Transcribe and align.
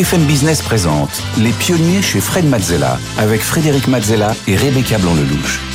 BFM 0.00 0.24
Business 0.24 0.62
présente 0.62 1.22
Les 1.36 1.52
pionniers 1.52 2.00
chez 2.00 2.22
Fred 2.22 2.46
Mazzella 2.46 2.98
avec 3.18 3.42
Frédéric 3.42 3.86
Mazzella 3.86 4.34
et 4.46 4.56
Rebecca 4.56 4.96
Blanc-Lelouch. 4.96 5.69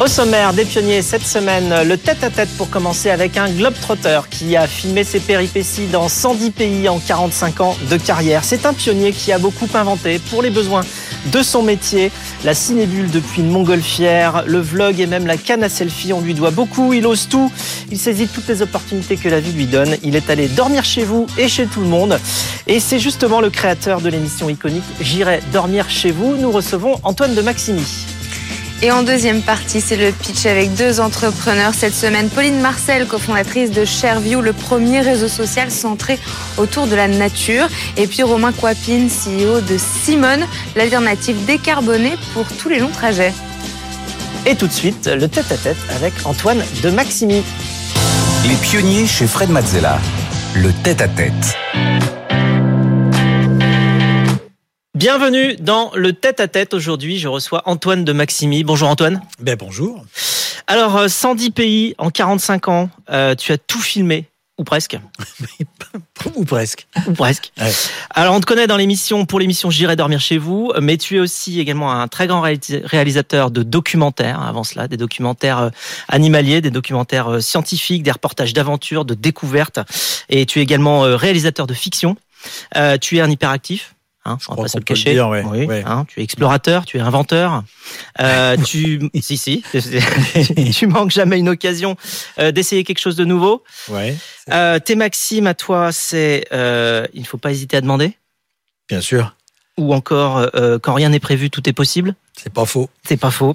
Au 0.00 0.08
sommaire 0.08 0.52
des 0.52 0.64
pionniers 0.64 1.02
cette 1.02 1.24
semaine, 1.24 1.72
le 1.86 1.96
tête-à-tête 1.96 2.48
pour 2.58 2.68
commencer 2.68 3.10
avec 3.10 3.36
un 3.36 3.48
globetrotter 3.48 4.22
qui 4.28 4.56
a 4.56 4.66
filmé 4.66 5.04
ses 5.04 5.20
péripéties 5.20 5.86
dans 5.86 6.08
110 6.08 6.50
pays 6.50 6.88
en 6.88 6.98
45 6.98 7.60
ans 7.60 7.76
de 7.88 7.96
carrière. 7.96 8.42
C'est 8.42 8.66
un 8.66 8.74
pionnier 8.74 9.12
qui 9.12 9.30
a 9.30 9.38
beaucoup 9.38 9.68
inventé 9.72 10.18
pour 10.18 10.42
les 10.42 10.50
besoins 10.50 10.82
de 11.26 11.42
son 11.42 11.62
métier. 11.62 12.10
La 12.44 12.54
cinébule 12.54 13.08
depuis 13.08 13.42
une 13.42 13.50
montgolfière, 13.50 14.42
le 14.46 14.58
vlog 14.58 14.98
et 14.98 15.06
même 15.06 15.28
la 15.28 15.36
canne 15.36 15.62
à 15.62 15.68
selfie, 15.68 16.12
on 16.12 16.20
lui 16.20 16.34
doit 16.34 16.50
beaucoup, 16.50 16.92
il 16.92 17.06
ose 17.06 17.28
tout, 17.28 17.52
il 17.92 17.98
saisit 17.98 18.26
toutes 18.26 18.48
les 18.48 18.62
opportunités 18.62 19.16
que 19.16 19.28
la 19.28 19.38
vie 19.38 19.52
lui 19.52 19.66
donne. 19.66 19.96
Il 20.02 20.16
est 20.16 20.28
allé 20.28 20.48
dormir 20.48 20.84
chez 20.84 21.04
vous 21.04 21.26
et 21.38 21.46
chez 21.46 21.66
tout 21.66 21.80
le 21.80 21.86
monde. 21.86 22.18
Et 22.66 22.80
c'est 22.80 22.98
justement 22.98 23.40
le 23.40 23.48
créateur 23.48 24.00
de 24.00 24.08
l'émission 24.08 24.50
iconique 24.50 24.82
J'irai 25.00 25.40
dormir 25.52 25.88
chez 25.88 26.10
vous. 26.10 26.36
Nous 26.36 26.50
recevons 26.50 26.98
Antoine 27.04 27.36
de 27.36 27.42
Maximi. 27.42 27.84
Et 28.84 28.92
en 28.92 29.02
deuxième 29.02 29.40
partie, 29.40 29.80
c'est 29.80 29.96
le 29.96 30.12
pitch 30.12 30.44
avec 30.44 30.74
deux 30.74 31.00
entrepreneurs 31.00 31.72
cette 31.72 31.94
semaine. 31.94 32.28
Pauline 32.28 32.60
Marcel, 32.60 33.06
cofondatrice 33.06 33.70
de 33.70 33.86
Shareview, 33.86 34.42
le 34.42 34.52
premier 34.52 35.00
réseau 35.00 35.26
social 35.26 35.70
centré 35.70 36.18
autour 36.58 36.86
de 36.86 36.94
la 36.94 37.08
nature. 37.08 37.66
Et 37.96 38.06
puis 38.06 38.22
Romain 38.22 38.52
Coipine, 38.52 39.08
CEO 39.08 39.62
de 39.62 39.78
Simone, 39.78 40.44
l'alternative 40.76 41.46
décarbonée 41.46 42.12
pour 42.34 42.44
tous 42.58 42.68
les 42.68 42.78
longs 42.78 42.90
trajets. 42.90 43.32
Et 44.44 44.54
tout 44.54 44.66
de 44.66 44.72
suite, 44.72 45.06
le 45.06 45.28
tête-à-tête 45.28 45.78
avec 45.96 46.12
Antoine 46.26 46.62
de 46.82 46.90
Maximi. 46.90 47.42
Les 48.46 48.56
pionniers 48.56 49.06
chez 49.06 49.26
Fred 49.26 49.48
Mazzella. 49.48 49.98
Le 50.56 50.70
tête-à-tête. 50.82 51.56
Bienvenue 55.04 55.54
dans 55.56 55.90
le 55.94 56.14
tête-à-tête. 56.14 56.72
Aujourd'hui, 56.72 57.18
je 57.18 57.28
reçois 57.28 57.60
Antoine 57.66 58.06
de 58.06 58.12
Maximi. 58.14 58.64
Bonjour 58.64 58.88
Antoine. 58.88 59.20
Ben 59.38 59.54
bonjour. 59.54 60.02
Alors, 60.66 60.96
euh, 60.96 61.08
110 61.08 61.50
pays 61.50 61.94
en 61.98 62.08
45 62.08 62.68
ans, 62.68 62.88
euh, 63.10 63.34
tu 63.34 63.52
as 63.52 63.58
tout 63.58 63.82
filmé, 63.82 64.24
ou 64.56 64.64
presque. 64.64 64.98
Ou 66.36 66.46
presque. 66.46 66.86
Ou 67.06 67.12
presque. 67.12 67.52
Ouais. 67.60 67.70
Alors, 68.14 68.34
on 68.34 68.40
te 68.40 68.46
connaît 68.46 68.66
dans 68.66 68.78
l'émission, 68.78 69.26
pour 69.26 69.38
l'émission 69.40 69.68
J'irai 69.68 69.94
dormir 69.94 70.20
chez 70.20 70.38
vous, 70.38 70.72
mais 70.80 70.96
tu 70.96 71.18
es 71.18 71.20
aussi 71.20 71.60
également 71.60 71.92
un 71.92 72.08
très 72.08 72.26
grand 72.26 72.40
réalis- 72.40 72.80
réalisateur 72.82 73.50
de 73.50 73.62
documentaires, 73.62 74.40
hein, 74.40 74.46
avant 74.48 74.64
cela, 74.64 74.88
des 74.88 74.96
documentaires 74.96 75.58
euh, 75.58 75.70
animaliers, 76.08 76.62
des 76.62 76.70
documentaires 76.70 77.28
euh, 77.28 77.40
scientifiques, 77.40 78.04
des 78.04 78.10
reportages 78.10 78.54
d'aventure, 78.54 79.04
de 79.04 79.12
découvertes, 79.12 79.80
et 80.30 80.46
tu 80.46 80.60
es 80.60 80.62
également 80.62 81.04
euh, 81.04 81.14
réalisateur 81.16 81.66
de 81.66 81.74
fiction. 81.74 82.16
Euh, 82.78 82.96
tu 82.96 83.18
es 83.18 83.20
un 83.20 83.30
hyperactif. 83.30 83.94
Hein, 84.26 84.38
on 84.48 84.54
va 84.54 84.62
pas 84.62 84.68
se 84.68 84.78
le 84.78 84.84
cacher. 84.84 85.12
dire, 85.12 85.28
ouais, 85.28 85.42
Oui, 85.44 85.66
ouais. 85.66 85.82
hein, 85.84 86.06
tu 86.08 86.20
es 86.20 86.22
explorateur, 86.24 86.86
tu 86.86 86.96
es 86.96 87.00
inventeur. 87.00 87.62
Euh, 88.20 88.56
tu, 88.56 89.10
si, 89.20 89.36
si, 89.36 89.62
tu 90.74 90.86
manques 90.86 91.10
jamais 91.10 91.38
une 91.38 91.50
occasion 91.50 91.96
euh, 92.38 92.50
d'essayer 92.50 92.84
quelque 92.84 93.00
chose 93.00 93.16
de 93.16 93.24
nouveau. 93.26 93.62
Ouais, 93.88 94.16
Euh, 94.50 94.78
tes 94.78 94.94
maximes 94.96 95.46
à 95.46 95.54
toi, 95.54 95.92
c'est 95.92 96.46
il 96.52 97.20
ne 97.20 97.26
faut 97.26 97.36
pas 97.38 97.50
hésiter 97.50 97.76
à 97.76 97.80
demander, 97.82 98.16
bien 98.88 99.00
sûr. 99.02 99.36
ou 99.76 99.92
encore 99.94 100.48
quand 100.82 100.94
rien 100.94 101.10
n'est 101.10 101.20
prévu, 101.20 101.50
tout 101.50 101.68
est 101.68 101.72
possible. 101.74 102.14
C'est 102.36 102.52
pas 102.52 102.64
faux. 102.64 102.90
C'est 103.06 103.16
pas 103.16 103.30
faux. 103.30 103.54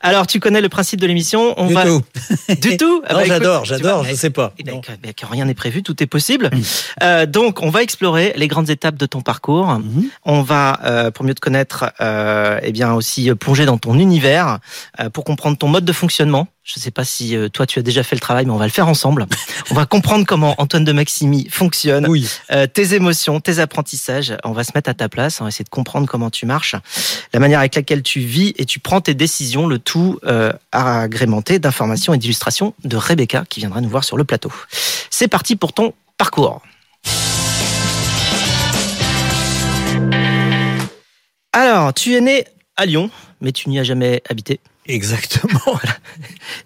Alors, 0.00 0.26
tu 0.26 0.40
connais 0.40 0.60
le 0.60 0.68
principe 0.68 1.00
de 1.00 1.06
l'émission. 1.06 1.52
On 1.58 1.66
du 1.66 1.74
va 1.74 1.84
tout. 1.84 2.00
du 2.60 2.76
tout? 2.76 3.02
Ah 3.06 3.14
non, 3.14 3.18
bah, 3.20 3.24
j'adore, 3.26 3.64
j'adore, 3.64 4.04
je 4.04 4.14
sais 4.14 4.30
pas. 4.30 4.54
eh 4.58 4.62
ben, 4.62 4.80
que- 4.80 4.92
ben, 5.02 5.12
quand 5.18 5.26
rien 5.28 5.44
n'est 5.44 5.54
prévu, 5.54 5.82
tout 5.82 6.00
est 6.02 6.06
possible. 6.06 6.48
Euh, 7.02 7.26
donc, 7.26 7.60
on 7.62 7.70
va 7.70 7.82
explorer 7.82 8.32
les 8.36 8.46
grandes 8.48 8.70
étapes 8.70 8.96
de 8.96 9.06
ton 9.06 9.20
parcours. 9.20 9.66
Mhm. 9.66 10.08
On 10.24 10.42
va, 10.42 10.78
euh, 10.84 11.10
pour 11.10 11.24
mieux 11.24 11.34
te 11.34 11.40
connaître, 11.40 11.92
euh, 12.00 12.60
eh 12.62 12.72
bien 12.72 12.92
aussi 12.94 13.30
plonger 13.34 13.66
dans 13.66 13.78
ton 13.78 13.98
univers 13.98 14.58
pour 15.12 15.24
comprendre 15.24 15.58
ton 15.58 15.68
mode 15.68 15.84
de 15.84 15.92
fonctionnement. 15.92 16.46
Je 16.62 16.78
ne 16.78 16.82
sais 16.82 16.90
pas 16.92 17.04
si 17.04 17.34
toi 17.52 17.66
tu 17.66 17.78
as 17.80 17.82
déjà 17.82 18.02
fait 18.04 18.14
le 18.14 18.20
travail, 18.20 18.44
mais 18.46 18.52
on 18.52 18.56
va 18.58 18.66
le 18.66 18.70
faire 18.70 18.86
ensemble. 18.86 19.26
on 19.70 19.74
va 19.74 19.86
comprendre 19.86 20.24
comment 20.24 20.54
Antoine 20.58 20.84
de 20.84 20.92
Maximi 20.92 21.48
fonctionne, 21.50 22.06
Oui. 22.06 22.28
euh, 22.52 22.66
tes 22.68 22.94
émotions, 22.94 23.40
tes 23.40 23.58
apprentissages. 23.58 24.36
On 24.44 24.52
va 24.52 24.62
se 24.62 24.70
mettre 24.74 24.88
à 24.88 24.94
ta 24.94 25.08
place, 25.08 25.40
on 25.40 25.44
va 25.44 25.48
essayer 25.48 25.64
de 25.64 25.68
comprendre 25.70 26.06
comment 26.06 26.30
tu 26.30 26.46
marches, 26.46 26.76
la 27.34 27.40
manière 27.40 27.58
avec 27.58 27.74
laquelle 27.74 28.02
tu 28.02 28.19
vis 28.24 28.54
et 28.56 28.64
tu 28.64 28.78
prends 28.78 29.00
tes 29.00 29.14
décisions, 29.14 29.66
le 29.66 29.78
tout 29.78 30.18
euh, 30.24 30.52
agrémenté 30.72 31.58
d'informations 31.58 32.14
et 32.14 32.18
d'illustrations 32.18 32.74
de 32.84 32.96
Rebecca 32.96 33.44
qui 33.48 33.60
viendra 33.60 33.80
nous 33.80 33.88
voir 33.88 34.04
sur 34.04 34.16
le 34.16 34.24
plateau. 34.24 34.52
C'est 35.10 35.28
parti 35.28 35.56
pour 35.56 35.72
ton 35.72 35.92
parcours. 36.16 36.62
Alors, 41.52 41.92
tu 41.92 42.14
es 42.14 42.20
né 42.20 42.44
à 42.76 42.86
Lyon, 42.86 43.10
mais 43.40 43.52
tu 43.52 43.68
n'y 43.68 43.78
as 43.78 43.84
jamais 43.84 44.22
habité. 44.28 44.60
Exactement. 44.86 45.78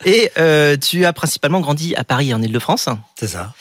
Et 0.04 0.30
euh, 0.38 0.76
tu 0.76 1.04
as 1.04 1.12
principalement 1.12 1.60
grandi 1.60 1.94
à 1.94 2.04
Paris, 2.04 2.32
en 2.32 2.42
Ile-de-France. 2.42 2.88
C'est 3.18 3.28
ça. 3.28 3.52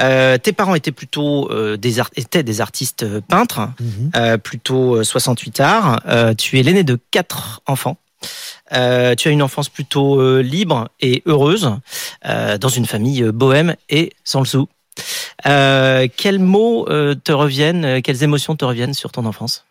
Euh, 0.00 0.38
tes 0.38 0.52
parents 0.52 0.74
étaient 0.74 0.90
plutôt 0.92 1.50
euh, 1.50 1.76
des, 1.76 2.00
étaient 2.16 2.42
des 2.42 2.60
artistes 2.62 3.02
euh, 3.02 3.20
peintres, 3.20 3.68
Mhm. 3.80 4.10
euh, 4.16 4.38
plutôt 4.38 4.96
euh, 4.96 5.04
68 5.04 5.60
arts. 5.60 6.00
Tu 6.38 6.58
es 6.58 6.62
l'aîné 6.62 6.82
de 6.84 6.98
quatre 7.10 7.60
enfants. 7.66 7.98
Euh, 8.72 9.14
tu 9.16 9.28
as 9.28 9.32
une 9.32 9.42
enfance 9.42 9.68
plutôt 9.68 10.20
euh, 10.20 10.40
libre 10.42 10.88
et 11.00 11.22
heureuse 11.26 11.72
euh, 12.24 12.56
dans 12.56 12.68
une 12.68 12.86
famille 12.86 13.22
bohème 13.24 13.74
et 13.90 14.12
sans 14.24 14.40
le 14.40 14.46
sou. 14.46 14.68
Quels 15.44 16.38
mots 16.38 16.86
te 17.24 17.32
reviennent, 17.32 18.00
quelles 18.02 18.22
émotions 18.22 18.56
te 18.56 18.64
reviennent 18.64 18.94
sur 18.94 19.10
ton 19.12 19.26
enfance? 19.26 19.64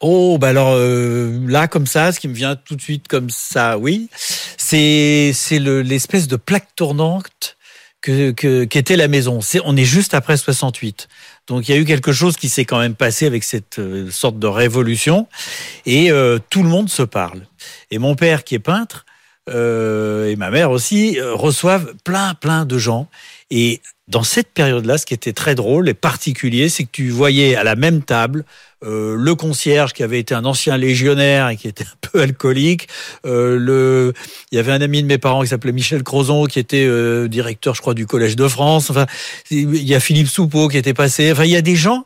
Oh, 0.00 0.36
bah 0.38 0.48
alors 0.48 0.74
là, 0.76 1.68
comme 1.68 1.86
ça, 1.86 2.10
ce 2.10 2.18
qui 2.18 2.26
me 2.26 2.34
vient 2.34 2.56
tout 2.56 2.74
de 2.74 2.80
suite 2.82 3.06
comme 3.06 3.30
ça, 3.30 3.78
oui, 3.78 4.08
c'est 4.16 5.30
c'est 5.32 5.60
le- 5.60 5.82
l'espèce 5.82 6.26
de 6.26 6.34
plaque 6.36 6.74
tournante 6.74 7.56
que 8.02 8.64
qu'était 8.64 8.96
la 8.96 9.08
maison. 9.08 9.40
C'est 9.40 9.60
on 9.64 9.76
est 9.76 9.84
juste 9.84 10.12
après 10.12 10.36
68. 10.36 11.08
Donc 11.46 11.68
il 11.68 11.74
y 11.74 11.78
a 11.78 11.80
eu 11.80 11.84
quelque 11.84 12.12
chose 12.12 12.36
qui 12.36 12.48
s'est 12.48 12.64
quand 12.64 12.78
même 12.78 12.94
passé 12.94 13.26
avec 13.26 13.44
cette 13.44 13.78
euh, 13.78 14.10
sorte 14.10 14.38
de 14.38 14.46
révolution 14.46 15.28
et 15.86 16.10
euh, 16.10 16.38
tout 16.50 16.62
le 16.62 16.68
monde 16.68 16.90
se 16.90 17.02
parle. 17.02 17.42
Et 17.90 17.98
mon 17.98 18.14
père 18.14 18.44
qui 18.44 18.56
est 18.56 18.60
peintre 18.60 19.06
euh, 19.48 20.28
et 20.28 20.36
ma 20.36 20.50
mère 20.50 20.70
aussi 20.70 21.18
euh, 21.18 21.34
reçoivent 21.34 21.94
plein 22.04 22.34
plein 22.34 22.64
de 22.64 22.78
gens 22.78 23.08
et 23.50 23.80
dans 24.08 24.24
cette 24.24 24.52
période-là, 24.52 24.98
ce 24.98 25.06
qui 25.06 25.14
était 25.14 25.32
très 25.32 25.54
drôle 25.54 25.88
et 25.88 25.94
particulier, 25.94 26.68
c'est 26.68 26.84
que 26.84 26.90
tu 26.92 27.08
voyais 27.08 27.54
à 27.54 27.64
la 27.64 27.76
même 27.76 28.02
table 28.02 28.44
euh, 28.84 29.14
le 29.18 29.34
concierge 29.34 29.92
qui 29.92 30.02
avait 30.02 30.18
été 30.18 30.34
un 30.34 30.44
ancien 30.44 30.76
légionnaire 30.76 31.48
et 31.48 31.56
qui 31.56 31.68
était 31.68 31.84
un 31.84 32.08
peu 32.10 32.20
alcoolique. 32.22 32.88
Euh, 33.26 33.56
le, 33.58 34.12
il 34.50 34.56
y 34.56 34.58
avait 34.58 34.72
un 34.72 34.80
ami 34.80 35.02
de 35.02 35.06
mes 35.08 35.18
parents 35.18 35.42
qui 35.42 35.48
s'appelait 35.48 35.72
Michel 35.72 36.02
Crozon 36.02 36.46
qui 36.46 36.58
était 36.58 36.84
euh, 36.86 37.28
directeur, 37.28 37.74
je 37.74 37.80
crois, 37.80 37.94
du 37.94 38.06
Collège 38.06 38.36
de 38.36 38.48
France. 38.48 38.90
Enfin, 38.90 39.06
il 39.50 39.76
y 39.82 39.94
a 39.94 40.00
Philippe 40.00 40.28
Soupeau 40.28 40.68
qui 40.68 40.76
était 40.78 40.94
passé. 40.94 41.30
Enfin, 41.32 41.44
il 41.44 41.50
y 41.50 41.56
a 41.56 41.62
des 41.62 41.76
gens 41.76 42.04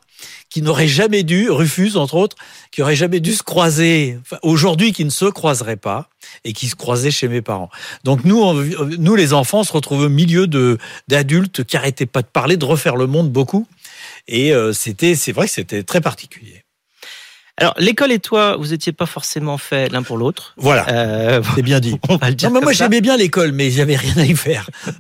qui 0.49 0.62
n'auraient 0.62 0.87
jamais 0.88 1.25
dû, 1.25 1.50
Rufus 1.50 1.96
entre 1.96 2.14
autres, 2.14 2.37
qui 2.70 2.81
auraient 2.81 2.96
jamais 2.96 3.20
dû 3.20 3.32
se 3.32 3.43
croiser. 3.43 4.17
Enfin, 4.22 4.38
Aujourd'hui, 4.43 4.93
qui 4.93 5.05
ne 5.05 5.11
se 5.11 5.25
croiseraient 5.26 5.76
pas 5.76 6.08
et 6.44 6.52
qui 6.52 6.69
se 6.69 6.76
croisaient 6.76 7.11
chez 7.11 7.26
mes 7.29 7.43
parents. 7.43 7.69
Donc 8.05 8.25
nous, 8.25 8.40
on- 8.40 8.55
nous 8.99 9.17
les 9.17 9.32
enfants, 9.32 9.61
on 9.61 9.64
se 9.64 9.72
retrouve 9.72 10.02
au 10.02 10.08
milieu 10.08 10.46
de 10.46 10.79
d'adultes 11.08 11.64
qui 11.64 11.76
arrêtaient 11.76 12.06
pas 12.06 12.22
de 12.22 12.29
parler, 12.29 12.56
de 12.56 12.64
refaire 12.64 12.96
le 12.96 13.06
monde 13.06 13.31
beaucoup. 13.31 13.67
Et 14.29 14.52
euh, 14.52 14.72
c'était, 14.72 15.14
c'est 15.17 15.32
vrai 15.32 15.46
que 15.46 15.52
c'était 15.52 15.82
très 15.82 16.00
particulier. 16.00 16.62
Alors, 17.58 17.75
l'école 17.79 18.12
et 18.12 18.19
toi, 18.19 18.56
vous 18.56 18.75
étiez 18.75 18.93
pas 18.93 19.06
forcément 19.06 19.56
faits 19.56 19.91
l'un 19.91 20.03
pour 20.03 20.19
l'autre. 20.19 20.53
Voilà, 20.58 20.87
Euh, 20.91 21.43
c'est 21.55 21.62
bien 21.62 21.81
dit. 21.81 21.99
on 22.11 22.17
va 22.17 22.29
le 22.29 22.35
dire. 22.35 22.50
Non, 22.50 22.56
mais 22.56 22.61
moi 22.61 22.73
j'aimais 22.73 23.00
bien 23.00 23.17
l'école, 23.17 23.53
mais 23.53 23.70
j'avais 23.70 23.97
rien 23.97 24.17
à 24.19 24.25
y 24.25 24.37
faire. 24.37 24.69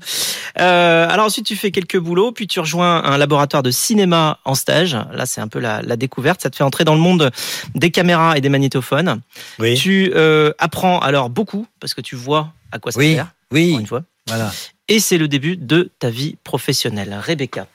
Euh, 0.58 1.06
alors 1.10 1.26
ensuite, 1.26 1.44
tu 1.44 1.54
fais 1.54 1.70
quelques 1.70 1.98
boulots, 1.98 2.32
puis 2.32 2.46
tu 2.46 2.60
rejoins 2.60 3.04
un 3.04 3.18
laboratoire 3.18 3.62
de 3.62 3.70
cinéma 3.70 4.38
en 4.46 4.54
stage. 4.54 4.96
Là, 5.12 5.26
c'est 5.26 5.42
un 5.42 5.48
peu 5.48 5.58
la, 5.58 5.82
la, 5.82 5.96
découverte. 5.96 6.40
Ça 6.40 6.48
te 6.48 6.56
fait 6.56 6.64
entrer 6.64 6.84
dans 6.84 6.94
le 6.94 7.00
monde 7.00 7.30
des 7.74 7.90
caméras 7.90 8.38
et 8.38 8.40
des 8.40 8.48
magnétophones. 8.48 9.20
Oui. 9.58 9.74
Tu 9.74 10.12
euh, 10.14 10.52
apprends 10.58 10.98
alors 11.00 11.28
beaucoup 11.28 11.66
parce 11.78 11.92
que 11.92 12.00
tu 12.00 12.16
vois 12.16 12.54
à 12.72 12.78
quoi 12.78 12.90
ça 12.90 12.98
oui. 12.98 13.16
sert. 13.16 13.26
Oui. 13.50 13.76
Une 13.78 13.86
fois. 13.86 14.02
Voilà. 14.28 14.50
Et 14.88 14.98
c'est 14.98 15.18
le 15.18 15.28
début 15.28 15.58
de 15.58 15.90
ta 15.98 16.08
vie 16.08 16.36
professionnelle. 16.42 17.14
Rebecca. 17.22 17.66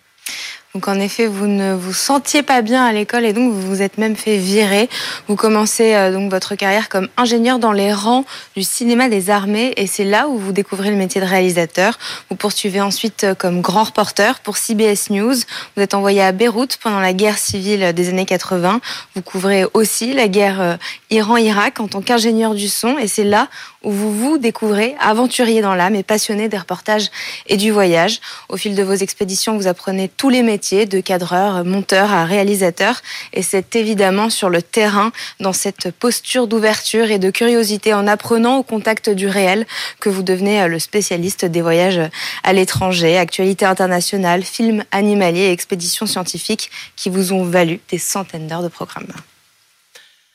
Donc 0.74 0.88
en 0.88 1.00
effet, 1.02 1.28
vous 1.28 1.48
ne 1.48 1.74
vous 1.74 1.92
sentiez 1.92 2.44
pas 2.44 2.62
bien 2.62 2.86
à 2.86 2.94
l'école 2.94 3.26
et 3.26 3.34
donc 3.34 3.52
vous 3.52 3.62
vous 3.62 3.82
êtes 3.82 3.98
même 3.98 4.16
fait 4.16 4.38
virer. 4.38 4.90
Vous 5.28 5.36
commencez 5.36 5.96
euh, 5.96 6.14
donc 6.14 6.32
votre 6.32 6.56
carrière 6.56 6.88
comme 6.88 7.10
ingénieur 7.18 7.60
dans 7.60 7.74
les 7.74 7.92
rangs 7.92 8.24
du 8.56 8.64
cinéma 8.64 9.10
des 9.10 9.30
armées 9.30 9.74
et 9.76 9.86
c'est 9.86 10.06
là 10.06 10.30
où 10.30 10.38
vous 10.38 10.54
découvrez 10.54 10.90
le 10.90 10.96
métier 10.96 11.20
de 11.20 11.26
réalisateur. 11.26 12.00
Vous 12.30 12.38
poursuivez 12.38 12.80
ensuite 12.80 13.26
euh, 13.26 13.36
comme 13.36 13.60
grand 13.60 13.84
reporter 13.84 14.40
pour 14.40 14.56
CBS 14.56 15.10
News. 15.10 15.36
Vous 15.76 15.84
êtes 15.84 15.94
envoyé 15.94 16.22
à 16.22 16.32
Beyrouth 16.32 16.78
pendant 16.78 17.02
la 17.02 17.12
guerre 17.12 17.38
civile 17.38 17.92
des 17.92 18.08
années 18.08 18.26
80. 18.26 18.80
Vous 19.16 19.22
couvrez 19.22 19.66
aussi 19.74 20.14
la 20.14 20.30
guerre 20.30 20.62
euh, 20.62 20.78
Iran-Irak 21.10 21.82
en 21.82 21.90
tant 21.90 22.02
qu'ingénieur 22.02 22.56
du 22.56 22.70
son 22.70 22.98
et 22.98 23.10
c'est 23.10 23.26
là 23.26 23.50
où 23.84 23.92
vous 23.92 24.14
vous 24.14 24.38
découvrez 24.38 24.96
aventurier 25.00 25.62
dans 25.62 25.74
l'âme 25.74 25.96
et 25.96 26.04
passionné 26.04 26.50
des 26.50 26.58
reportages 26.58 27.10
et 27.48 27.58
du 27.58 27.72
voyage. 27.72 28.22
Au 28.50 28.58
fil 28.58 28.76
de 28.76 28.84
vos 28.84 28.94
expéditions, 28.94 29.58
vous 29.58 29.68
apprenez 29.68 30.10
tous 30.10 30.30
les 30.30 30.44
métiers, 30.44 30.61
de 30.62 31.00
cadreur, 31.00 31.66
monteur 31.66 32.12
à 32.14 32.24
réalisateur. 32.24 33.02
Et 33.34 33.42
c'est 33.42 33.76
évidemment 33.76 34.30
sur 34.30 34.50
le 34.50 34.62
terrain, 34.62 35.12
dans 35.40 35.54
cette 35.54 35.92
posture 35.92 36.48
d'ouverture 36.48 37.10
et 37.10 37.18
de 37.18 37.32
curiosité, 37.32 37.94
en 37.94 38.06
apprenant 38.06 38.58
au 38.58 38.64
contact 38.64 39.10
du 39.10 39.28
réel, 39.28 39.66
que 40.00 40.10
vous 40.10 40.22
devenez 40.22 40.68
le 40.68 40.78
spécialiste 40.78 41.46
des 41.46 41.62
voyages 41.62 42.02
à 42.44 42.54
l'étranger, 42.54 43.18
actualités 43.18 43.66
internationales, 43.66 44.44
films 44.44 44.84
animaliers 44.92 45.46
et 45.46 45.52
expéditions 45.52 46.06
scientifiques 46.06 46.70
qui 46.96 47.10
vous 47.10 47.34
ont 47.34 47.44
valu 47.44 47.80
des 47.90 47.98
centaines 47.98 48.48
d'heures 48.48 48.64
de 48.64 48.68
programme. 48.68 49.08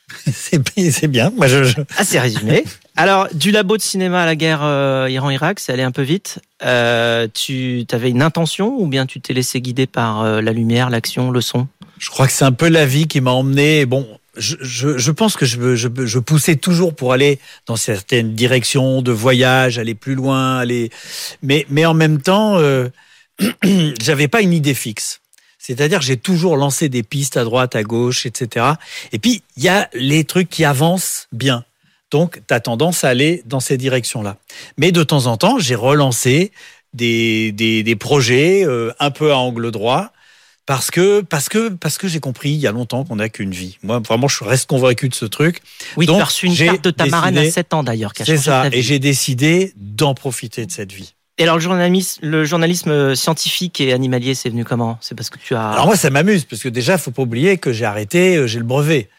C'est 0.31 1.07
bien. 1.07 1.31
Moi, 1.35 1.47
je, 1.47 1.63
je... 1.63 1.75
C'est 2.03 2.19
résumé. 2.19 2.63
Alors, 2.95 3.27
du 3.33 3.51
labo 3.51 3.77
de 3.77 3.81
cinéma 3.81 4.23
à 4.23 4.25
la 4.25 4.35
guerre 4.35 4.61
euh, 4.63 5.07
Iran-Irak, 5.09 5.59
c'est 5.59 5.73
allé 5.73 5.83
un 5.83 5.91
peu 5.91 6.01
vite. 6.01 6.39
Euh, 6.63 7.27
tu 7.33 7.85
avais 7.91 8.09
une 8.09 8.21
intention 8.21 8.75
ou 8.79 8.87
bien 8.87 9.05
tu 9.05 9.19
t'es 9.21 9.33
laissé 9.33 9.61
guider 9.61 9.85
par 9.85 10.21
euh, 10.21 10.41
la 10.41 10.51
lumière, 10.51 10.89
l'action, 10.89 11.29
le 11.29 11.41
son? 11.41 11.67
Je 11.99 12.09
crois 12.09 12.27
que 12.27 12.33
c'est 12.33 12.45
un 12.45 12.51
peu 12.51 12.69
la 12.69 12.85
vie 12.85 13.07
qui 13.07 13.21
m'a 13.21 13.31
emmené. 13.31 13.85
Bon, 13.85 14.07
je, 14.37 14.55
je, 14.61 14.97
je, 14.97 15.11
pense 15.11 15.35
que 15.35 15.45
je, 15.45 15.75
je, 15.75 15.87
je, 16.05 16.19
poussais 16.19 16.55
toujours 16.55 16.95
pour 16.95 17.13
aller 17.13 17.39
dans 17.65 17.75
certaines 17.75 18.33
directions 18.33 19.01
de 19.01 19.11
voyage, 19.11 19.79
aller 19.79 19.95
plus 19.95 20.15
loin, 20.15 20.57
aller. 20.57 20.89
Mais, 21.41 21.65
mais 21.69 21.85
en 21.85 21.93
même 21.93 22.21
temps, 22.21 22.57
euh, 22.57 22.89
j'avais 24.01 24.27
pas 24.27 24.41
une 24.41 24.53
idée 24.53 24.73
fixe. 24.73 25.21
C'est-à-dire, 25.67 25.99
j'ai 25.99 26.15
toujours 26.15 26.55
lancé 26.55 26.87
des 26.87 27.03
pistes 27.03 27.35
à 27.35 27.43
droite, 27.43 27.75
à 27.75 27.83
gauche, 27.83 28.25
etc. 28.25 28.65
Et 29.11 29.19
puis, 29.19 29.43
il 29.57 29.63
y 29.63 29.67
a 29.67 29.89
les 29.93 30.23
trucs 30.23 30.49
qui 30.49 30.63
avancent 30.63 31.27
bien. 31.33 31.65
Donc, 32.09 32.41
tu 32.47 32.53
as 32.53 32.61
tendance 32.61 33.03
à 33.03 33.09
aller 33.09 33.43
dans 33.45 33.59
ces 33.59 33.77
directions-là. 33.77 34.37
Mais 34.77 34.93
de 34.93 35.03
temps 35.03 35.25
en 35.25 35.35
temps, 35.35 35.59
j'ai 35.59 35.75
relancé 35.75 36.53
des, 36.93 37.51
des, 37.51 37.83
des 37.83 37.95
projets 37.97 38.65
euh, 38.65 38.93
un 38.99 39.11
peu 39.11 39.33
à 39.33 39.37
angle 39.37 39.71
droit 39.71 40.13
parce 40.65 40.89
que 40.89 41.19
parce 41.21 41.49
que 41.49 41.69
parce 41.69 41.97
que 41.97 42.07
j'ai 42.07 42.19
compris 42.19 42.51
il 42.51 42.59
y 42.59 42.67
a 42.67 42.71
longtemps 42.71 43.03
qu'on 43.03 43.17
n'a 43.17 43.27
qu'une 43.27 43.51
vie. 43.51 43.77
Moi, 43.83 43.99
vraiment, 43.99 44.29
je 44.29 44.43
reste 44.43 44.67
convaincu 44.67 45.09
de 45.09 45.15
ce 45.15 45.25
truc. 45.25 45.61
Oui, 45.97 46.05
tu 46.05 46.13
as 46.13 46.23
reçu 46.23 46.45
une 46.45 46.55
carte 46.55 46.83
de 46.83 46.91
ta 46.91 47.07
marraine 47.07 47.37
à 47.37 47.49
7 47.49 47.73
ans 47.73 47.83
d'ailleurs. 47.83 48.13
C'est 48.15 48.37
ça. 48.37 48.69
Et 48.71 48.81
j'ai 48.81 48.99
décidé 48.99 49.73
d'en 49.75 50.13
profiter 50.13 50.65
de 50.65 50.71
cette 50.71 50.93
vie. 50.93 51.13
Et 51.37 51.43
alors 51.43 51.55
le 51.55 51.61
journalisme, 51.61 52.19
le 52.25 52.45
journalisme 52.45 53.15
scientifique 53.15 53.79
et 53.79 53.93
animalier, 53.93 54.33
c'est 54.33 54.49
venu 54.49 54.65
comment? 54.65 54.97
C'est 55.01 55.15
parce 55.15 55.29
que 55.29 55.37
tu 55.37 55.55
as. 55.55 55.69
Alors 55.69 55.85
moi, 55.85 55.95
ça 55.95 56.09
m'amuse 56.09 56.45
parce 56.45 56.63
que 56.63 56.69
déjà, 56.69 56.97
faut 56.97 57.11
pas 57.11 57.21
oublier 57.21 57.57
que 57.57 57.71
j'ai 57.71 57.85
arrêté, 57.85 58.47
j'ai 58.47 58.59
le 58.59 58.65
brevet. 58.65 59.09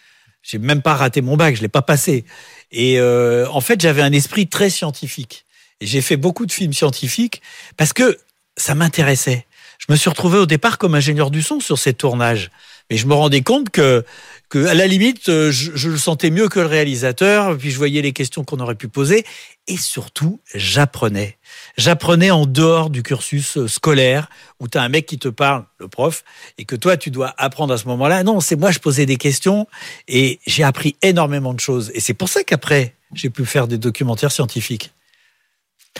J'ai 0.42 0.58
même 0.58 0.82
pas 0.82 0.94
raté 0.94 1.20
mon 1.20 1.36
bac, 1.36 1.56
je 1.56 1.62
l'ai 1.62 1.68
pas 1.68 1.82
passé. 1.82 2.24
Et 2.70 2.98
euh, 2.98 3.46
en 3.50 3.60
fait, 3.60 3.80
j'avais 3.80 4.02
un 4.02 4.12
esprit 4.12 4.46
très 4.46 4.70
scientifique. 4.70 5.44
Et 5.80 5.86
j'ai 5.86 6.00
fait 6.00 6.16
beaucoup 6.16 6.46
de 6.46 6.52
films 6.52 6.72
scientifiques 6.72 7.42
parce 7.76 7.92
que 7.92 8.18
ça 8.56 8.74
m'intéressait. 8.74 9.46
Je 9.78 9.86
me 9.90 9.96
suis 9.96 10.10
retrouvé 10.10 10.38
au 10.38 10.46
départ 10.46 10.78
comme 10.78 10.94
ingénieur 10.94 11.30
du 11.30 11.42
son 11.42 11.60
sur 11.60 11.78
ces 11.78 11.94
tournages. 11.94 12.50
Mais 12.90 12.96
je 12.96 13.06
me 13.06 13.14
rendais 13.14 13.42
compte 13.42 13.70
que, 13.70 14.04
que 14.48 14.66
à 14.66 14.74
la 14.74 14.86
limite, 14.86 15.26
je, 15.26 15.50
je, 15.50 15.90
le 15.90 15.98
sentais 15.98 16.30
mieux 16.30 16.48
que 16.48 16.58
le 16.58 16.66
réalisateur, 16.66 17.56
puis 17.58 17.70
je 17.70 17.76
voyais 17.76 18.00
les 18.00 18.12
questions 18.12 18.44
qu'on 18.44 18.60
aurait 18.60 18.76
pu 18.76 18.88
poser, 18.88 19.24
et 19.66 19.76
surtout, 19.76 20.40
j'apprenais. 20.54 21.36
J'apprenais 21.76 22.30
en 22.30 22.46
dehors 22.46 22.88
du 22.88 23.02
cursus 23.02 23.66
scolaire, 23.66 24.30
où 24.58 24.68
tu 24.68 24.78
as 24.78 24.82
un 24.82 24.88
mec 24.88 25.04
qui 25.06 25.18
te 25.18 25.28
parle, 25.28 25.64
le 25.78 25.88
prof, 25.88 26.24
et 26.56 26.64
que 26.64 26.76
toi, 26.76 26.96
tu 26.96 27.10
dois 27.10 27.34
apprendre 27.36 27.74
à 27.74 27.78
ce 27.78 27.86
moment-là. 27.88 28.22
Non, 28.24 28.40
c'est 28.40 28.56
moi, 28.56 28.70
je 28.70 28.78
posais 28.78 29.04
des 29.04 29.18
questions, 29.18 29.66
et 30.08 30.40
j'ai 30.46 30.64
appris 30.64 30.96
énormément 31.02 31.52
de 31.52 31.60
choses. 31.60 31.90
Et 31.94 32.00
c'est 32.00 32.14
pour 32.14 32.30
ça 32.30 32.42
qu'après, 32.42 32.94
j'ai 33.12 33.28
pu 33.28 33.44
faire 33.44 33.68
des 33.68 33.78
documentaires 33.78 34.32
scientifiques. 34.32 34.92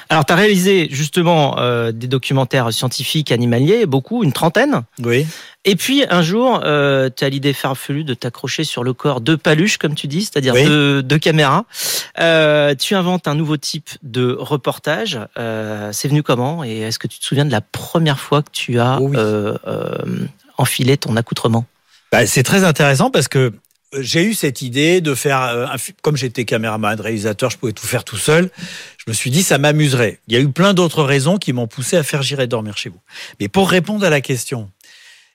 Alors, 0.09 0.25
tu 0.25 0.33
as 0.33 0.37
réalisé 0.37 0.89
justement 0.91 1.59
euh, 1.59 1.93
des 1.93 2.06
documentaires 2.06 2.73
scientifiques 2.73 3.33
animaliers, 3.33 3.87
beaucoup, 3.87 4.25
une 4.25 4.33
trentaine. 4.33 4.83
Oui. 5.03 5.27
Et 5.65 5.77
puis, 5.77 6.05
un 6.09 6.23
jour, 6.23 6.61
euh, 6.65 7.11
tu 7.15 7.25
as 7.25 7.29
l'idée 7.29 7.53
farfelue 7.53 8.05
de 8.05 8.15
t'accrocher 8.15 8.65
sur 8.65 8.85
le 8.85 8.93
corps 8.93 9.21
de 9.21 9.35
paluches, 9.35 9.77
comme 9.77 9.95
tu 9.95 10.06
dis, 10.06 10.23
c'est-à-dire 10.23 10.55
oui. 10.55 10.65
de, 10.65 11.03
de 11.05 11.17
caméras. 11.17 11.65
Euh, 12.21 12.75
tu 12.75 12.95
inventes 12.95 13.29
un 13.29 13.35
nouveau 13.35 13.56
type 13.56 13.91
de 14.03 14.35
reportage. 14.39 15.19
Euh, 15.39 15.91
c'est 15.93 16.09
venu 16.09 16.23
comment 16.23 16.65
Et 16.65 16.79
est-ce 16.79 16.99
que 16.99 17.06
tu 17.06 17.19
te 17.19 17.25
souviens 17.25 17.44
de 17.44 17.53
la 17.53 17.61
première 17.61 18.19
fois 18.19 18.43
que 18.43 18.51
tu 18.51 18.79
as 18.79 18.99
oh 19.01 19.11
oui. 19.11 19.19
enfilé 20.56 20.97
ton 20.97 21.17
accoutrement? 21.17 21.67
Bah, 22.12 22.27
C'est 22.27 22.43
très 22.43 22.65
intéressant 22.65 23.11
parce 23.11 23.29
que 23.29 23.53
j'ai 23.99 24.23
eu 24.23 24.35
cette 24.35 24.62
idée 24.62 25.00
de 25.00 25.14
faire, 25.14 25.38
un, 25.38 25.76
comme 26.02 26.17
j'étais 26.17 26.44
caméraman, 26.44 27.00
réalisateur, 27.00 27.50
je 27.50 27.56
pouvais 27.56 27.73
tout 27.73 27.87
faire 27.87 28.05
tout 28.05 28.17
seul. 28.17 28.50
Je 28.99 29.05
me 29.08 29.14
suis 29.14 29.31
dit, 29.31 29.43
ça 29.43 29.58
m'amuserait. 29.58 30.20
Il 30.29 30.35
y 30.35 30.37
a 30.37 30.40
eu 30.40 30.50
plein 30.50 30.75
d'autres 30.75 31.02
raisons 31.02 31.38
qui 31.38 31.52
m'ont 31.52 31.67
poussé 31.67 31.96
à 31.96 32.02
faire 32.02 32.23
J'irai 32.23 32.46
dormir 32.46 32.76
chez 32.76 32.90
vous. 32.90 33.00
Mais 33.40 33.49
pour 33.49 33.70
répondre 33.70 34.05
à 34.05 34.11
la 34.11 34.20
question, 34.20 34.70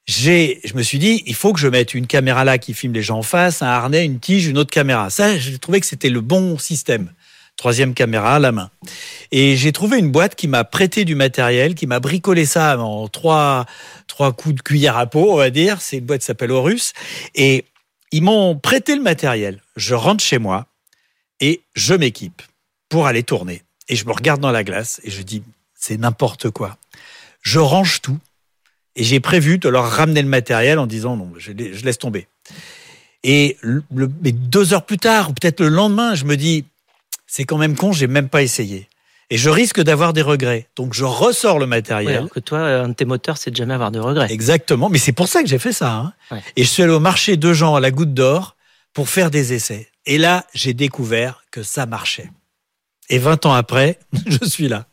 j'ai, 0.06 0.60
je 0.66 0.76
me 0.76 0.84
suis 0.84 1.00
dit, 1.00 1.24
il 1.26 1.36
faut 1.36 1.54
que 1.54 1.60
je 1.60 1.68
mette 1.68 1.94
une 1.94 2.08
caméra 2.08 2.44
là 2.44 2.58
qui 2.58 2.74
filme 2.74 2.94
les 2.94 3.02
gens 3.02 3.20
en 3.20 3.24
face, 3.24 3.62
un 3.62 3.68
harnais, 3.68 4.06
une 4.06 4.20
tige, 4.20 4.48
une 4.48 4.58
autre 4.58 4.72
caméra. 4.72 5.10
Ça, 5.10 5.38
j'ai 5.38 5.58
trouvé 5.58 5.80
que 5.80 5.86
c'était 5.86 6.10
le 6.10 6.22
bon 6.22 6.58
système. 6.58 7.12
Troisième 7.56 7.94
caméra 7.94 8.36
à 8.36 8.40
la 8.40 8.52
main. 8.52 8.72
Et 9.32 9.56
j'ai 9.56 9.72
trouvé 9.72 10.00
une 10.00 10.12
boîte 10.12 10.36
qui 10.36 10.48
m'a 10.48 10.64
prêté 10.64 11.06
du 11.06 11.14
matériel, 11.14 11.76
qui 11.76 11.86
m'a 11.86 12.00
bricolé 12.00 12.46
ça 12.46 12.80
en 12.80 13.08
trois, 13.08 13.66
trois 14.08 14.34
coups 14.34 14.56
de 14.56 14.62
cuillère 14.62 14.98
à 14.98 15.06
peau, 15.06 15.32
on 15.32 15.38
va 15.38 15.52
dire. 15.52 15.80
C'est 15.80 15.98
une 15.98 16.06
boîte 16.06 16.22
qui 16.22 16.26
s'appelle 16.26 16.52
Horus. 16.52 16.94
Et 17.36 17.66
ils 18.14 18.22
m'ont 18.22 18.56
prêté 18.56 18.96
le 18.96 19.02
matériel. 19.02 19.60
Je 19.76 19.96
rentre 19.96 20.24
chez 20.24 20.38
moi 20.38 20.68
et 21.40 21.64
je 21.74 21.96
m'équipe 21.96 22.44
pour 22.88 23.08
aller 23.08 23.24
tourner. 23.24 23.64
Et 23.90 23.96
je 23.96 24.06
me 24.06 24.12
regarde 24.12 24.40
dans 24.40 24.52
la 24.52 24.64
glace 24.64 25.02
et 25.04 25.10
je 25.10 25.24
dis, 25.24 25.42
c'est 25.74 25.98
n'importe 25.98 26.52
quoi. 26.52 26.78
Je 27.42 27.58
range 27.58 28.02
tout 28.02 28.20
et 28.96 29.04
j'ai 29.04 29.20
prévu 29.20 29.58
de 29.58 29.68
leur 29.68 29.90
ramener 29.90 30.22
le 30.22 30.28
matériel 30.28 30.78
en 30.78 30.86
disant, 30.86 31.18
non, 31.18 31.34
je, 31.38 31.52
laisse 31.52 31.98
tomber. 31.98 32.28
Et 33.24 33.58
mais 34.22 34.32
deux 34.32 34.74
heures 34.74 34.86
plus 34.86 35.00
tard, 35.00 35.32
ou 35.32 35.34
peut-être 35.34 35.62
le 35.62 35.70
lendemain, 35.70 36.14
je 36.14 36.26
me 36.26 36.38
dis, 36.38 36.66
c'est 37.26 37.46
quand 37.46 37.58
même 37.58 37.76
con, 37.76 37.94
j'ai 37.94 38.06
même 38.06 38.30
pas 38.30 38.44
essayé. 38.44 38.88
Et 39.34 39.38
je 39.38 39.50
risque 39.50 39.82
d'avoir 39.82 40.14
des 40.14 40.22
regrets. 40.22 40.68
Donc 40.76 40.94
je 40.94 41.04
ressors 41.04 41.58
le 41.58 41.66
matériel. 41.66 42.08
Oui, 42.08 42.18
alors 42.18 42.30
que 42.30 42.40
toi, 42.40 42.60
un 42.60 42.90
de 42.90 42.94
tes 42.94 43.06
moteurs, 43.06 43.38
c'est 43.38 43.50
de 43.50 43.56
jamais 43.56 43.74
avoir 43.74 43.90
de 43.90 44.00
regrets. 44.00 44.32
Exactement. 44.32 44.90
Mais 44.90 45.00
c'est 45.00 45.12
pour 45.12 45.28
ça 45.28 45.42
que 45.42 45.50
j'ai 45.50 45.58
fait 45.58 45.74
ça. 45.74 45.92
Hein. 45.92 46.14
Ouais. 46.30 46.44
Et 46.56 46.64
je 46.64 46.70
suis 46.70 46.84
allé 46.84 46.92
au 46.92 47.00
marché 47.00 47.36
de 47.36 47.52
Jean 47.52 47.74
à 47.74 47.80
la 47.80 47.90
Goutte 47.90 48.14
d'Or 48.14 48.56
pour 48.94 49.10
faire 49.10 49.32
des 49.32 49.54
essais. 49.54 49.90
Et 50.06 50.20
là, 50.20 50.46
j'ai 50.54 50.76
découvert 50.76 51.46
que 51.50 51.64
ça 51.64 51.88
marchait. 51.88 52.30
Et 53.10 53.18
20 53.18 53.48
ans 53.48 53.54
après, 53.54 53.98
je 54.28 54.46
suis 54.48 54.68
là. 54.68 54.86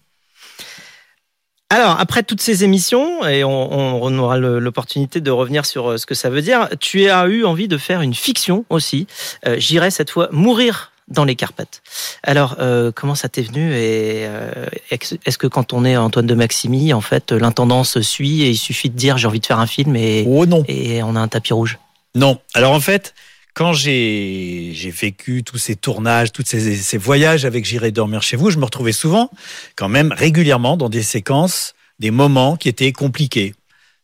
Alors, 1.69 2.01
après 2.01 2.23
toutes 2.23 2.41
ces 2.41 2.65
émissions, 2.65 3.27
et 3.27 3.45
on, 3.45 4.03
on 4.03 4.19
aura 4.19 4.39
l'opportunité 4.39 5.21
de 5.21 5.31
revenir 5.31 5.67
sur 5.67 5.99
ce 5.99 6.07
que 6.07 6.15
ça 6.15 6.31
veut 6.31 6.41
dire, 6.41 6.71
tu 6.81 7.11
as 7.11 7.27
eu 7.27 7.45
envie 7.45 7.69
de 7.69 7.77
faire 7.77 8.01
une 8.01 8.15
fiction 8.15 8.65
aussi. 8.71 9.07
Euh, 9.47 9.57
J'irai 9.59 9.91
cette 9.91 10.11
fois 10.11 10.31
mourir 10.33 10.90
dans 11.11 11.25
les 11.25 11.35
Carpates. 11.35 11.83
Alors, 12.23 12.57
euh, 12.61 12.93
comment 12.95 13.15
ça 13.15 13.29
t'est 13.29 13.43
venu 13.43 13.73
et 13.73 14.27
euh, 14.27 14.67
est-ce 14.91 15.39
que 15.39 15.47
quand 15.47 15.73
on 15.73 15.85
est 15.85 15.97
Antoine 15.97 16.27
de 16.27 16.35
Maximi, 16.35 16.93
en 16.93 17.01
fait, 17.01 17.33
l'intendance 17.33 18.01
suit 18.01 18.43
et 18.43 18.51
il 18.51 18.57
suffit 18.57 18.91
de 18.91 18.97
dire 18.97 19.19
j'ai 19.19 19.27
envie 19.27 19.41
de 19.41 19.47
faire 19.47 19.59
un 19.59 19.67
film 19.67 19.97
et, 19.97 20.25
oh 20.27 20.47
non. 20.47 20.65
et 20.69 21.03
on 21.03 21.17
a 21.17 21.21
un 21.21 21.29
tapis 21.29 21.53
rouge? 21.53 21.79
Non. 22.15 22.41
Alors 22.55 22.73
en 22.73 22.81
fait, 22.81 23.15
quand 23.55 23.73
j'ai 23.73 24.71
j'ai 24.75 24.91
vécu 24.91 25.43
tous 25.43 25.59
ces 25.59 25.77
tournages, 25.77 26.33
tous 26.33 26.45
ces, 26.47 26.77
ces 26.77 26.99
voyages 26.99 27.45
avec 27.45 27.65
J'irai 27.65 27.91
dormir 27.91 28.23
chez 28.23 28.37
vous, 28.37 28.51
je 28.51 28.59
me 28.59 28.65
retrouvais 28.65 28.93
souvent, 28.93 29.31
quand 29.77 29.89
même 29.89 30.13
régulièrement, 30.13 30.77
dans 30.77 30.89
des 30.89 31.03
séquences, 31.03 31.75
des 31.99 32.11
moments 32.11 32.57
qui 32.57 32.69
étaient 32.69 32.93
compliqués. 32.93 33.55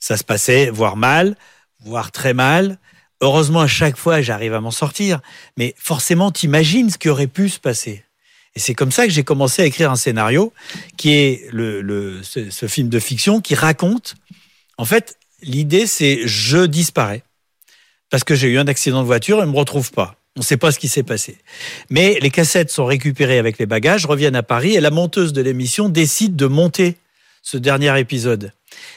Ça 0.01 0.17
se 0.17 0.25
passait 0.25 0.71
voire 0.71 0.97
mal, 0.97 1.37
voire 1.81 2.11
très 2.13 2.35
mal. 2.35 2.79
Heureusement, 3.21 3.61
à 3.61 3.67
chaque 3.67 3.97
fois, 3.97 4.21
j'arrive 4.21 4.55
à 4.55 4.61
m'en 4.61 4.71
sortir. 4.71 5.21
Mais 5.57 5.75
forcément, 5.79 6.31
t'imagines 6.31 6.91
ce 6.91 6.99
qui 6.99 7.09
aurait 7.09 7.27
pu 7.27 7.49
se 7.49 7.59
passer. 7.59 8.05
Et 8.55 8.59
c'est 8.59 8.75
comme 8.75 8.91
ça 8.91 9.07
que 9.07 9.13
j'ai 9.13 9.23
commencé 9.23 9.63
à 9.63 9.67
écrire 9.67 9.91
un 9.91 9.97
scénario 9.97 10.53
qui 10.97 11.13
est 11.13 11.47
le, 11.53 12.23
ce 12.23 12.67
film 12.67 12.89
de 12.89 12.99
fiction 12.99 13.41
qui 13.41 13.55
raconte. 13.55 14.15
En 14.79 14.87
fait, 14.87 15.19
l'idée 15.43 15.87
c'est 15.87 16.27
je 16.27 16.65
disparais 16.65 17.23
parce 18.11 18.25
que 18.25 18.35
j'ai 18.35 18.49
eu 18.49 18.59
un 18.59 18.67
accident 18.67 19.03
de 19.03 19.07
voiture 19.07 19.43
et 19.43 19.47
ne 19.47 19.53
me 19.53 19.57
retrouve 19.57 19.93
pas. 19.93 20.17
On 20.37 20.41
ne 20.41 20.45
sait 20.45 20.57
pas 20.57 20.71
ce 20.71 20.79
qui 20.79 20.89
s'est 20.89 21.03
passé. 21.03 21.39
Mais 21.91 22.19
les 22.21 22.31
cassettes 22.31 22.71
sont 22.71 22.87
récupérées 22.87 23.39
avec 23.39 23.59
les 23.59 23.67
bagages, 23.67 24.07
reviennent 24.07 24.37
à 24.37 24.43
Paris 24.43 24.75
et 24.75 24.81
la 24.81 24.91
monteuse 24.91 25.33
de 25.33 25.43
l'émission 25.43 25.89
décide 25.89 26.35
de 26.37 26.47
monter 26.47 26.97
ce 27.43 27.57
dernier 27.59 27.99
épisode. 27.99 28.53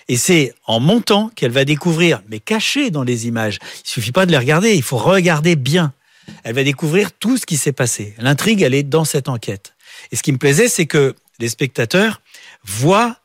Et 0.08 0.18
c'est 0.18 0.54
en 0.66 0.80
montant 0.80 1.30
qu'elle 1.36 1.52
va 1.52 1.66
découvrir, 1.66 2.22
mais 2.30 2.40
caché 2.40 2.92
dans 2.92 3.04
les 3.04 3.28
images, 3.28 3.60
il 3.86 3.90
suffit 3.90 4.12
pas 4.12 4.26
de 4.26 4.32
les 4.32 4.38
regarder, 4.38 4.74
il 4.74 4.84
faut 4.84 4.98
regarder 4.98 5.56
bien. 5.56 5.94
Elle 6.44 6.56
va 6.56 6.64
découvrir 6.64 7.12
tout 7.12 7.38
ce 7.38 7.46
qui 7.46 7.58
s'est 7.58 7.72
passé. 7.72 8.14
L'intrigue, 8.18 8.62
elle 8.62 8.74
est 8.74 8.84
dans 8.84 9.06
cette 9.06 9.30
enquête. 9.30 9.74
Et 10.12 10.16
ce 10.16 10.24
qui 10.24 10.32
me 10.32 10.38
plaisait, 10.38 10.70
c'est 10.70 10.86
que 10.86 11.16
les 11.40 11.50
spectateurs 11.50 12.22
voient 12.64 13.18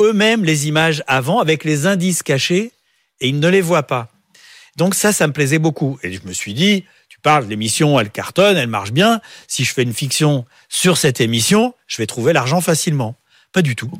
eux-mêmes 0.00 0.44
les 0.44 0.68
images 0.68 1.02
avant 1.06 1.40
avec 1.40 1.64
les 1.64 1.86
indices 1.86 2.22
cachés 2.22 2.72
et 3.20 3.28
ils 3.28 3.40
ne 3.40 3.48
les 3.48 3.60
voient 3.60 3.84
pas. 3.84 4.10
Donc 4.76 4.94
ça, 4.94 5.12
ça 5.12 5.26
me 5.26 5.32
plaisait 5.32 5.58
beaucoup. 5.58 5.98
Et 6.02 6.12
je 6.12 6.20
me 6.24 6.32
suis 6.32 6.54
dit, 6.54 6.84
tu 7.08 7.18
parles, 7.20 7.46
l'émission, 7.46 7.98
elle 7.98 8.10
cartonne, 8.10 8.56
elle 8.56 8.68
marche 8.68 8.92
bien. 8.92 9.20
Si 9.48 9.64
je 9.64 9.72
fais 9.72 9.82
une 9.82 9.94
fiction 9.94 10.44
sur 10.68 10.98
cette 10.98 11.20
émission, 11.20 11.74
je 11.86 11.96
vais 11.96 12.06
trouver 12.06 12.32
l'argent 12.32 12.60
facilement. 12.60 13.14
Pas 13.52 13.62
du 13.62 13.74
tout. 13.74 13.90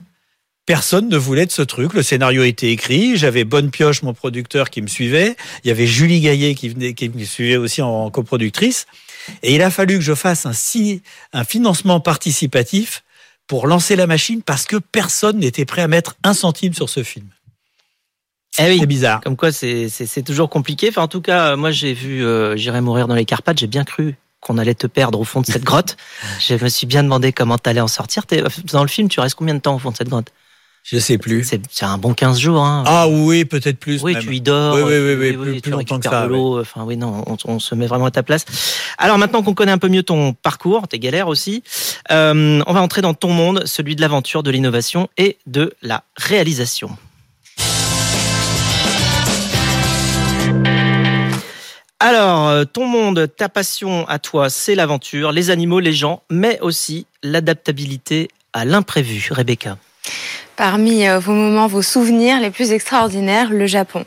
Personne 0.66 1.08
ne 1.08 1.16
voulait 1.16 1.46
de 1.46 1.52
ce 1.52 1.62
truc. 1.62 1.94
Le 1.94 2.02
scénario 2.02 2.42
était 2.42 2.72
écrit. 2.72 3.16
J'avais 3.16 3.44
Bonne 3.44 3.70
Pioche, 3.70 4.02
mon 4.02 4.12
producteur, 4.12 4.68
qui 4.68 4.82
me 4.82 4.88
suivait. 4.88 5.36
Il 5.62 5.68
y 5.68 5.70
avait 5.70 5.86
Julie 5.86 6.20
Gaillet 6.20 6.56
qui, 6.56 6.68
venait, 6.68 6.92
qui 6.92 7.08
me 7.08 7.24
suivait 7.24 7.56
aussi 7.56 7.82
en 7.82 8.10
coproductrice. 8.10 8.86
Et 9.44 9.54
il 9.54 9.62
a 9.62 9.70
fallu 9.70 9.94
que 9.94 10.00
je 10.00 10.14
fasse 10.14 10.44
un, 10.44 10.52
un 11.32 11.44
financement 11.44 12.00
participatif 12.00 13.04
pour 13.46 13.68
lancer 13.68 13.94
la 13.94 14.08
machine 14.08 14.42
parce 14.42 14.64
que 14.66 14.76
personne 14.76 15.38
n'était 15.38 15.64
prêt 15.64 15.82
à 15.82 15.88
mettre 15.88 16.16
un 16.24 16.34
centime 16.34 16.74
sur 16.74 16.88
ce 16.88 17.04
film. 17.04 17.28
Eh 18.58 18.64
oui. 18.64 18.78
C'est 18.80 18.86
bizarre. 18.86 19.20
Comme 19.20 19.36
quoi, 19.36 19.52
c'est 19.52 20.22
toujours 20.24 20.50
compliqué. 20.50 20.88
Enfin, 20.88 21.02
en 21.02 21.08
tout 21.08 21.20
cas, 21.20 21.54
moi, 21.54 21.70
j'ai 21.70 21.92
vu 21.92 22.24
euh, 22.24 22.56
J'irai 22.56 22.80
mourir 22.80 23.06
dans 23.06 23.14
les 23.14 23.24
Carpates. 23.24 23.58
J'ai 23.58 23.66
bien 23.68 23.84
cru 23.84 24.16
qu'on 24.40 24.58
allait 24.58 24.74
te 24.74 24.88
perdre 24.88 25.20
au 25.20 25.24
fond 25.24 25.42
de 25.42 25.46
cette 25.46 25.64
grotte. 25.64 25.96
je 26.40 26.54
me 26.54 26.68
suis 26.68 26.86
bien 26.88 27.04
demandé 27.04 27.32
comment 27.32 27.58
t'allais 27.58 27.80
en 27.80 27.88
sortir. 27.88 28.24
Dans 28.72 28.82
le 28.82 28.88
film, 28.88 29.08
tu 29.08 29.20
restes 29.20 29.36
combien 29.36 29.54
de 29.54 29.60
temps 29.60 29.76
au 29.76 29.78
fond 29.78 29.92
de 29.92 29.96
cette 29.96 30.08
grotte? 30.08 30.32
Je 30.86 30.98
sais 31.00 31.18
plus. 31.18 31.42
C'est 31.42 31.84
un 31.84 31.98
bon 31.98 32.14
15 32.14 32.38
jours. 32.38 32.62
Hein. 32.64 32.84
Ah 32.86 33.08
oui, 33.08 33.44
peut-être 33.44 33.78
plus. 33.78 34.02
Oui, 34.04 34.14
même. 34.14 34.22
tu 34.22 34.36
y 34.36 34.40
dors. 34.40 34.76
Oui, 34.76 34.82
oui, 34.84 34.98
oui, 34.98 35.14
oui, 35.14 35.36
oui 35.36 35.52
plus, 35.52 35.62
tu 35.62 35.70
longtemps 35.70 35.98
que 35.98 36.08
ça. 36.08 36.26
l'eau. 36.26 36.60
Enfin, 36.60 36.84
oui, 36.84 36.96
non, 36.96 37.24
on, 37.26 37.36
on, 37.44 37.58
se 37.58 37.74
met 37.74 37.88
vraiment 37.88 38.06
à 38.06 38.12
ta 38.12 38.22
place. 38.22 38.44
Alors 38.96 39.18
maintenant 39.18 39.42
qu'on 39.42 39.52
connaît 39.52 39.72
un 39.72 39.78
peu 39.78 39.88
mieux 39.88 40.04
ton 40.04 40.32
parcours, 40.32 40.86
tes 40.86 41.00
galères 41.00 41.26
aussi, 41.26 41.64
euh, 42.12 42.62
on 42.64 42.72
va 42.72 42.80
entrer 42.80 43.02
dans 43.02 43.14
ton 43.14 43.30
monde, 43.30 43.64
celui 43.66 43.96
de 43.96 44.00
l'aventure, 44.00 44.44
de 44.44 44.50
l'innovation 44.52 45.08
et 45.18 45.38
de 45.46 45.74
la 45.82 46.04
réalisation. 46.16 46.96
Alors, 51.98 52.48
euh, 52.48 52.64
ton 52.64 52.86
monde, 52.86 53.28
ta 53.36 53.48
passion 53.48 54.06
à 54.06 54.20
toi, 54.20 54.50
c'est 54.50 54.76
l'aventure, 54.76 55.32
les 55.32 55.50
animaux, 55.50 55.80
les 55.80 55.94
gens, 55.94 56.22
mais 56.30 56.60
aussi 56.60 57.06
l'adaptabilité 57.24 58.28
à 58.52 58.64
l'imprévu. 58.64 59.30
Rebecca. 59.32 59.78
Parmi 60.56 61.06
euh, 61.06 61.18
vos 61.18 61.32
moments, 61.32 61.66
vos 61.66 61.82
souvenirs 61.82 62.40
les 62.40 62.50
plus 62.50 62.72
extraordinaires, 62.72 63.50
le 63.50 63.66
Japon. 63.66 64.04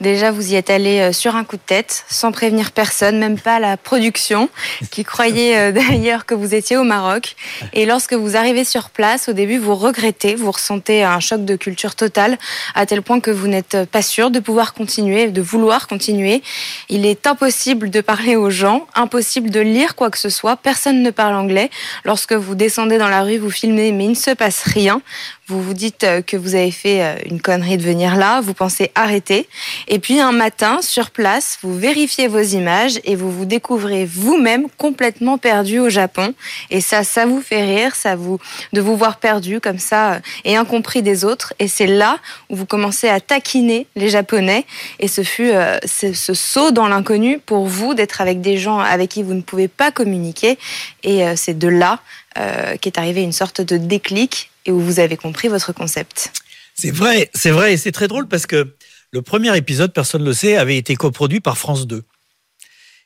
Déjà, 0.00 0.30
vous 0.30 0.52
y 0.52 0.56
êtes 0.56 0.70
allé 0.70 1.00
euh, 1.00 1.12
sur 1.12 1.36
un 1.36 1.44
coup 1.44 1.56
de 1.56 1.62
tête, 1.64 2.04
sans 2.08 2.32
prévenir 2.32 2.72
personne, 2.72 3.18
même 3.18 3.38
pas 3.38 3.58
la 3.58 3.76
production, 3.76 4.48
qui 4.90 5.04
croyait 5.04 5.56
euh, 5.56 5.72
d'ailleurs 5.72 6.26
que 6.26 6.34
vous 6.34 6.54
étiez 6.54 6.76
au 6.76 6.84
Maroc. 6.84 7.36
Et 7.72 7.86
lorsque 7.86 8.12
vous 8.12 8.36
arrivez 8.36 8.64
sur 8.64 8.90
place, 8.90 9.28
au 9.28 9.32
début, 9.32 9.58
vous 9.58 9.74
regrettez, 9.74 10.34
vous 10.34 10.50
ressentez 10.50 11.02
un 11.02 11.20
choc 11.20 11.44
de 11.44 11.56
culture 11.56 11.94
totale, 11.94 12.38
à 12.74 12.86
tel 12.86 13.02
point 13.02 13.20
que 13.20 13.30
vous 13.30 13.48
n'êtes 13.48 13.84
pas 13.84 14.02
sûr 14.02 14.30
de 14.30 14.38
pouvoir 14.38 14.74
continuer, 14.74 15.28
de 15.28 15.42
vouloir 15.42 15.86
continuer. 15.88 16.42
Il 16.88 17.06
est 17.06 17.26
impossible 17.26 17.90
de 17.90 18.00
parler 18.00 18.36
aux 18.36 18.50
gens, 18.50 18.86
impossible 18.94 19.50
de 19.50 19.60
lire 19.60 19.94
quoi 19.94 20.10
que 20.10 20.18
ce 20.18 20.28
soit, 20.28 20.56
personne 20.56 21.02
ne 21.02 21.10
parle 21.10 21.34
anglais. 21.34 21.70
Lorsque 22.04 22.32
vous 22.32 22.54
descendez 22.54 22.98
dans 22.98 23.08
la 23.08 23.22
rue, 23.22 23.38
vous 23.38 23.50
filmez, 23.50 23.92
mais 23.92 24.04
il 24.04 24.10
ne 24.10 24.14
se 24.14 24.30
passe 24.30 24.62
rien. 24.62 25.00
Vous 25.48 25.62
vous 25.62 25.74
dites 25.74 26.04
que 26.26 26.36
vous 26.36 26.56
avez 26.56 26.72
fait 26.72 27.24
une 27.26 27.40
connerie 27.40 27.76
de 27.76 27.82
venir 27.82 28.16
là, 28.16 28.40
vous 28.40 28.54
pensez 28.54 28.90
arrêter. 28.96 29.48
Et 29.88 29.98
puis 29.98 30.20
un 30.20 30.32
matin, 30.32 30.80
sur 30.82 31.10
place, 31.10 31.58
vous 31.62 31.76
vérifiez 31.76 32.28
vos 32.28 32.40
images 32.40 33.00
et 33.04 33.14
vous 33.14 33.30
vous 33.30 33.44
découvrez 33.44 34.04
vous-même 34.04 34.66
complètement 34.76 35.38
perdu 35.38 35.78
au 35.78 35.88
Japon. 35.88 36.34
Et 36.70 36.80
ça, 36.80 37.04
ça 37.04 37.26
vous 37.26 37.40
fait 37.40 37.62
rire, 37.62 37.94
ça 37.94 38.16
vous 38.16 38.38
de 38.72 38.80
vous 38.80 38.96
voir 38.96 39.18
perdu 39.18 39.60
comme 39.60 39.78
ça 39.78 40.20
et 40.44 40.56
incompris 40.56 41.02
des 41.02 41.24
autres. 41.24 41.54
Et 41.58 41.68
c'est 41.68 41.86
là 41.86 42.18
où 42.50 42.56
vous 42.56 42.66
commencez 42.66 43.08
à 43.08 43.20
taquiner 43.20 43.86
les 43.96 44.08
Japonais. 44.08 44.64
Et 44.98 45.08
ce 45.08 45.22
fut 45.22 45.50
euh, 45.50 45.78
ce, 45.84 46.12
saut 46.34 46.70
dans 46.70 46.88
l'inconnu 46.88 47.38
pour 47.38 47.66
vous 47.66 47.94
d'être 47.94 48.20
avec 48.20 48.40
des 48.40 48.58
gens 48.58 48.78
avec 48.78 49.10
qui 49.10 49.22
vous 49.22 49.34
ne 49.34 49.42
pouvez 49.42 49.68
pas 49.68 49.90
communiquer. 49.90 50.58
Et 51.02 51.24
euh, 51.24 51.34
c'est 51.36 51.58
de 51.58 51.68
là 51.68 52.00
euh, 52.38 52.76
qu'est 52.80 52.98
arrivé 52.98 53.22
une 53.22 53.32
sorte 53.32 53.60
de 53.60 53.76
déclic 53.76 54.50
et 54.66 54.72
où 54.72 54.80
vous 54.80 55.00
avez 55.00 55.16
compris 55.16 55.48
votre 55.48 55.72
concept. 55.72 56.32
C'est 56.74 56.90
vrai, 56.90 57.30
c'est 57.34 57.50
vrai, 57.50 57.72
et 57.72 57.76
c'est 57.78 57.92
très 57.92 58.08
drôle 58.08 58.28
parce 58.28 58.44
que 58.44 58.74
le 59.16 59.22
premier 59.22 59.56
épisode, 59.56 59.94
personne 59.94 60.20
ne 60.20 60.26
le 60.26 60.34
sait, 60.34 60.58
avait 60.58 60.76
été 60.76 60.94
coproduit 60.94 61.40
par 61.40 61.56
France 61.56 61.86
2. 61.86 62.02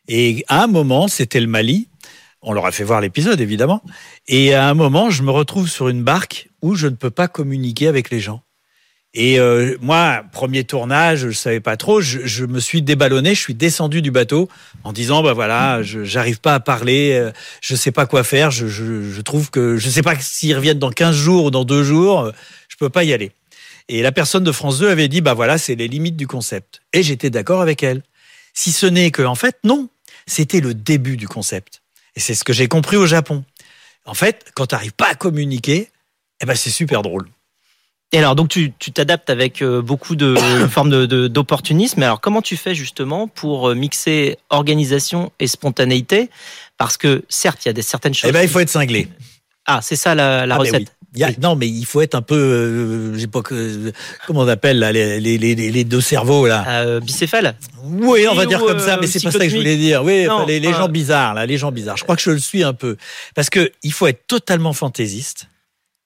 Et 0.08 0.44
à 0.48 0.64
un 0.64 0.66
moment, 0.66 1.06
c'était 1.06 1.38
le 1.38 1.46
Mali. 1.46 1.86
On 2.42 2.52
leur 2.52 2.66
a 2.66 2.72
fait 2.72 2.82
voir 2.82 3.00
l'épisode, 3.00 3.40
évidemment. 3.40 3.80
Et 4.26 4.52
à 4.52 4.68
un 4.68 4.74
moment, 4.74 5.10
je 5.10 5.22
me 5.22 5.30
retrouve 5.30 5.68
sur 5.68 5.88
une 5.88 6.02
barque 6.02 6.48
où 6.62 6.74
je 6.74 6.88
ne 6.88 6.96
peux 6.96 7.12
pas 7.12 7.28
communiquer 7.28 7.86
avec 7.86 8.10
les 8.10 8.18
gens. 8.18 8.42
Et 9.14 9.38
euh, 9.38 9.76
moi, 9.80 10.24
premier 10.32 10.64
tournage, 10.64 11.28
je 11.28 11.30
savais 11.30 11.60
pas 11.60 11.76
trop. 11.76 12.00
Je, 12.00 12.26
je, 12.26 12.44
me 12.44 12.58
suis 12.58 12.82
déballonné, 12.82 13.36
je 13.36 13.40
suis 13.40 13.54
descendu 13.54 14.02
du 14.02 14.10
bateau 14.10 14.48
en 14.82 14.92
disant 14.92 15.22
bah 15.22 15.32
voilà, 15.32 15.80
je 15.84 16.02
j'arrive 16.02 16.40
pas 16.40 16.54
à 16.54 16.60
parler, 16.60 17.12
euh, 17.12 17.30
je 17.60 17.76
sais 17.76 17.92
pas 17.92 18.06
quoi 18.06 18.24
faire. 18.24 18.50
Je, 18.50 18.66
je, 18.66 19.08
je 19.08 19.20
trouve 19.20 19.50
que 19.50 19.76
je 19.76 19.88
sais 19.88 20.02
pas 20.02 20.16
s'ils 20.18 20.56
reviennent 20.56 20.80
dans 20.80 20.90
15 20.90 21.14
jours 21.14 21.44
ou 21.44 21.50
dans 21.52 21.64
deux 21.64 21.84
jours, 21.84 22.32
je 22.68 22.76
peux 22.76 22.88
pas 22.88 23.04
y 23.04 23.12
aller. 23.12 23.30
Et 23.92 24.02
la 24.02 24.12
personne 24.12 24.44
de 24.44 24.52
France 24.52 24.78
2 24.78 24.88
avait 24.88 25.08
dit, 25.08 25.20
bah 25.20 25.34
voilà, 25.34 25.58
c'est 25.58 25.74
les 25.74 25.88
limites 25.88 26.14
du 26.14 26.28
concept. 26.28 26.80
Et 26.92 27.02
j'étais 27.02 27.28
d'accord 27.28 27.60
avec 27.60 27.82
elle. 27.82 28.04
Si 28.54 28.70
ce 28.70 28.86
n'est 28.86 29.10
que, 29.10 29.22
en 29.22 29.34
fait, 29.34 29.58
non, 29.64 29.88
c'était 30.28 30.60
le 30.60 30.74
début 30.74 31.16
du 31.16 31.26
concept. 31.26 31.82
Et 32.14 32.20
c'est 32.20 32.36
ce 32.36 32.44
que 32.44 32.52
j'ai 32.52 32.68
compris 32.68 32.96
au 32.96 33.06
Japon. 33.06 33.44
En 34.06 34.14
fait, 34.14 34.52
quand 34.54 34.68
tu 34.68 34.76
n'arrives 34.76 34.92
pas 34.92 35.08
à 35.08 35.16
communiquer, 35.16 35.90
eh 36.40 36.46
ben 36.46 36.54
c'est 36.54 36.70
super 36.70 37.02
drôle. 37.02 37.26
Et 38.12 38.18
alors, 38.18 38.36
donc 38.36 38.48
tu 38.50 38.72
t'adaptes 38.92 39.28
avec 39.28 39.60
euh, 39.60 39.82
beaucoup 39.82 40.14
de 40.14 40.36
formes 40.70 41.06
d'opportunisme. 41.06 41.98
De, 41.98 42.04
alors, 42.04 42.20
comment 42.20 42.42
tu 42.42 42.56
fais 42.56 42.76
justement 42.76 43.26
pour 43.26 43.70
euh, 43.70 43.74
mixer 43.74 44.38
organisation 44.50 45.32
et 45.40 45.48
spontanéité? 45.48 46.30
Parce 46.78 46.96
que 46.96 47.24
certes, 47.28 47.64
il 47.64 47.68
y 47.68 47.70
a 47.70 47.74
des 47.74 47.82
certaines 47.82 48.14
choses. 48.14 48.30
Eh 48.30 48.32
ben, 48.32 48.42
il 48.42 48.48
faut 48.48 48.60
être 48.60 48.70
cinglé. 48.70 49.08
Ah, 49.66 49.80
c'est 49.82 49.96
ça 49.96 50.14
la, 50.14 50.46
la 50.46 50.54
ah, 50.54 50.58
recette. 50.58 50.80
Oui. 50.80 50.99
Y 51.16 51.24
a, 51.24 51.32
non, 51.42 51.56
mais 51.56 51.68
il 51.68 51.84
faut 51.86 52.00
être 52.00 52.14
un 52.14 52.22
peu, 52.22 52.36
euh, 52.36 53.18
j'ai 53.18 53.26
pas 53.26 53.42
que, 53.42 53.92
comment 54.26 54.40
on 54.40 54.48
appelle 54.48 54.78
là, 54.78 54.92
les, 54.92 55.18
les, 55.18 55.38
les, 55.38 55.54
les 55.54 55.84
deux 55.84 56.00
cerveaux 56.00 56.46
là. 56.46 56.64
Euh, 56.68 57.00
bicéphale. 57.00 57.56
Oui, 57.82 58.26
on 58.30 58.34
va 58.34 58.46
dire 58.46 58.60
comme 58.60 58.78
ça, 58.78 58.96
mais 58.96 59.06
euh, 59.06 59.10
c'est 59.10 59.20
pas 59.20 59.32
ça 59.32 59.40
que 59.40 59.48
je 59.48 59.56
voulais 59.56 59.76
dire. 59.76 60.04
Oui, 60.04 60.26
non, 60.26 60.46
les, 60.46 60.62
gens 60.62 60.88
bizarres 60.88 61.34
là, 61.34 61.46
les 61.46 61.58
gens 61.58 61.72
bizarres. 61.72 61.96
Je 61.96 62.04
crois 62.04 62.14
que 62.14 62.22
je 62.22 62.30
le 62.30 62.38
suis 62.38 62.62
un 62.62 62.74
peu, 62.74 62.96
parce 63.34 63.50
que 63.50 63.72
il 63.82 63.92
faut 63.92 64.06
être 64.06 64.26
totalement 64.28 64.72
fantaisiste, 64.72 65.48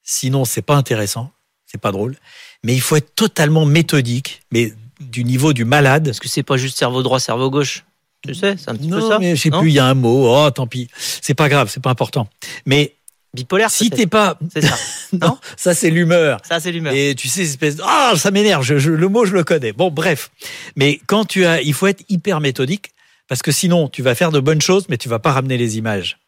sinon 0.03 0.47
c'est 0.47 0.63
pas 0.63 0.77
intéressant, 0.77 1.31
c'est 1.67 1.81
pas 1.81 1.93
drôle. 1.93 2.17
Mais 2.63 2.73
il 2.73 2.81
faut 2.81 2.97
être 2.97 3.15
totalement 3.15 3.67
méthodique, 3.67 4.41
mais 4.53 4.73
du 5.01 5.25
niveau 5.25 5.53
du 5.53 5.67
malade. 5.67 6.07
Parce 6.07 6.21
que 6.21 6.29
c'est 6.29 6.43
pas 6.43 6.57
juste 6.57 6.79
cerveau 6.79 7.03
droit, 7.03 7.21
cerveau 7.21 7.51
gauche. 7.51 7.85
Tu 8.27 8.35
sais, 8.35 8.57
c'est 8.57 8.71
un 8.71 8.75
petit 8.75 8.89
non, 8.89 9.01
peu 9.01 9.09
ça. 9.09 9.19
mais 9.19 9.37
je 9.37 9.43
sais 9.43 9.51
plus, 9.51 9.69
il 9.69 9.75
y 9.75 9.79
a 9.79 9.85
un 9.85 9.95
mot. 9.95 10.35
Oh, 10.35 10.51
tant 10.51 10.67
pis. 10.67 10.89
C'est 10.97 11.35
pas 11.35 11.51
grave, 11.51 11.69
c'est 11.71 11.83
pas 11.83 11.91
important. 11.91 12.27
Mais 12.65 12.95
bipolaire. 13.35 13.71
Si 13.71 13.91
t'es 13.91 14.07
pas, 14.07 14.39
c'est 14.53 14.63
ça. 14.63 14.77
non, 15.13 15.39
ça 15.57 15.75
c'est 15.75 15.91
l'humeur. 15.91 16.41
Ça 16.49 16.61
c'est 16.61 16.73
l'humeur. 16.73 16.95
Et 16.95 17.15
tu 17.15 17.29
sais, 17.29 17.43
espèce, 17.43 17.77
ah, 17.83 18.13
oh, 18.15 18.17
ça 18.17 18.31
m'énerve. 18.31 18.65
Je, 18.65 18.79
je, 18.79 18.91
le 18.91 19.09
mot, 19.09 19.27
je 19.27 19.35
le 19.35 19.45
connais. 19.45 19.73
Bon, 19.73 19.91
bref. 19.91 20.31
Mais 20.77 21.01
quand 21.07 21.25
tu 21.25 21.45
as, 21.45 21.61
il 21.63 21.75
faut 21.75 21.87
être 21.87 22.05
hyper 22.09 22.41
méthodique 22.41 22.93
parce 23.29 23.43
que 23.43 23.53
sinon, 23.53 23.89
tu 23.89 24.03
vas 24.03 24.15
faire 24.15 24.31
de 24.31 24.41
bonnes 24.41 24.61
choses, 24.61 24.87
mais 24.89 24.97
tu 24.97 25.09
vas 25.09 25.19
pas 25.19 25.33
ramener 25.33 25.57
les 25.57 25.77
images. 25.77 26.19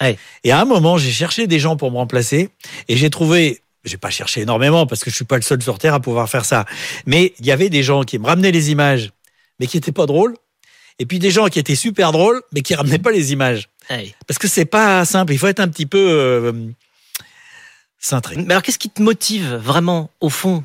Ouais. 0.00 0.16
Et 0.44 0.52
à 0.52 0.60
un 0.60 0.64
moment, 0.64 0.98
j'ai 0.98 1.10
cherché 1.10 1.46
des 1.46 1.58
gens 1.58 1.76
pour 1.76 1.90
me 1.90 1.96
remplacer 1.96 2.50
et 2.88 2.96
j'ai 2.96 3.10
trouvé. 3.10 3.60
J'ai 3.82 3.96
pas 3.96 4.10
cherché 4.10 4.42
énormément 4.42 4.86
parce 4.86 5.02
que 5.02 5.10
je 5.10 5.16
suis 5.16 5.24
pas 5.24 5.36
le 5.36 5.42
seul 5.42 5.62
sur 5.62 5.78
terre 5.78 5.94
à 5.94 6.00
pouvoir 6.00 6.28
faire 6.28 6.44
ça. 6.44 6.66
Mais 7.06 7.32
il 7.38 7.46
y 7.46 7.50
avait 7.50 7.70
des 7.70 7.82
gens 7.82 8.02
qui 8.02 8.18
me 8.18 8.26
ramenaient 8.26 8.52
les 8.52 8.70
images, 8.70 9.10
mais 9.58 9.66
qui 9.66 9.78
étaient 9.78 9.90
pas 9.90 10.04
drôles. 10.04 10.36
Et 10.98 11.06
puis 11.06 11.18
des 11.18 11.30
gens 11.30 11.46
qui 11.46 11.58
étaient 11.58 11.74
super 11.74 12.12
drôles, 12.12 12.42
mais 12.52 12.60
qui 12.60 12.74
ramenaient 12.74 12.98
pas 12.98 13.10
les 13.10 13.32
images. 13.32 13.70
Parce 14.26 14.38
que 14.38 14.48
c'est 14.48 14.64
pas 14.64 15.04
simple. 15.04 15.32
Il 15.32 15.38
faut 15.38 15.48
être 15.48 15.60
un 15.60 15.68
petit 15.68 15.86
peu 15.86 15.98
euh, 15.98 16.52
cintré. 17.98 18.36
Mais 18.36 18.52
alors, 18.52 18.62
qu'est-ce 18.62 18.78
qui 18.78 18.90
te 18.90 19.02
motive 19.02 19.54
vraiment 19.54 20.10
au 20.20 20.30
fond? 20.30 20.64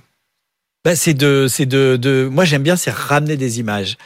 Ben, 0.84 0.96
c'est 0.96 1.16
de, 1.16 1.48
c'est 1.50 1.66
de, 1.66 1.98
de, 2.00 2.30
moi 2.32 2.46
j'aime 2.46 2.62
bien, 2.62 2.76
c'est 2.76 2.92
ramener 2.92 3.38
des 3.38 3.60
images. 3.60 3.98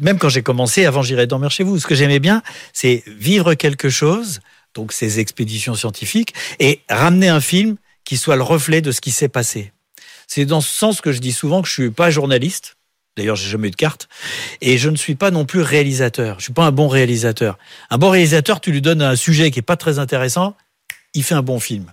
Même 0.00 0.18
quand 0.18 0.30
j'ai 0.30 0.42
commencé, 0.42 0.86
avant 0.86 1.02
j'irai 1.02 1.26
dormir 1.26 1.50
chez 1.50 1.64
vous, 1.64 1.78
ce 1.78 1.86
que 1.86 1.94
j'aimais 1.94 2.20
bien, 2.20 2.42
c'est 2.72 3.02
vivre 3.06 3.52
quelque 3.54 3.90
chose, 3.90 4.40
donc 4.74 4.92
ces 4.92 5.20
expéditions 5.20 5.74
scientifiques, 5.74 6.32
et 6.58 6.80
ramener 6.88 7.28
un 7.28 7.40
film 7.40 7.76
qui 8.04 8.16
soit 8.16 8.36
le 8.36 8.42
reflet 8.42 8.80
de 8.80 8.92
ce 8.92 9.02
qui 9.02 9.10
s'est 9.10 9.28
passé. 9.28 9.72
C'est 10.26 10.46
dans 10.46 10.62
ce 10.62 10.74
sens 10.74 11.02
que 11.02 11.12
je 11.12 11.18
dis 11.18 11.32
souvent 11.32 11.60
que 11.60 11.68
je 11.68 11.74
suis 11.74 11.90
pas 11.90 12.10
journaliste. 12.10 12.76
D'ailleurs, 13.16 13.36
j'ai 13.36 13.50
jamais 13.50 13.68
eu 13.68 13.70
de 13.72 13.76
carte. 13.76 14.08
Et 14.60 14.78
je 14.78 14.88
ne 14.88 14.96
suis 14.96 15.14
pas 15.14 15.30
non 15.30 15.44
plus 15.44 15.60
réalisateur. 15.60 16.38
Je 16.38 16.44
suis 16.44 16.52
pas 16.52 16.64
un 16.64 16.72
bon 16.72 16.88
réalisateur. 16.88 17.58
Un 17.90 17.98
bon 17.98 18.10
réalisateur, 18.10 18.60
tu 18.60 18.72
lui 18.72 18.80
donnes 18.80 19.02
un 19.02 19.16
sujet 19.16 19.50
qui 19.50 19.58
est 19.58 19.62
pas 19.62 19.76
très 19.76 19.98
intéressant, 19.98 20.56
il 21.14 21.22
fait 21.22 21.34
un 21.34 21.42
bon 21.42 21.60
film. 21.60 21.86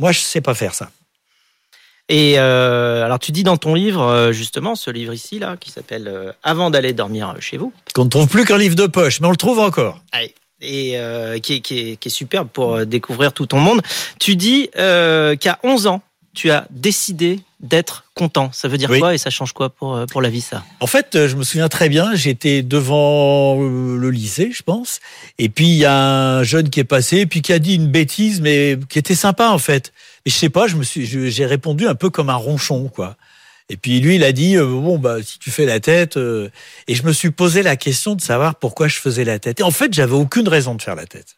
Moi, 0.00 0.12
je 0.12 0.20
sais 0.20 0.40
pas 0.40 0.54
faire 0.54 0.74
ça. 0.74 0.90
Et 2.08 2.38
euh, 2.38 3.04
alors, 3.04 3.18
tu 3.18 3.32
dis 3.32 3.44
dans 3.44 3.58
ton 3.58 3.74
livre, 3.74 4.02
euh, 4.02 4.32
justement, 4.32 4.74
ce 4.74 4.90
livre 4.90 5.12
ici, 5.12 5.38
là, 5.38 5.56
qui 5.58 5.70
s'appelle 5.70 6.08
euh, 6.08 6.32
Avant 6.42 6.70
d'aller 6.70 6.92
dormir 6.92 7.34
chez 7.40 7.58
vous. 7.58 7.72
Qu'on 7.94 8.06
ne 8.06 8.10
trouve 8.10 8.28
plus 8.28 8.44
qu'un 8.44 8.58
livre 8.58 8.76
de 8.76 8.86
poche, 8.86 9.20
mais 9.20 9.26
on 9.26 9.30
le 9.30 9.36
trouve 9.36 9.58
encore. 9.58 10.00
Allez. 10.12 10.34
Et 10.60 10.98
euh, 10.98 11.38
qui, 11.38 11.54
est, 11.54 11.60
qui, 11.60 11.78
est, 11.78 11.96
qui 11.96 12.08
est 12.08 12.10
superbe 12.10 12.48
pour 12.48 12.84
découvrir 12.84 13.32
tout 13.32 13.46
ton 13.46 13.60
monde. 13.60 13.80
Tu 14.18 14.34
dis 14.34 14.70
euh, 14.76 15.36
qu'à 15.36 15.58
11 15.62 15.86
ans, 15.86 16.02
tu 16.38 16.52
as 16.52 16.68
décidé 16.70 17.40
d'être 17.58 18.04
content. 18.14 18.50
Ça 18.52 18.68
veut 18.68 18.78
dire 18.78 18.88
Oui. 18.90 19.00
quoi 19.00 19.12
et 19.12 19.18
ça 19.18 19.28
change 19.28 19.52
quoi 19.52 19.70
pour, 19.70 19.96
euh, 19.96 20.06
pour 20.06 20.22
la 20.22 20.28
vie, 20.28 20.40
ça? 20.40 20.62
En 20.78 20.86
fait, 20.86 21.16
euh, 21.16 21.26
je 21.26 21.34
me 21.34 21.42
souviens 21.42 21.68
très 21.68 21.88
bien, 21.88 22.14
j'étais 22.14 22.62
devant 22.62 23.60
euh, 23.60 23.96
le 23.96 24.10
lycée, 24.10 24.52
je 24.54 24.62
pense, 24.62 25.00
et 25.38 25.48
puis 25.48 25.66
il 25.66 25.74
y 25.74 25.84
a 25.84 26.38
un 26.38 26.42
jeune 26.44 26.70
qui 26.70 26.78
est 26.78 26.84
passé, 26.84 27.26
puis 27.26 27.42
qui 27.42 27.52
a 27.52 27.58
dit 27.58 27.74
une 27.74 27.88
bêtise, 27.88 28.40
mais 28.40 28.78
qui 28.88 29.00
était 29.00 29.16
sympa 29.16 29.48
en 29.48 29.58
fait. 29.58 29.92
Mais 30.24 30.30
je 30.30 30.36
sais 30.36 30.48
pas, 30.48 30.68
je 30.68 30.76
me 30.76 30.84
suis, 30.84 31.04
j'ai 31.06 31.46
répondu 31.46 31.88
un 31.88 31.96
peu 31.96 32.08
comme 32.08 32.30
un 32.30 32.36
ronchon, 32.36 32.88
quoi. 32.88 33.16
Et 33.68 33.76
puis 33.76 33.98
lui, 34.00 34.14
il 34.14 34.22
a 34.22 34.30
dit 34.30 34.56
euh, 34.56 34.64
bon 34.64 34.96
bah 34.96 35.16
si 35.24 35.40
tu 35.40 35.50
fais 35.50 35.66
la 35.66 35.80
tête, 35.80 36.16
euh, 36.16 36.48
et 36.86 36.94
je 36.94 37.02
me 37.02 37.12
suis 37.12 37.32
posé 37.32 37.64
la 37.64 37.74
question 37.76 38.14
de 38.14 38.20
savoir 38.20 38.54
pourquoi 38.54 38.86
je 38.86 38.98
faisais 38.98 39.24
la 39.24 39.40
tête. 39.40 39.58
Et 39.58 39.64
en 39.64 39.72
fait, 39.72 39.92
j'avais 39.92 40.14
aucune 40.14 40.48
raison 40.48 40.76
de 40.76 40.82
faire 40.82 40.94
la 40.94 41.06
tête. 41.06 41.34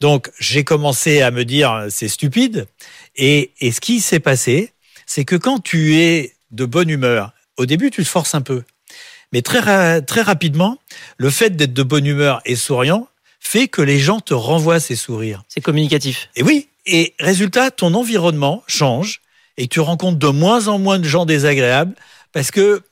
Donc 0.00 0.30
j'ai 0.40 0.64
commencé 0.64 1.20
à 1.20 1.30
me 1.30 1.44
dire 1.44 1.86
c'est 1.88 2.08
stupide. 2.08 2.66
Et, 3.16 3.52
et 3.60 3.72
ce 3.72 3.80
qui 3.80 4.00
s'est 4.00 4.20
passé, 4.20 4.72
c'est 5.06 5.24
que 5.24 5.36
quand 5.36 5.60
tu 5.60 5.96
es 5.96 6.34
de 6.50 6.64
bonne 6.64 6.88
humeur, 6.88 7.32
au 7.56 7.66
début 7.66 7.90
tu 7.90 8.02
te 8.02 8.08
forces 8.08 8.34
un 8.34 8.40
peu, 8.40 8.62
mais 9.32 9.42
très 9.42 9.60
ra- 9.60 10.00
très 10.00 10.22
rapidement, 10.22 10.78
le 11.16 11.30
fait 11.30 11.50
d'être 11.56 11.74
de 11.74 11.82
bonne 11.82 12.06
humeur 12.06 12.40
et 12.44 12.56
souriant 12.56 13.08
fait 13.40 13.68
que 13.68 13.82
les 13.82 13.98
gens 13.98 14.20
te 14.20 14.34
renvoient 14.34 14.80
ces 14.80 14.96
sourires. 14.96 15.42
C'est 15.48 15.60
communicatif. 15.60 16.28
Et 16.36 16.42
oui, 16.42 16.68
et 16.86 17.14
résultat, 17.18 17.70
ton 17.70 17.94
environnement 17.94 18.62
change 18.66 19.20
et 19.56 19.68
tu 19.68 19.80
rencontres 19.80 20.18
de 20.18 20.28
moins 20.28 20.68
en 20.68 20.78
moins 20.78 20.98
de 20.98 21.04
gens 21.04 21.26
désagréables 21.26 21.94
parce 22.32 22.50
que 22.50 22.82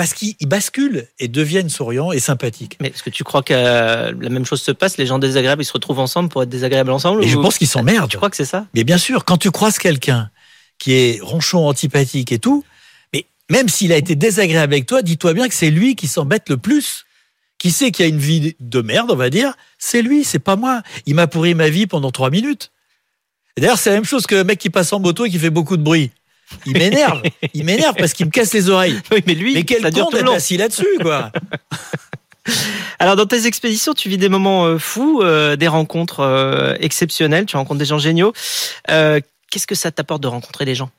parce 0.00 0.14
qu'ils 0.14 0.34
ils 0.40 0.46
basculent 0.46 1.06
et 1.18 1.28
deviennent 1.28 1.68
souriants 1.68 2.10
et 2.10 2.20
sympathiques. 2.20 2.78
Mais 2.80 2.88
est-ce 2.88 3.02
que 3.02 3.10
tu 3.10 3.22
crois 3.22 3.42
que 3.42 3.52
euh, 3.52 4.14
la 4.18 4.30
même 4.30 4.46
chose 4.46 4.62
se 4.62 4.72
passe 4.72 4.96
Les 4.96 5.04
gens 5.04 5.18
désagréables, 5.18 5.60
ils 5.60 5.66
se 5.66 5.74
retrouvent 5.74 5.98
ensemble 5.98 6.30
pour 6.30 6.42
être 6.42 6.48
désagréables 6.48 6.90
ensemble 6.90 7.22
Et 7.22 7.28
je 7.28 7.36
pense 7.36 7.58
qu'ils 7.58 7.68
s'emmerdent. 7.68 8.10
Tu 8.10 8.16
crois 8.16 8.30
que 8.30 8.36
c'est 8.36 8.46
ça? 8.46 8.64
Mais 8.74 8.82
bien 8.82 8.96
sûr, 8.96 9.26
quand 9.26 9.36
tu 9.36 9.50
croises 9.50 9.76
quelqu'un 9.76 10.30
qui 10.78 10.94
est 10.94 11.18
ronchon, 11.20 11.68
antipathique 11.68 12.32
et 12.32 12.38
tout, 12.38 12.64
mais 13.12 13.26
même 13.50 13.68
s'il 13.68 13.92
a 13.92 13.98
été 13.98 14.14
désagréable 14.14 14.72
avec 14.72 14.86
toi, 14.86 15.02
dis-toi 15.02 15.34
bien 15.34 15.46
que 15.48 15.54
c'est 15.54 15.68
lui 15.68 15.96
qui 15.96 16.08
s'embête 16.08 16.48
le 16.48 16.56
plus. 16.56 17.04
Qui 17.58 17.70
sait 17.70 17.90
qu'il 17.90 18.06
y 18.06 18.08
a 18.08 18.10
une 18.10 18.18
vie 18.18 18.56
de 18.58 18.80
merde, 18.80 19.10
on 19.10 19.16
va 19.16 19.28
dire, 19.28 19.52
c'est 19.76 20.00
lui, 20.00 20.24
c'est 20.24 20.38
pas 20.38 20.56
moi. 20.56 20.80
Il 21.04 21.14
m'a 21.14 21.26
pourri 21.26 21.54
ma 21.54 21.68
vie 21.68 21.86
pendant 21.86 22.10
trois 22.10 22.30
minutes. 22.30 22.72
D'ailleurs, 23.58 23.78
c'est 23.78 23.90
la 23.90 23.96
même 23.96 24.06
chose 24.06 24.26
que 24.26 24.34
le 24.34 24.44
mec 24.44 24.58
qui 24.58 24.70
passe 24.70 24.94
en 24.94 24.98
moto 24.98 25.26
et 25.26 25.30
qui 25.30 25.38
fait 25.38 25.50
beaucoup 25.50 25.76
de 25.76 25.82
bruit. 25.82 26.10
Il 26.66 26.74
m'énerve. 26.74 27.22
Il 27.54 27.64
m'énerve 27.64 27.94
parce 27.96 28.12
qu'il 28.12 28.26
me 28.26 28.30
casse 28.30 28.52
les 28.52 28.68
oreilles. 28.68 29.00
Oui, 29.12 29.22
mais 29.26 29.34
lui, 29.34 29.54
Mais 29.54 29.64
quel 29.64 29.82
ça 29.82 29.90
dure 29.90 30.06
con 30.06 30.10
d'être 30.10 30.32
assis 30.32 30.56
là-dessus, 30.56 30.98
quoi. 31.00 31.32
Alors, 32.98 33.16
dans 33.16 33.26
tes 33.26 33.46
expéditions, 33.46 33.94
tu 33.94 34.08
vis 34.08 34.18
des 34.18 34.28
moments 34.28 34.66
euh, 34.66 34.78
fous, 34.78 35.20
euh, 35.22 35.56
des 35.56 35.68
rencontres 35.68 36.20
euh, 36.20 36.76
exceptionnelles, 36.80 37.46
tu 37.46 37.56
rencontres 37.56 37.78
des 37.78 37.84
gens 37.84 37.98
géniaux. 37.98 38.32
Qu'est-ce 38.86 39.66
que 39.66 39.74
ça 39.74 39.90
t'apporte 39.90 40.22
de 40.22 40.28
rencontrer 40.28 40.64
des 40.64 40.74
gens? 40.74 40.90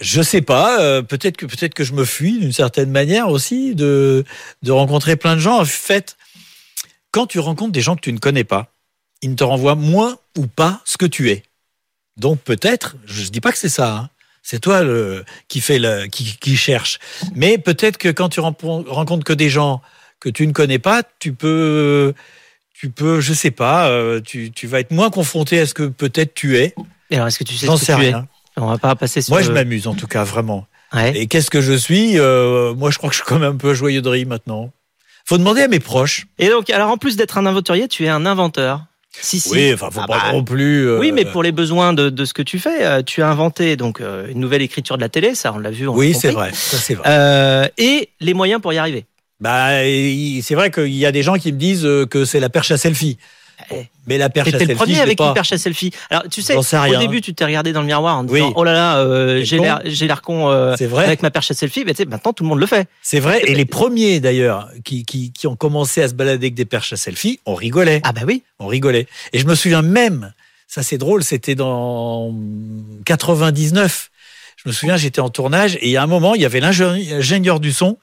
Je 0.00 0.20
sais 0.22 0.42
pas, 0.42 1.02
peut-être 1.02 1.36
que 1.36 1.46
peut-être 1.46 1.72
que 1.72 1.84
je 1.84 1.92
me 1.92 2.04
fuis 2.04 2.40
d'une 2.40 2.52
certaine 2.52 2.90
manière 2.90 3.28
aussi 3.28 3.76
de 3.76 4.24
de 4.62 4.72
rencontrer 4.72 5.14
plein 5.14 5.36
de 5.36 5.40
gens. 5.40 5.60
En 5.60 5.64
fait, 5.64 6.16
quand 7.12 7.28
tu 7.28 7.38
rencontres 7.38 7.70
des 7.70 7.80
gens 7.80 7.94
que 7.94 8.00
tu 8.00 8.12
ne 8.12 8.18
connais 8.18 8.42
pas, 8.42 8.74
ils 9.22 9.30
ne 9.30 9.36
te 9.36 9.44
renvoient 9.44 9.76
moins 9.76 10.18
ou 10.36 10.48
pas 10.48 10.80
ce 10.84 10.96
que 10.96 11.06
tu 11.06 11.30
es. 11.30 11.44
Donc 12.16 12.40
peut-être, 12.40 12.96
je 13.06 13.24
dis 13.30 13.40
pas 13.40 13.52
que 13.52 13.58
c'est 13.58 13.68
ça. 13.68 13.94
hein. 13.96 14.10
C'est 14.42 14.58
toi 14.60 14.82
le 14.82 15.24
qui 15.48 15.60
fait 15.60 15.78
le 15.78 16.06
qui, 16.06 16.36
qui 16.38 16.56
cherche. 16.56 16.98
Mais 17.34 17.56
peut-être 17.58 17.96
que 17.96 18.08
quand 18.10 18.28
tu 18.28 18.40
rencontres 18.40 19.24
que 19.24 19.32
des 19.32 19.48
gens 19.48 19.80
que 20.20 20.28
tu 20.28 20.46
ne 20.46 20.52
connais 20.52 20.78
pas, 20.78 21.02
tu 21.18 21.32
peux 21.32 22.12
tu 22.74 22.90
peux, 22.90 23.20
je 23.20 23.32
sais 23.32 23.50
pas, 23.52 23.88
euh, 23.88 24.20
tu, 24.20 24.50
tu 24.50 24.66
vas 24.66 24.80
être 24.80 24.90
moins 24.90 25.08
confronté 25.08 25.58
à 25.60 25.66
ce 25.66 25.72
que 25.72 25.84
peut-être 25.84 26.34
tu 26.34 26.58
es. 26.58 26.74
Et 27.10 27.14
alors, 27.16 27.28
est-ce 27.28 27.38
que 27.38 27.44
tu 27.44 27.54
sais 27.54 27.66
ce 27.66 27.72
que 27.72 27.78
sais 27.78 27.94
tu 27.94 28.00
rien. 28.00 28.26
es 28.56 28.60
On 28.60 28.66
va 28.66 28.76
pas 28.78 28.94
passer 28.96 29.22
sur 29.22 29.32
Moi, 29.32 29.40
le- 29.40 29.46
je 29.46 29.52
m'amuse 29.52 29.86
en 29.86 29.94
tout 29.94 30.06
cas, 30.08 30.24
vraiment. 30.24 30.66
Ouais. 30.92 31.16
Et 31.16 31.26
qu'est-ce 31.26 31.50
que 31.50 31.60
je 31.62 31.72
suis 31.72 32.18
Euh, 32.18 32.74
Moi, 32.74 32.90
je 32.90 32.98
crois 32.98 33.08
que 33.10 33.14
je 33.16 33.20
suis 33.20 33.26
quand 33.26 33.38
même 33.38 33.54
un 33.54 33.56
peu 33.56 33.72
joyeux 33.74 34.02
de 34.02 34.08
rire 34.08 34.26
maintenant. 34.28 34.70
Faut 35.24 35.38
demander 35.38 35.62
à 35.62 35.68
mes 35.68 35.80
proches. 35.80 36.26
Et 36.38 36.48
donc, 36.48 36.68
alors 36.68 36.90
en 36.90 36.98
plus 36.98 37.16
d'être 37.16 37.38
un 37.38 37.46
aventurier, 37.46 37.88
tu 37.88 38.04
es 38.04 38.08
un 38.10 38.26
inventeur. 38.26 38.84
Si, 39.20 39.40
si. 39.40 39.50
Oui, 39.50 39.72
enfin, 39.74 39.90
faut 39.90 40.00
Ah 40.02 40.06
pas 40.06 40.18
bah, 40.26 40.32
non 40.32 40.44
plus. 40.44 40.86
euh, 40.88 40.98
Oui, 40.98 41.12
mais 41.12 41.24
pour 41.24 41.42
les 41.42 41.52
besoins 41.52 41.92
de, 41.92 42.10
de 42.10 42.24
ce 42.24 42.34
que 42.34 42.42
tu 42.42 42.58
fais, 42.58 42.84
euh, 42.84 43.02
tu 43.02 43.22
as 43.22 43.28
inventé 43.28 43.76
donc 43.76 44.00
euh, 44.00 44.26
une 44.28 44.40
nouvelle 44.40 44.62
écriture 44.62 44.96
de 44.96 45.02
la 45.02 45.08
télé, 45.08 45.34
ça 45.34 45.52
on 45.54 45.58
l'a 45.58 45.70
vu. 45.70 45.86
on 45.88 45.94
Oui, 45.94 46.14
c'est 46.14 46.30
vrai. 46.30 46.50
Ça, 46.52 46.76
c'est 46.76 46.94
vrai. 46.94 47.08
Euh, 47.08 47.68
et 47.78 48.10
les 48.20 48.34
moyens 48.34 48.60
pour 48.60 48.72
y 48.72 48.78
arriver. 48.78 49.06
Bah, 49.40 49.68
c'est 50.42 50.54
vrai 50.54 50.70
qu'il 50.70 50.94
y 50.94 51.06
a 51.06 51.12
des 51.12 51.22
gens 51.22 51.34
qui 51.36 51.52
me 51.52 51.58
disent 51.58 51.88
que 52.10 52.24
c'est 52.24 52.40
la 52.40 52.48
perche 52.48 52.70
à 52.70 52.76
selfie. 52.76 53.18
Eh, 53.70 53.86
Mais 54.06 54.18
la 54.18 54.30
perche 54.30 54.48
à 54.48 54.58
selfie, 54.58 54.66
le 54.66 54.74
premier 54.76 55.00
avec 55.00 55.18
pas. 55.18 55.28
une 55.28 55.34
perche 55.34 55.52
à 55.52 55.58
selfie. 55.58 55.90
Alors 56.10 56.24
tu 56.30 56.42
sais, 56.42 56.56
au 56.56 56.96
début 56.98 57.20
tu 57.20 57.34
t'es 57.34 57.44
regardé 57.44 57.72
dans 57.72 57.80
le 57.80 57.86
miroir 57.86 58.18
en 58.18 58.24
disant 58.24 58.46
Oui. 58.48 58.52
oh 58.56 58.64
là 58.64 58.72
là, 58.72 58.98
euh, 58.98 59.42
j'ai 59.44 59.58
l'air 59.58 59.80
j'ai 59.84 60.06
l'air 60.06 60.22
con 60.22 60.50
euh, 60.50 60.74
C'est 60.78 60.86
vrai. 60.86 61.04
avec 61.04 61.22
ma 61.22 61.30
perche 61.30 61.50
à 61.50 61.54
selfie. 61.54 61.84
Mais 61.84 61.92
tu 61.94 62.02
sais, 62.02 62.08
maintenant 62.08 62.32
tout 62.32 62.42
le 62.44 62.48
monde 62.48 62.60
le 62.60 62.66
fait. 62.66 62.88
C'est 63.02 63.20
vrai. 63.20 63.42
Et 63.46 63.54
les 63.54 63.64
premiers, 63.64 64.20
d'ailleurs, 64.20 64.68
qui, 64.84 65.04
qui, 65.04 65.32
qui 65.32 65.46
ont 65.46 65.56
commencé 65.56 66.02
à 66.02 66.08
se 66.08 66.14
balader 66.14 66.46
avec 66.46 66.54
des 66.54 66.64
perches 66.64 66.92
à 66.92 66.96
selfie, 66.96 67.40
on 67.46 67.54
rigolait. 67.54 68.00
Ah 68.04 68.12
bah 68.12 68.22
oui. 68.26 68.42
On 68.58 68.66
rigolait. 68.66 69.06
Et 69.32 69.38
je 69.38 69.46
me 69.46 69.54
souviens 69.54 69.82
même, 69.82 70.32
ça 70.68 70.82
c'est 70.82 70.98
drôle, 70.98 71.22
c'était 71.24 71.54
dans 71.54 72.34
99. 73.04 74.10
Je 74.56 74.68
me 74.68 74.72
souviens, 74.72 74.96
j'étais 74.96 75.20
en 75.20 75.28
tournage 75.28 75.76
et 75.76 75.86
il 75.88 75.90
y 75.90 75.96
a 75.96 76.02
un 76.02 76.06
moment, 76.06 76.34
il 76.34 76.40
y 76.40 76.44
avait 76.46 76.60
l'ingénieur 76.60 77.60
du 77.60 77.72
son 77.72 77.98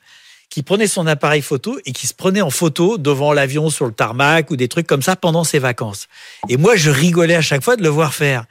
qui 0.51 0.61
prenait 0.61 0.85
son 0.87 1.07
appareil 1.07 1.41
photo 1.41 1.79
et 1.85 1.93
qui 1.93 2.05
se 2.05 2.13
prenait 2.13 2.41
en 2.41 2.51
photo 2.51 2.99
devant 2.99 3.33
l'avion 3.33 3.71
sur 3.71 3.85
le 3.85 3.93
tarmac 3.93 4.51
ou 4.51 4.55
des 4.57 4.67
trucs 4.67 4.85
comme 4.85 5.01
ça 5.01 5.15
pendant 5.15 5.43
ses 5.43 5.57
vacances. 5.59 6.07
Et 6.49 6.57
moi, 6.57 6.75
je 6.75 6.91
rigolais 6.91 7.35
à 7.35 7.41
chaque 7.41 7.63
fois 7.63 7.75
de 7.77 7.81
le 7.81 7.89
voir 7.89 8.13
faire. 8.13 8.45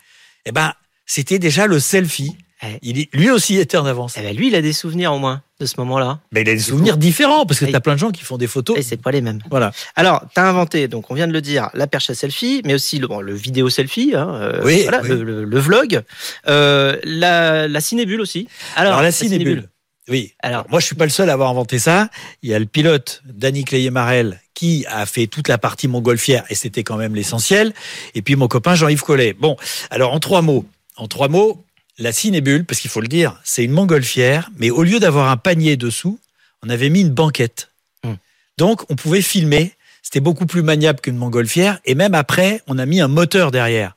Eh 0.46 0.50
ben, 0.52 0.72
c'était 1.06 1.38
déjà 1.38 1.66
le 1.68 1.78
selfie. 1.78 2.36
Eh. 2.62 2.78
Il, 2.82 3.06
lui 3.12 3.30
aussi 3.30 3.56
était 3.56 3.76
en 3.78 3.86
avance. 3.86 4.14
Eh 4.18 4.22
ben, 4.22 4.34
lui 4.36 4.48
il 4.48 4.54
a 4.54 4.60
des 4.62 4.72
souvenirs 4.74 5.12
au 5.14 5.18
moins 5.18 5.42
de 5.60 5.66
ce 5.66 5.74
moment-là. 5.78 6.20
Mais 6.32 6.40
il 6.42 6.48
a 6.48 6.54
des 6.54 6.58
souvenirs 6.58 6.96
différents 6.96 7.44
parce 7.46 7.60
que 7.60 7.66
tu 7.66 7.74
as 7.74 7.80
plein 7.80 7.94
de 7.94 7.98
gens 7.98 8.10
qui 8.10 8.22
font 8.24 8.38
des 8.38 8.46
photos. 8.46 8.78
Et 8.78 8.82
c'est 8.82 8.96
pas 8.96 9.10
les 9.10 9.20
mêmes. 9.20 9.40
Voilà. 9.50 9.70
Alors, 9.94 10.22
tu 10.34 10.40
as 10.40 10.46
inventé, 10.46 10.88
donc 10.88 11.10
on 11.10 11.14
vient 11.14 11.26
de 11.28 11.32
le 11.34 11.40
dire, 11.42 11.68
la 11.74 11.86
perche 11.86 12.08
à 12.10 12.14
selfie, 12.14 12.62
mais 12.64 12.72
aussi 12.74 12.98
le, 12.98 13.08
bon, 13.08 13.20
le 13.20 13.34
vidéo 13.34 13.68
selfie, 13.68 14.12
hein, 14.14 14.28
euh, 14.34 14.62
Oui, 14.64 14.82
voilà, 14.84 15.02
oui. 15.02 15.08
Le, 15.08 15.22
le- 15.22 15.44
le 15.44 15.58
vlog, 15.58 16.02
euh, 16.48 16.96
la, 17.04 17.68
la 17.68 17.80
cinébule 17.82 18.20
aussi. 18.22 18.48
Alors, 18.76 18.92
Alors, 18.92 19.02
la 19.02 19.12
cinébule. 19.12 19.68
Oui. 20.08 20.34
Alors- 20.40 20.66
moi, 20.68 20.80
je 20.80 20.86
suis 20.86 20.96
pas 20.96 21.04
le 21.04 21.10
seul 21.10 21.30
à 21.30 21.34
avoir 21.34 21.50
inventé 21.50 21.78
ça. 21.78 22.08
Il 22.42 22.50
y 22.50 22.54
a 22.54 22.58
le 22.58 22.66
pilote, 22.66 23.22
Danny 23.24 23.64
Clayet-Marel, 23.64 24.40
qui 24.54 24.84
a 24.88 25.06
fait 25.06 25.26
toute 25.26 25.48
la 25.48 25.58
partie 25.58 25.88
montgolfière, 25.88 26.44
et 26.50 26.54
c'était 26.54 26.82
quand 26.82 26.96
même 26.96 27.14
l'essentiel. 27.14 27.72
Et 28.14 28.22
puis, 28.22 28.36
mon 28.36 28.48
copain 28.48 28.74
Jean-Yves 28.74 29.02
Collet. 29.02 29.32
Bon. 29.32 29.56
Alors, 29.90 30.12
en 30.12 30.20
trois 30.20 30.42
mots. 30.42 30.66
En 30.96 31.06
trois 31.06 31.28
mots, 31.28 31.64
la 31.98 32.12
cinébule, 32.12 32.64
parce 32.64 32.80
qu'il 32.80 32.90
faut 32.90 33.00
le 33.00 33.08
dire, 33.08 33.40
c'est 33.44 33.64
une 33.64 33.70
montgolfière, 33.72 34.50
mais 34.58 34.70
au 34.70 34.82
lieu 34.82 35.00
d'avoir 35.00 35.30
un 35.30 35.36
panier 35.36 35.76
dessous, 35.76 36.18
on 36.62 36.68
avait 36.68 36.90
mis 36.90 37.02
une 37.02 37.10
banquette. 37.10 37.70
Hmm. 38.04 38.14
Donc, 38.58 38.82
on 38.90 38.96
pouvait 38.96 39.22
filmer. 39.22 39.72
C'était 40.02 40.20
beaucoup 40.20 40.46
plus 40.46 40.62
maniable 40.62 41.00
qu'une 41.00 41.16
montgolfière. 41.16 41.78
Et 41.84 41.94
même 41.94 42.14
après, 42.14 42.62
on 42.66 42.78
a 42.78 42.86
mis 42.86 43.00
un 43.00 43.08
moteur 43.08 43.50
derrière. 43.50 43.94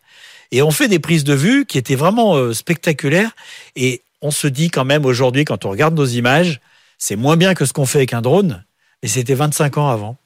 Et 0.51 0.61
on 0.61 0.69
fait 0.69 0.87
des 0.87 0.99
prises 0.99 1.23
de 1.23 1.33
vue 1.33 1.65
qui 1.65 1.79
étaient 1.79 1.95
vraiment 1.95 2.35
euh, 2.35 2.53
spectaculaires. 2.53 3.31
Et 3.75 4.02
on 4.23 4.31
se 4.31 4.47
dit 4.47 4.71
quand 4.71 4.85
même 4.85 5.05
aujourd'hui, 5.05 5.45
quand 5.45 5.65
on 5.65 5.69
regarde 5.69 5.93
nos 5.93 6.05
images, 6.05 6.61
c'est 6.97 7.17
moins 7.17 7.35
bien 7.35 7.53
que 7.53 7.65
ce 7.65 7.73
qu'on 7.73 7.85
fait 7.85 7.99
avec 7.99 8.13
un 8.13 8.21
drone, 8.21 8.63
mais 9.03 9.09
c'était 9.09 9.35
25 9.35 9.77
ans 9.77 9.89
avant. 9.89 10.17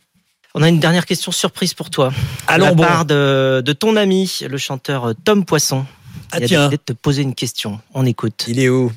On 0.53 0.61
a 0.61 0.69
une 0.69 0.79
dernière 0.79 1.05
question 1.05 1.31
surprise 1.31 1.73
pour 1.73 1.89
toi. 1.89 2.13
Allons 2.47 2.65
la 2.65 2.73
bon. 2.73 2.83
part 2.83 3.05
de, 3.05 3.61
de 3.65 3.73
ton 3.73 3.95
ami, 3.95 4.39
le 4.47 4.57
chanteur 4.57 5.13
Tom 5.25 5.43
Poisson. 5.43 5.85
Ah 6.31 6.37
il 6.37 6.43
a 6.43 6.47
tiens, 6.47 6.59
décidé 6.59 6.77
de 6.77 6.93
te 6.93 6.93
poser 6.93 7.23
une 7.23 7.33
question. 7.33 7.79
On 7.93 8.05
écoute. 8.05 8.45
il 8.47 8.59
est 8.59 8.69
où? 8.69 8.91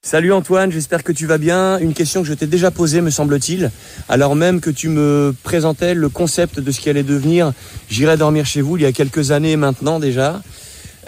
Salut 0.00 0.32
Antoine, 0.32 0.72
j'espère 0.72 1.04
que 1.04 1.12
tu 1.12 1.26
vas 1.26 1.38
bien. 1.38 1.78
Une 1.78 1.92
question 1.92 2.22
que 2.22 2.28
je 2.28 2.34
t'ai 2.34 2.46
déjà 2.46 2.70
posée, 2.70 3.02
me 3.02 3.10
semble-t-il, 3.10 3.70
alors 4.08 4.36
même 4.36 4.60
que 4.60 4.70
tu 4.70 4.88
me 4.88 5.34
présentais 5.42 5.92
le 5.92 6.08
concept 6.08 6.60
de 6.60 6.70
ce 6.70 6.80
qui 6.80 6.88
allait 6.88 7.02
devenir 7.02 7.52
J'irai 7.90 8.16
dormir 8.16 8.46
chez 8.46 8.62
vous 8.62 8.76
il 8.76 8.84
y 8.84 8.86
a 8.86 8.92
quelques 8.92 9.32
années 9.32 9.56
maintenant 9.56 9.98
déjà. 9.98 10.40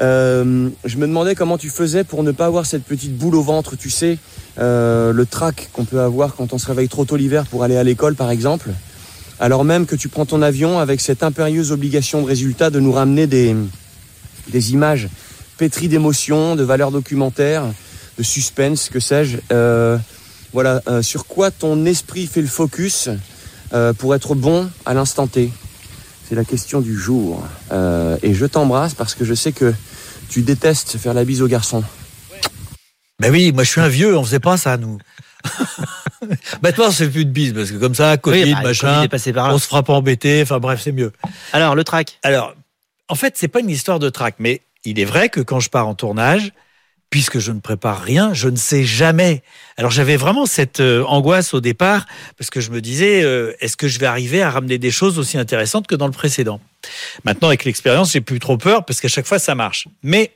Euh, 0.00 0.68
je 0.84 0.96
me 0.96 1.06
demandais 1.06 1.34
comment 1.34 1.58
tu 1.58 1.68
faisais 1.68 2.04
pour 2.04 2.22
ne 2.22 2.32
pas 2.32 2.46
avoir 2.46 2.66
cette 2.66 2.84
petite 2.84 3.16
boule 3.16 3.34
au 3.34 3.42
ventre, 3.42 3.76
tu 3.76 3.90
sais, 3.90 4.18
euh, 4.58 5.12
le 5.12 5.26
trac 5.26 5.68
qu'on 5.72 5.84
peut 5.84 6.00
avoir 6.00 6.34
quand 6.36 6.52
on 6.52 6.58
se 6.58 6.66
réveille 6.66 6.88
trop 6.88 7.04
tôt 7.04 7.16
l'hiver 7.16 7.46
pour 7.46 7.64
aller 7.64 7.76
à 7.76 7.84
l'école 7.84 8.14
par 8.14 8.30
exemple. 8.30 8.70
alors 9.40 9.64
même 9.64 9.86
que 9.86 9.96
tu 9.96 10.08
prends 10.08 10.26
ton 10.26 10.42
avion 10.42 10.78
avec 10.78 11.00
cette 11.00 11.22
impérieuse 11.22 11.72
obligation 11.72 12.22
de 12.22 12.26
résultat 12.26 12.70
de 12.70 12.80
nous 12.80 12.92
ramener 12.92 13.26
des, 13.26 13.54
images 14.72 15.08
pétries 15.58 15.88
d'émotions, 15.88 16.56
de 16.56 16.62
valeurs 16.62 16.90
documentaires, 16.90 17.64
de 18.18 18.22
suspense, 18.22 18.88
que 18.88 19.00
sais-je. 19.00 19.38
Euh, 19.52 19.98
voilà, 20.52 20.82
sur 21.02 21.26
quoi 21.26 21.52
ton 21.52 21.84
esprit 21.84 22.26
fait 22.26 22.40
le 22.40 22.48
focus 22.48 23.08
pour 23.98 24.16
être 24.16 24.34
bon 24.34 24.68
à 24.84 24.94
l'instant 24.94 25.28
T? 25.28 25.52
C'est 26.30 26.36
la 26.36 26.44
question 26.44 26.80
du 26.80 26.96
jour. 26.96 27.42
Euh, 27.72 28.16
et 28.22 28.34
je 28.34 28.46
t'embrasse 28.46 28.94
parce 28.94 29.16
que 29.16 29.24
je 29.24 29.34
sais 29.34 29.50
que 29.50 29.74
tu 30.28 30.42
détestes 30.42 30.96
faire 30.96 31.12
la 31.12 31.24
bise 31.24 31.42
aux 31.42 31.48
garçons. 31.48 31.82
Ben 33.18 33.32
oui, 33.32 33.50
moi 33.50 33.64
je 33.64 33.70
suis 33.70 33.80
un 33.80 33.88
vieux, 33.88 34.16
on 34.16 34.22
faisait 34.22 34.38
pas 34.38 34.56
ça 34.56 34.76
nous. 34.76 34.98
Maintenant, 36.62 36.84
on 36.86 36.90
se 36.92 37.02
fait 37.02 37.10
plus 37.10 37.24
de 37.24 37.32
bise 37.32 37.52
parce 37.52 37.72
que 37.72 37.78
comme 37.78 37.96
ça, 37.96 38.16
Covid, 38.16 38.44
Oui, 38.44 38.52
bah, 38.54 38.62
machin, 38.62 38.92
Covid 38.92 39.04
est 39.06 39.08
passé 39.08 39.32
par 39.32 39.48
là. 39.48 39.54
on 39.54 39.58
se 39.58 39.66
fera 39.66 39.82
pas 39.82 39.92
embêter. 39.92 40.40
Enfin 40.42 40.60
bref, 40.60 40.80
c'est 40.84 40.92
mieux. 40.92 41.10
Alors, 41.52 41.74
le 41.74 41.82
track. 41.82 42.20
Alors, 42.22 42.54
en 43.08 43.16
fait, 43.16 43.34
c'est 43.36 43.48
pas 43.48 43.58
une 43.58 43.70
histoire 43.70 43.98
de 43.98 44.08
trac, 44.08 44.36
mais 44.38 44.60
il 44.84 45.00
est 45.00 45.04
vrai 45.04 45.30
que 45.30 45.40
quand 45.40 45.58
je 45.58 45.68
pars 45.68 45.88
en 45.88 45.96
tournage, 45.96 46.52
puisque 47.10 47.40
je 47.40 47.50
ne 47.50 47.58
prépare 47.60 48.00
rien, 48.00 48.32
je 48.32 48.48
ne 48.48 48.56
sais 48.56 48.84
jamais. 48.84 49.42
Alors 49.76 49.90
j'avais 49.90 50.16
vraiment 50.16 50.46
cette 50.46 50.80
euh, 50.80 51.04
angoisse 51.04 51.52
au 51.54 51.60
départ 51.60 52.06
parce 52.38 52.50
que 52.50 52.60
je 52.60 52.70
me 52.70 52.80
disais 52.80 53.22
euh, 53.22 53.52
est-ce 53.60 53.76
que 53.76 53.88
je 53.88 53.98
vais 53.98 54.06
arriver 54.06 54.42
à 54.42 54.50
ramener 54.50 54.78
des 54.78 54.92
choses 54.92 55.18
aussi 55.18 55.36
intéressantes 55.36 55.88
que 55.88 55.96
dans 55.96 56.06
le 56.06 56.12
précédent? 56.12 56.60
Maintenant 57.24 57.48
avec 57.48 57.64
l'expérience, 57.64 58.12
j'ai 58.12 58.20
plus 58.20 58.38
trop 58.38 58.56
peur 58.56 58.84
parce 58.84 59.00
qu'à 59.00 59.08
chaque 59.08 59.26
fois 59.26 59.40
ça 59.40 59.56
marche. 59.56 59.88
Mais 60.04 60.32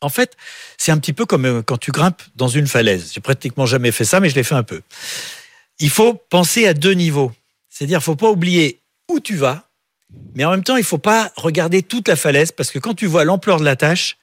en 0.00 0.08
fait, 0.08 0.36
c'est 0.78 0.92
un 0.92 0.98
petit 0.98 1.12
peu 1.12 1.26
comme 1.26 1.44
euh, 1.44 1.62
quand 1.62 1.78
tu 1.78 1.92
grimpes 1.92 2.22
dans 2.34 2.48
une 2.48 2.66
falaise. 2.66 3.12
J'ai 3.14 3.20
pratiquement 3.20 3.66
jamais 3.66 3.92
fait 3.92 4.04
ça, 4.04 4.18
mais 4.18 4.28
je 4.28 4.34
l'ai 4.34 4.42
fait 4.42 4.54
un 4.54 4.62
peu. 4.64 4.82
Il 5.78 5.90
faut 5.90 6.14
penser 6.14 6.66
à 6.66 6.74
deux 6.74 6.92
niveaux. 6.92 7.32
C'est-à-dire, 7.68 8.02
faut 8.02 8.16
pas 8.16 8.30
oublier 8.30 8.80
où 9.08 9.20
tu 9.20 9.36
vas, 9.36 9.68
mais 10.34 10.44
en 10.44 10.50
même 10.50 10.64
temps, 10.64 10.76
il 10.76 10.84
faut 10.84 10.98
pas 10.98 11.32
regarder 11.36 11.82
toute 11.82 12.08
la 12.08 12.16
falaise 12.16 12.50
parce 12.52 12.70
que 12.70 12.78
quand 12.78 12.94
tu 12.94 13.06
vois 13.06 13.24
l'ampleur 13.24 13.60
de 13.60 13.64
la 13.64 13.76
tâche, 13.76 14.16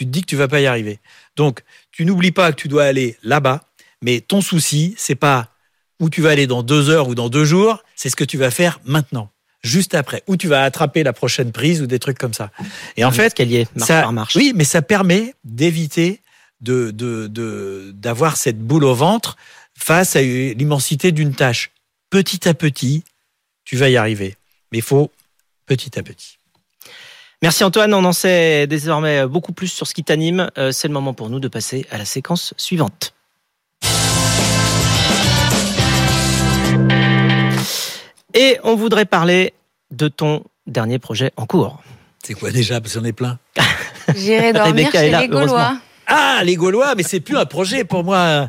tu 0.00 0.06
te 0.06 0.10
dis 0.10 0.22
que 0.22 0.26
tu 0.26 0.36
vas 0.36 0.48
pas 0.48 0.62
y 0.62 0.66
arriver. 0.66 0.98
Donc, 1.36 1.60
tu 1.92 2.06
n'oublies 2.06 2.32
pas 2.32 2.52
que 2.52 2.56
tu 2.56 2.68
dois 2.68 2.84
aller 2.84 3.18
là-bas, 3.22 3.62
mais 4.00 4.22
ton 4.22 4.40
souci, 4.40 4.94
c'est 4.96 5.14
pas 5.14 5.50
où 6.00 6.08
tu 6.08 6.22
vas 6.22 6.30
aller 6.30 6.46
dans 6.46 6.62
deux 6.62 6.88
heures 6.88 7.08
ou 7.08 7.14
dans 7.14 7.28
deux 7.28 7.44
jours, 7.44 7.82
c'est 7.96 8.08
ce 8.08 8.16
que 8.16 8.24
tu 8.24 8.38
vas 8.38 8.50
faire 8.50 8.80
maintenant, 8.86 9.30
juste 9.62 9.94
après, 9.94 10.22
où 10.26 10.38
tu 10.38 10.48
vas 10.48 10.64
attraper 10.64 11.02
la 11.02 11.12
prochaine 11.12 11.52
prise 11.52 11.82
ou 11.82 11.86
des 11.86 11.98
trucs 11.98 12.16
comme 12.16 12.32
ça. 12.32 12.50
Et 12.96 13.04
en 13.04 13.10
fait, 13.10 13.38
marche 13.38 13.66
ça, 13.76 14.00
par 14.00 14.14
marche. 14.14 14.36
Oui, 14.36 14.54
mais 14.56 14.64
ça 14.64 14.80
permet 14.80 15.34
d'éviter 15.44 16.22
de, 16.62 16.90
de, 16.92 17.26
de, 17.26 17.92
d'avoir 17.94 18.38
cette 18.38 18.58
boule 18.58 18.84
au 18.84 18.94
ventre 18.94 19.36
face 19.76 20.16
à 20.16 20.22
l'immensité 20.22 21.12
d'une 21.12 21.34
tâche. 21.34 21.72
Petit 22.08 22.48
à 22.48 22.54
petit, 22.54 23.04
tu 23.64 23.76
vas 23.76 23.90
y 23.90 23.98
arriver. 23.98 24.36
Mais 24.72 24.78
il 24.78 24.84
faut 24.84 25.10
petit 25.66 25.98
à 25.98 26.02
petit. 26.02 26.38
Merci 27.42 27.64
Antoine, 27.64 27.94
on 27.94 28.04
en 28.04 28.12
sait 28.12 28.66
désormais 28.66 29.26
beaucoup 29.26 29.52
plus 29.52 29.68
sur 29.68 29.86
ce 29.86 29.94
qui 29.94 30.04
t'anime. 30.04 30.50
Euh, 30.58 30.72
C'est 30.72 30.88
le 30.88 30.94
moment 30.94 31.14
pour 31.14 31.30
nous 31.30 31.40
de 31.40 31.48
passer 31.48 31.86
à 31.90 31.96
la 31.96 32.04
séquence 32.04 32.52
suivante. 32.58 33.14
Et 38.34 38.58
on 38.62 38.76
voudrait 38.76 39.06
parler 39.06 39.54
de 39.90 40.08
ton 40.08 40.44
dernier 40.66 40.98
projet 40.98 41.32
en 41.36 41.46
cours. 41.46 41.82
C'est 42.22 42.34
quoi 42.34 42.50
déjà 42.50 42.80
Parce 42.80 42.94
qu'on 42.96 43.04
est 43.04 43.12
plein? 43.12 43.38
J'irai 44.14 44.52
dormir 44.52 44.74
Rebecca 44.74 45.04
est 45.04 45.10
chez 45.10 45.18
les 45.18 45.28
Gaulois. 45.28 45.78
Ah, 46.12 46.40
les 46.42 46.56
Gaulois, 46.56 46.94
mais 46.96 47.04
c'est 47.04 47.20
plus 47.20 47.36
un 47.36 47.44
projet 47.44 47.84
pour 47.84 48.02
moi. 48.02 48.48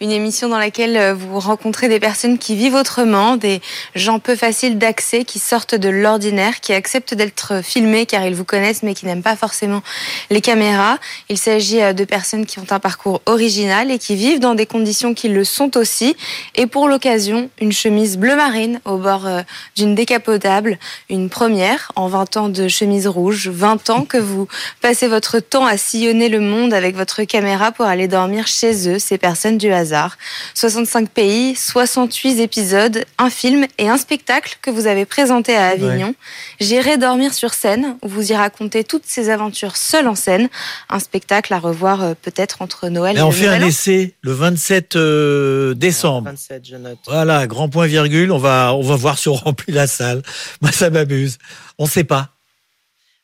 Une 0.00 0.10
émission 0.10 0.48
dans 0.48 0.56
laquelle 0.56 0.96
euh, 0.96 1.12
vous 1.12 1.38
rencontrez 1.38 1.86
des 1.90 2.00
personnes 2.00 2.38
qui 2.38 2.56
vivent 2.56 2.76
autrement, 2.76 3.36
des 3.36 3.60
gens 3.94 4.18
peu 4.18 4.36
faciles 4.36 4.78
d'accès, 4.78 5.24
qui 5.24 5.38
sortent 5.38 5.74
de 5.74 5.90
l'ordinaire, 5.90 6.60
qui 6.60 6.72
acceptent 6.72 7.12
d'être 7.12 7.62
filmés 7.62 8.06
car 8.06 8.24
ils 8.24 8.34
vous 8.34 8.46
connaissent 8.46 8.82
mais 8.82 8.94
qui 8.94 9.04
n'aiment 9.04 9.22
pas 9.22 9.36
forcément 9.36 9.82
les 10.30 10.40
caméras. 10.40 10.96
Il 11.28 11.36
s'agit 11.36 11.82
euh, 11.82 11.92
de 11.92 12.04
personnes 12.04 12.46
qui 12.46 12.58
ont 12.58 12.66
un 12.70 12.80
parcours 12.80 13.20
original 13.26 13.90
et 13.90 13.98
qui 13.98 14.14
vivent 14.14 14.40
dans 14.40 14.54
des 14.54 14.64
conditions 14.64 15.12
qui 15.12 15.28
le 15.28 15.44
sont 15.44 15.76
aussi. 15.76 16.16
Et 16.54 16.66
pour 16.66 16.88
l'occasion, 16.88 17.50
une 17.60 17.72
chemise 17.72 18.16
bleu 18.16 18.34
marine 18.34 18.80
au 18.86 18.96
bord 18.96 19.26
euh, 19.26 19.42
d'une 19.76 19.94
décapotable, 19.94 20.78
une 21.10 21.28
première 21.28 21.92
en 21.96 22.08
20 22.08 22.36
ans 22.38 22.48
de 22.48 22.66
chemise 22.66 23.06
rouge, 23.06 23.48
20 23.48 23.90
ans 23.90 24.04
que 24.06 24.16
vous 24.16 24.48
passez 24.80 25.06
votre 25.06 25.38
temps 25.38 25.66
à 25.66 25.76
sillonner 25.76 26.30
le 26.30 26.40
monde 26.40 26.72
avec 26.72 26.93
votre 26.94 27.24
caméra 27.24 27.72
pour 27.72 27.84
aller 27.84 28.08
dormir 28.08 28.46
chez 28.46 28.88
eux, 28.88 28.98
ces 28.98 29.18
personnes 29.18 29.58
du 29.58 29.72
hasard. 29.72 30.16
65 30.54 31.08
pays, 31.10 31.54
68 31.54 32.40
épisodes, 32.40 33.04
un 33.18 33.30
film 33.30 33.66
et 33.78 33.88
un 33.88 33.96
spectacle 33.96 34.58
que 34.62 34.70
vous 34.70 34.86
avez 34.86 35.04
présenté 35.04 35.54
à 35.56 35.68
Avignon. 35.68 36.14
J'irai 36.60 36.96
dormir 36.96 37.34
sur 37.34 37.54
scène, 37.54 37.96
où 38.02 38.08
vous 38.08 38.32
y 38.32 38.34
racontez 38.34 38.84
toutes 38.84 39.04
ces 39.06 39.30
aventures 39.30 39.76
seules 39.76 40.08
en 40.08 40.14
scène. 40.14 40.48
Un 40.88 40.98
spectacle 40.98 41.52
à 41.52 41.58
revoir 41.58 42.02
euh, 42.02 42.14
peut-être 42.20 42.62
entre 42.62 42.88
Noël 42.88 43.16
et, 43.16 43.18
Là, 43.18 43.26
on 43.26 43.30
le 43.30 43.34
fait 43.34 43.48
un 43.48 43.62
An. 43.62 43.66
essai 43.66 44.14
le 44.22 44.32
27 44.32 44.96
euh, 44.96 45.74
décembre. 45.74 46.30
27, 46.30 46.66
je 46.66 46.76
note. 46.76 46.98
Voilà, 47.06 47.46
grand 47.46 47.68
point 47.68 47.86
virgule. 47.86 48.32
On 48.32 48.38
va, 48.38 48.74
on 48.74 48.82
va 48.82 48.96
voir 48.96 49.18
si 49.18 49.28
on 49.28 49.34
remplit 49.34 49.72
la 49.72 49.86
salle. 49.86 50.22
Moi, 50.62 50.72
ça 50.72 50.90
m'amuse. 50.90 51.38
On 51.78 51.86
sait 51.86 52.04
pas. 52.04 52.30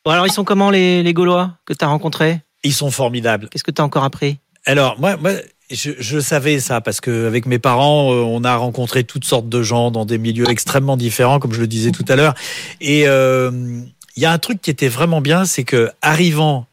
Bon, 0.04 0.12
alors, 0.12 0.26
ils 0.26 0.32
sont 0.32 0.44
comment 0.44 0.70
les, 0.70 1.02
les 1.02 1.12
Gaulois 1.12 1.52
que 1.66 1.74
tu 1.74 1.84
as 1.84 1.88
rencontrés? 1.88 2.40
Ils 2.62 2.74
sont 2.74 2.90
formidables. 2.90 3.48
Qu'est-ce 3.48 3.64
que 3.64 3.70
tu 3.70 3.80
as 3.80 3.84
encore 3.84 4.04
appris? 4.04 4.38
Alors, 4.66 4.98
moi, 5.00 5.16
moi 5.16 5.32
je, 5.70 5.92
je 5.98 6.18
savais 6.18 6.60
ça 6.60 6.80
parce 6.80 7.00
que 7.00 7.26
avec 7.26 7.46
mes 7.46 7.58
parents, 7.58 8.12
euh, 8.12 8.22
on 8.22 8.44
a 8.44 8.56
rencontré 8.56 9.04
toutes 9.04 9.24
sortes 9.24 9.48
de 9.48 9.62
gens 9.62 9.90
dans 9.90 10.04
des 10.04 10.18
milieux 10.18 10.48
extrêmement 10.48 10.96
différents, 10.96 11.38
comme 11.38 11.52
je 11.52 11.60
le 11.60 11.66
disais 11.66 11.92
tout 11.92 12.04
à 12.08 12.16
l'heure. 12.16 12.34
Et 12.80 13.06
euh, 13.06 13.80
il 14.16 14.22
y 14.22 14.26
a 14.26 14.32
un 14.32 14.38
truc 14.38 14.60
qui 14.60 14.70
était 14.70 14.88
vraiment 14.88 15.20
bien, 15.20 15.44
c'est 15.44 15.64
que 15.64 15.90
arrivant, 16.02 16.66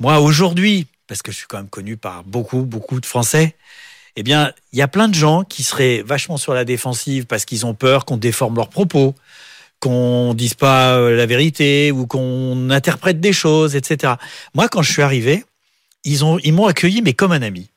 moi 0.00 0.20
aujourd'hui, 0.20 0.86
parce 1.06 1.22
que 1.22 1.32
je 1.32 1.38
suis 1.38 1.46
quand 1.46 1.56
même 1.56 1.68
connu 1.68 1.96
par 1.96 2.24
beaucoup, 2.24 2.62
beaucoup 2.62 3.00
de 3.00 3.06
Français, 3.06 3.54
eh 4.16 4.22
bien, 4.22 4.52
il 4.72 4.78
y 4.78 4.82
a 4.82 4.88
plein 4.88 5.08
de 5.08 5.14
gens 5.14 5.42
qui 5.42 5.64
seraient 5.64 6.02
vachement 6.06 6.36
sur 6.36 6.54
la 6.54 6.64
défensive 6.64 7.26
parce 7.26 7.44
qu'ils 7.44 7.66
ont 7.66 7.74
peur 7.74 8.04
qu'on 8.04 8.16
déforme 8.16 8.54
leurs 8.56 8.68
propos, 8.68 9.14
qu'on 9.84 10.32
dise 10.32 10.54
pas 10.54 10.96
euh, 10.96 11.14
la 11.14 11.26
vérité 11.26 11.92
ou 11.92 12.06
qu'on 12.06 12.70
interprète 12.70 13.20
des 13.20 13.34
choses, 13.34 13.76
etc. 13.76 14.14
Moi, 14.54 14.68
quand 14.68 14.80
je 14.80 14.90
suis 14.90 15.02
arrivé, 15.02 15.44
ils 16.04 16.24
ont, 16.24 16.38
ils 16.38 16.54
m'ont 16.54 16.66
accueilli, 16.66 17.02
mais 17.02 17.12
comme 17.12 17.32
un 17.32 17.42
ami. 17.42 17.68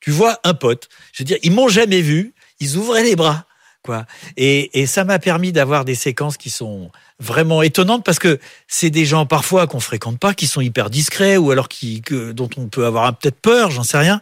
Tu 0.00 0.10
vois, 0.10 0.40
un 0.42 0.54
pote. 0.54 0.88
Je 1.12 1.22
veux 1.22 1.26
dire, 1.26 1.38
ils 1.44 1.52
m'ont 1.52 1.68
jamais 1.68 2.00
vu. 2.00 2.34
Ils 2.58 2.76
ouvraient 2.76 3.04
les 3.04 3.14
bras, 3.14 3.46
quoi. 3.84 4.04
Et, 4.36 4.86
ça 4.86 5.04
m'a 5.04 5.20
permis 5.20 5.52
d'avoir 5.52 5.84
des 5.84 5.94
séquences 5.94 6.36
qui 6.36 6.50
sont 6.50 6.90
vraiment 7.20 7.62
étonnantes 7.62 8.04
parce 8.04 8.18
que 8.18 8.40
c'est 8.66 8.90
des 8.90 9.04
gens 9.04 9.24
parfois 9.24 9.68
qu'on 9.68 9.78
fréquente 9.78 10.18
pas, 10.18 10.34
qui 10.34 10.48
sont 10.48 10.60
hyper 10.60 10.90
discrets 10.90 11.36
ou 11.36 11.52
alors 11.52 11.68
dont 12.10 12.50
on 12.56 12.66
peut 12.66 12.84
avoir 12.84 13.16
peut-être 13.16 13.40
peur, 13.40 13.70
j'en 13.70 13.84
sais 13.84 13.98
rien, 13.98 14.20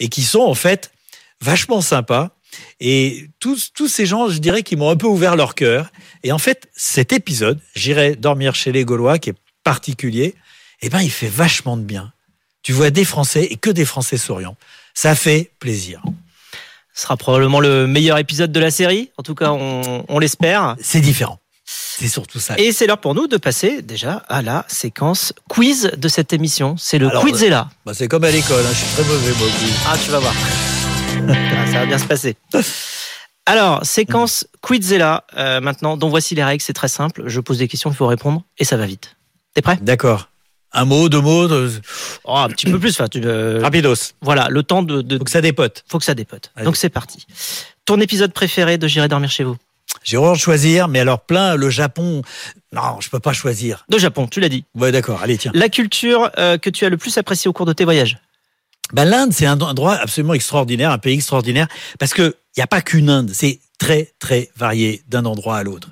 et 0.00 0.08
qui 0.08 0.22
sont 0.22 0.40
en 0.40 0.54
fait 0.54 0.90
vachement 1.42 1.82
sympas. 1.82 2.30
Et 2.80 3.28
tous, 3.40 3.70
tous 3.74 3.88
ces 3.88 4.06
gens, 4.06 4.28
je 4.28 4.38
dirais, 4.38 4.62
qui 4.62 4.76
m'ont 4.76 4.90
un 4.90 4.96
peu 4.96 5.06
ouvert 5.06 5.36
leur 5.36 5.54
cœur. 5.54 5.90
Et 6.22 6.32
en 6.32 6.38
fait, 6.38 6.68
cet 6.74 7.12
épisode, 7.12 7.58
j'irai 7.74 8.16
dormir 8.16 8.54
chez 8.54 8.72
les 8.72 8.84
Gaulois, 8.84 9.18
qui 9.18 9.30
est 9.30 9.34
particulier, 9.64 10.34
eh 10.80 10.88
ben, 10.88 11.00
il 11.00 11.10
fait 11.10 11.28
vachement 11.28 11.76
de 11.76 11.82
bien. 11.82 12.12
Tu 12.62 12.72
vois 12.72 12.90
des 12.90 13.04
Français 13.04 13.44
et 13.44 13.56
que 13.56 13.70
des 13.70 13.84
Français 13.84 14.16
souriants. 14.16 14.56
Ça 14.94 15.14
fait 15.14 15.50
plaisir. 15.58 16.02
Ce 16.94 17.02
sera 17.02 17.16
probablement 17.16 17.60
le 17.60 17.86
meilleur 17.86 18.18
épisode 18.18 18.52
de 18.52 18.60
la 18.60 18.70
série. 18.70 19.10
En 19.16 19.22
tout 19.22 19.34
cas, 19.34 19.50
on, 19.50 20.04
on 20.08 20.18
l'espère. 20.18 20.76
C'est 20.80 21.00
différent. 21.00 21.38
C'est 21.64 22.08
surtout 22.08 22.40
ça. 22.40 22.54
Et 22.58 22.72
c'est 22.72 22.86
l'heure 22.86 22.98
pour 23.00 23.14
nous 23.14 23.28
de 23.28 23.36
passer 23.36 23.82
déjà 23.82 24.22
à 24.28 24.42
la 24.42 24.64
séquence 24.68 25.32
quiz 25.48 25.92
de 25.96 26.08
cette 26.08 26.32
émission. 26.32 26.76
C'est 26.76 26.98
le 26.98 27.08
Alors, 27.08 27.24
Quizella. 27.24 27.70
Bah, 27.86 27.92
c'est 27.94 28.08
comme 28.08 28.24
à 28.24 28.30
l'école, 28.30 28.64
hein. 28.66 28.70
je 28.72 28.76
suis 28.78 28.94
très 28.94 29.04
mauvais, 29.04 29.32
moi. 29.38 29.48
quiz. 29.58 29.74
Ah, 29.86 29.96
tu 30.04 30.10
vas 30.10 30.18
voir. 30.18 30.34
Ah, 31.28 31.66
ça 31.66 31.78
va 31.80 31.86
bien 31.86 31.98
se 31.98 32.06
passer. 32.06 32.36
Alors, 33.46 33.84
séquence 33.84 34.46
Quizella 34.66 35.24
euh, 35.36 35.60
maintenant, 35.60 35.96
dont 35.96 36.08
voici 36.08 36.34
les 36.34 36.44
règles, 36.44 36.62
c'est 36.62 36.72
très 36.72 36.88
simple. 36.88 37.24
Je 37.26 37.40
pose 37.40 37.58
des 37.58 37.68
questions, 37.68 37.90
il 37.90 37.96
faut 37.96 38.06
répondre 38.06 38.44
et 38.58 38.64
ça 38.64 38.76
va 38.76 38.86
vite. 38.86 39.16
T'es 39.54 39.62
prêt? 39.62 39.78
D'accord. 39.82 40.28
Un 40.72 40.84
mot, 40.86 41.08
deux 41.08 41.20
mots, 41.20 41.48
oh, 42.24 42.34
Un 42.34 42.48
petit 42.48 42.66
peu 42.66 42.78
plus. 42.78 42.92
Enfin, 42.92 43.08
tu, 43.08 43.20
euh, 43.24 43.60
rapidos. 43.62 43.94
voilà, 44.22 44.48
le 44.48 44.62
temps 44.62 44.82
de. 44.82 45.02
de 45.02 45.18
Donc 45.18 45.28
ça 45.28 45.42
dépote. 45.42 45.84
faut 45.86 45.98
que 45.98 46.04
ça 46.04 46.14
dépote. 46.14 46.50
Allez. 46.56 46.64
Donc 46.64 46.76
c'est 46.76 46.88
parti. 46.88 47.26
Ton 47.84 48.00
épisode 48.00 48.32
préféré 48.32 48.78
de 48.78 48.86
J'irai 48.86 49.08
dormir 49.08 49.30
chez 49.30 49.44
vous? 49.44 49.56
J'ai 50.02 50.16
horreur 50.16 50.32
de 50.32 50.38
choisir, 50.38 50.88
mais 50.88 51.00
alors 51.00 51.20
plein, 51.20 51.56
le 51.56 51.68
Japon. 51.68 52.22
Non, 52.72 53.00
je 53.00 53.10
peux 53.10 53.20
pas 53.20 53.34
choisir. 53.34 53.84
De 53.90 53.98
Japon, 53.98 54.26
tu 54.26 54.40
l'as 54.40 54.48
dit. 54.48 54.64
Ouais, 54.74 54.92
d'accord, 54.92 55.20
allez, 55.22 55.36
tiens. 55.36 55.52
La 55.54 55.68
culture 55.68 56.30
euh, 56.38 56.56
que 56.56 56.70
tu 56.70 56.86
as 56.86 56.88
le 56.88 56.96
plus 56.96 57.18
appréciée 57.18 57.48
au 57.48 57.52
cours 57.52 57.66
de 57.66 57.74
tes 57.74 57.84
voyages? 57.84 58.18
Ben, 58.92 59.04
L'Inde, 59.04 59.32
c'est 59.32 59.46
un 59.46 59.60
endroit 59.60 59.94
absolument 59.94 60.34
extraordinaire, 60.34 60.90
un 60.90 60.98
pays 60.98 61.14
extraordinaire, 61.14 61.68
parce 61.98 62.12
que 62.14 62.34
il 62.56 62.60
n'y 62.60 62.62
a 62.62 62.66
pas 62.66 62.82
qu'une 62.82 63.08
Inde, 63.08 63.30
c'est 63.32 63.60
très, 63.78 64.12
très 64.18 64.50
varié 64.56 65.02
d'un 65.08 65.24
endroit 65.24 65.56
à 65.56 65.62
l'autre. 65.62 65.88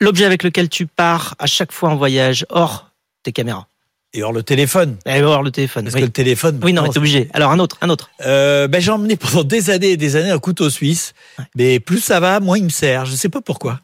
L'objet 0.00 0.24
avec 0.24 0.42
lequel 0.44 0.68
tu 0.68 0.86
pars 0.86 1.34
à 1.38 1.46
chaque 1.46 1.72
fois 1.72 1.90
en 1.90 1.96
voyage, 1.96 2.46
hors 2.50 2.90
tes 3.24 3.32
caméras. 3.32 3.66
Et 4.12 4.18
alors 4.18 4.32
le 4.32 4.44
téléphone, 4.44 4.96
Et 5.06 5.22
hors 5.22 5.42
le 5.42 5.50
téléphone. 5.50 5.84
parce 5.84 5.94
oui. 5.96 6.02
que 6.02 6.06
le 6.06 6.12
téléphone. 6.12 6.60
Oui, 6.62 6.72
non, 6.72 6.82
mais 6.82 6.90
t'es 6.90 6.98
obligé. 6.98 7.28
Alors 7.34 7.50
un 7.50 7.58
autre, 7.58 7.78
un 7.80 7.88
autre. 7.90 8.10
Euh, 8.24 8.68
ben, 8.68 8.80
j'ai 8.80 8.92
emmené 8.92 9.16
pendant 9.16 9.42
des 9.42 9.70
années 9.70 9.90
et 9.90 9.96
des 9.96 10.14
années 10.14 10.30
un 10.30 10.38
couteau 10.38 10.70
suisse, 10.70 11.14
Ouais. 11.38 11.44
mais 11.56 11.80
plus 11.80 11.98
ça 11.98 12.20
va, 12.20 12.38
moins 12.38 12.56
il 12.58 12.64
me 12.64 12.68
sert. 12.68 13.06
Je 13.06 13.16
sais 13.16 13.28
pas 13.28 13.40
pourquoi. 13.40 13.80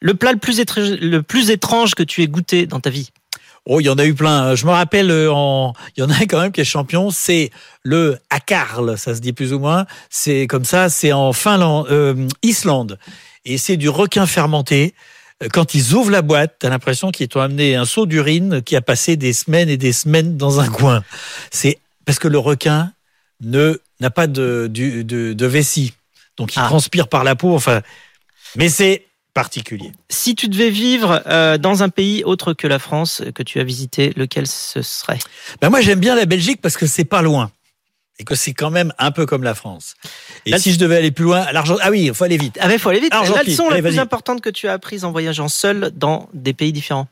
Le 0.00 0.14
plat 0.14 0.32
le 0.32 0.38
plus, 0.38 0.58
étrange, 0.58 0.90
le 1.00 1.22
plus 1.22 1.50
étrange 1.50 1.94
que 1.94 2.02
tu 2.02 2.22
aies 2.22 2.26
goûté 2.26 2.66
dans 2.66 2.80
ta 2.80 2.90
vie 2.90 3.10
Oh, 3.66 3.80
il 3.80 3.84
y 3.84 3.88
en 3.88 3.96
a 3.98 4.04
eu 4.04 4.14
plein. 4.14 4.54
Je 4.54 4.66
me 4.66 4.70
rappelle, 4.72 5.10
euh, 5.10 5.32
en... 5.32 5.72
il 5.96 6.00
y 6.00 6.02
en 6.04 6.10
a 6.10 6.20
quand 6.26 6.40
même 6.40 6.52
qui 6.52 6.60
est 6.60 6.64
champion. 6.64 7.10
C'est 7.10 7.50
le 7.82 8.18
Akarl, 8.30 8.98
ça 8.98 9.14
se 9.14 9.20
dit 9.20 9.32
plus 9.32 9.52
ou 9.54 9.58
moins. 9.58 9.86
C'est 10.10 10.46
comme 10.46 10.64
ça. 10.66 10.88
C'est 10.90 11.12
en 11.12 11.32
Finlande, 11.32 11.86
euh, 11.90 12.28
Islande, 12.42 12.98
et 13.46 13.56
c'est 13.56 13.76
du 13.78 13.88
requin 13.88 14.26
fermenté. 14.26 14.94
Euh, 15.42 15.48
quand 15.50 15.74
ils 15.74 15.94
ouvrent 15.94 16.10
la 16.10 16.22
boîte, 16.22 16.56
t'as 16.58 16.68
l'impression 16.68 17.10
qu'ils 17.10 17.28
t'ont 17.28 17.40
amené 17.40 17.74
un 17.74 17.86
seau 17.86 18.04
d'urine 18.06 18.60
qui 18.62 18.76
a 18.76 18.82
passé 18.82 19.16
des 19.16 19.32
semaines 19.32 19.70
et 19.70 19.78
des 19.78 19.92
semaines 19.92 20.36
dans 20.36 20.60
un 20.60 20.68
coin. 20.68 21.02
C'est 21.50 21.78
parce 22.04 22.18
que 22.18 22.28
le 22.28 22.38
requin 22.38 22.92
ne 23.40 23.80
n'a 24.00 24.10
pas 24.10 24.26
de, 24.26 24.68
de, 24.70 25.00
de, 25.02 25.32
de 25.32 25.46
vessie, 25.46 25.94
donc 26.36 26.54
il 26.54 26.58
Ah. 26.58 26.66
transpire 26.66 27.08
par 27.08 27.24
la 27.24 27.34
peau. 27.34 27.54
Enfin, 27.54 27.80
mais 28.56 28.68
c'est 28.68 29.06
particulier. 29.34 29.92
Si 30.08 30.34
tu 30.34 30.48
devais 30.48 30.70
vivre 30.70 31.22
euh, 31.26 31.58
dans 31.58 31.82
un 31.82 31.88
pays 31.88 32.24
autre 32.24 32.54
que 32.54 32.66
la 32.66 32.78
France 32.78 33.22
que 33.34 33.42
tu 33.42 33.60
as 33.60 33.64
visité, 33.64 34.12
lequel 34.16 34.46
ce 34.46 34.80
serait? 34.80 35.18
Ben 35.60 35.70
moi 35.70 35.80
j'aime 35.80 36.00
bien 36.00 36.14
la 36.14 36.24
Belgique 36.24 36.60
parce 36.62 36.76
que 36.76 36.86
c'est 36.86 37.04
pas 37.04 37.20
loin 37.20 37.50
et 38.18 38.24
que 38.24 38.34
c'est 38.34 38.54
quand 38.54 38.70
même 38.70 38.92
un 38.98 39.10
peu 39.10 39.26
comme 39.26 39.42
la 39.42 39.54
France. 39.54 39.94
Et 40.46 40.56
si 40.58 40.72
je 40.72 40.78
devais 40.78 40.96
aller 40.96 41.10
plus 41.10 41.24
loin, 41.24 41.50
l'Argentine. 41.52 41.82
Ah 41.84 41.90
oui, 41.90 42.04
il 42.06 42.14
faut 42.14 42.24
aller 42.24 42.36
vite. 42.36 42.56
Ah 42.60 42.68
mais 42.68 42.78
faut 42.78 42.88
aller 42.90 43.00
vite. 43.00 43.12
Argentine. 43.12 43.42
La 43.44 43.50
leçon 43.50 43.68
la 43.70 43.82
plus 43.82 43.98
importante 43.98 44.40
que 44.40 44.50
tu 44.50 44.68
as 44.68 44.72
apprise 44.72 45.04
en 45.04 45.10
voyageant 45.10 45.48
seul 45.48 45.90
dans 45.94 46.28
des 46.32 46.54
pays 46.54 46.72
différents. 46.72 47.08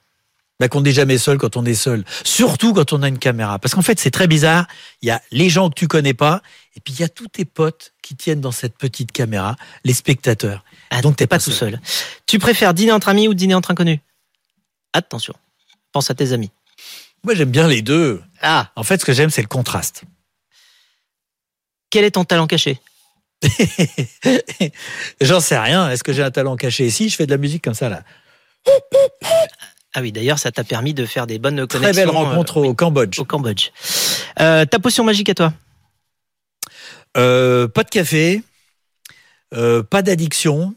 Ben 0.60 0.68
qu'on 0.68 0.82
n'est 0.82 0.92
jamais 0.92 1.18
seul 1.18 1.38
quand 1.38 1.56
on 1.56 1.64
est 1.64 1.74
seul. 1.74 2.04
Surtout 2.22 2.72
quand 2.72 2.92
on 2.92 3.02
a 3.02 3.08
une 3.08 3.18
caméra. 3.18 3.58
Parce 3.58 3.74
qu'en 3.74 3.82
fait, 3.82 3.98
c'est 3.98 4.12
très 4.12 4.28
bizarre. 4.28 4.66
Il 5.00 5.08
y 5.08 5.10
a 5.10 5.20
les 5.32 5.50
gens 5.50 5.70
que 5.70 5.74
tu 5.74 5.88
connais 5.88 6.14
pas, 6.14 6.40
et 6.76 6.80
puis 6.80 6.94
il 6.94 7.00
y 7.00 7.02
a 7.02 7.08
tous 7.08 7.26
tes 7.26 7.44
potes 7.44 7.94
qui 8.00 8.14
tiennent 8.14 8.40
dans 8.40 8.52
cette 8.52 8.78
petite 8.78 9.10
caméra, 9.10 9.56
les 9.84 9.94
spectateurs. 9.94 10.62
Ah, 10.94 11.00
Donc, 11.00 11.16
t'es 11.16 11.26
pas 11.26 11.38
pas 11.38 11.42
tout 11.44 11.50
seul. 11.52 11.80
Tu 12.26 12.38
préfères 12.38 12.74
dîner 12.74 12.92
entre 12.92 13.08
amis 13.08 13.26
ou 13.28 13.34
dîner 13.34 13.54
entre 13.54 13.70
inconnus? 13.70 13.98
Attention, 14.92 15.34
pense 15.92 16.10
à 16.10 16.14
tes 16.14 16.32
amis. 16.32 16.50
Moi, 17.24 17.34
j'aime 17.34 17.50
bien 17.50 17.66
les 17.68 17.82
deux. 17.82 18.22
Ah, 18.42 18.70
En 18.76 18.82
fait, 18.82 19.00
ce 19.00 19.04
que 19.04 19.12
j'aime, 19.12 19.30
c'est 19.30 19.42
le 19.42 19.48
contraste. 19.48 20.02
quel 21.90 22.04
est 22.04 22.10
ton 22.12 22.24
talent 22.24 22.46
caché? 22.46 22.78
J'en 25.20 25.40
sais 25.40 25.58
rien. 25.58 25.90
Est-ce 25.90 26.04
que 26.04 26.12
j'ai 26.12 26.22
un 26.22 26.30
talent 26.30 26.56
caché? 26.56 26.86
Ici 26.86 27.08
Je 27.08 27.16
fais 27.16 27.26
de 27.26 27.30
la 27.30 27.38
musique 27.38 27.62
comme 27.64 27.74
ça, 27.74 27.88
là. 27.88 28.02
Ah 29.94 30.00
oui, 30.00 30.12
d'ailleurs, 30.12 30.38
ça 30.38 30.50
t'a 30.52 30.64
permis 30.64 30.94
de 30.94 31.04
faire 31.06 31.26
des 31.26 31.38
bonnes 31.38 31.66
Très 31.66 31.78
connexions. 31.78 32.06
belle 32.06 32.14
rencontre 32.14 32.58
euh, 32.60 32.68
au 32.68 32.74
Cambodge. 32.74 33.18
au 33.18 33.24
Cambodge. 33.24 33.70
Euh, 34.40 34.64
ta 34.64 34.78
potion 34.78 35.04
magique 35.04 35.28
à 35.30 35.34
toi? 35.34 35.52
Euh, 37.16 37.68
pas 37.68 37.84
de 37.84 37.90
café, 37.90 38.42
pas 39.50 40.02
d'addiction, 40.02 40.74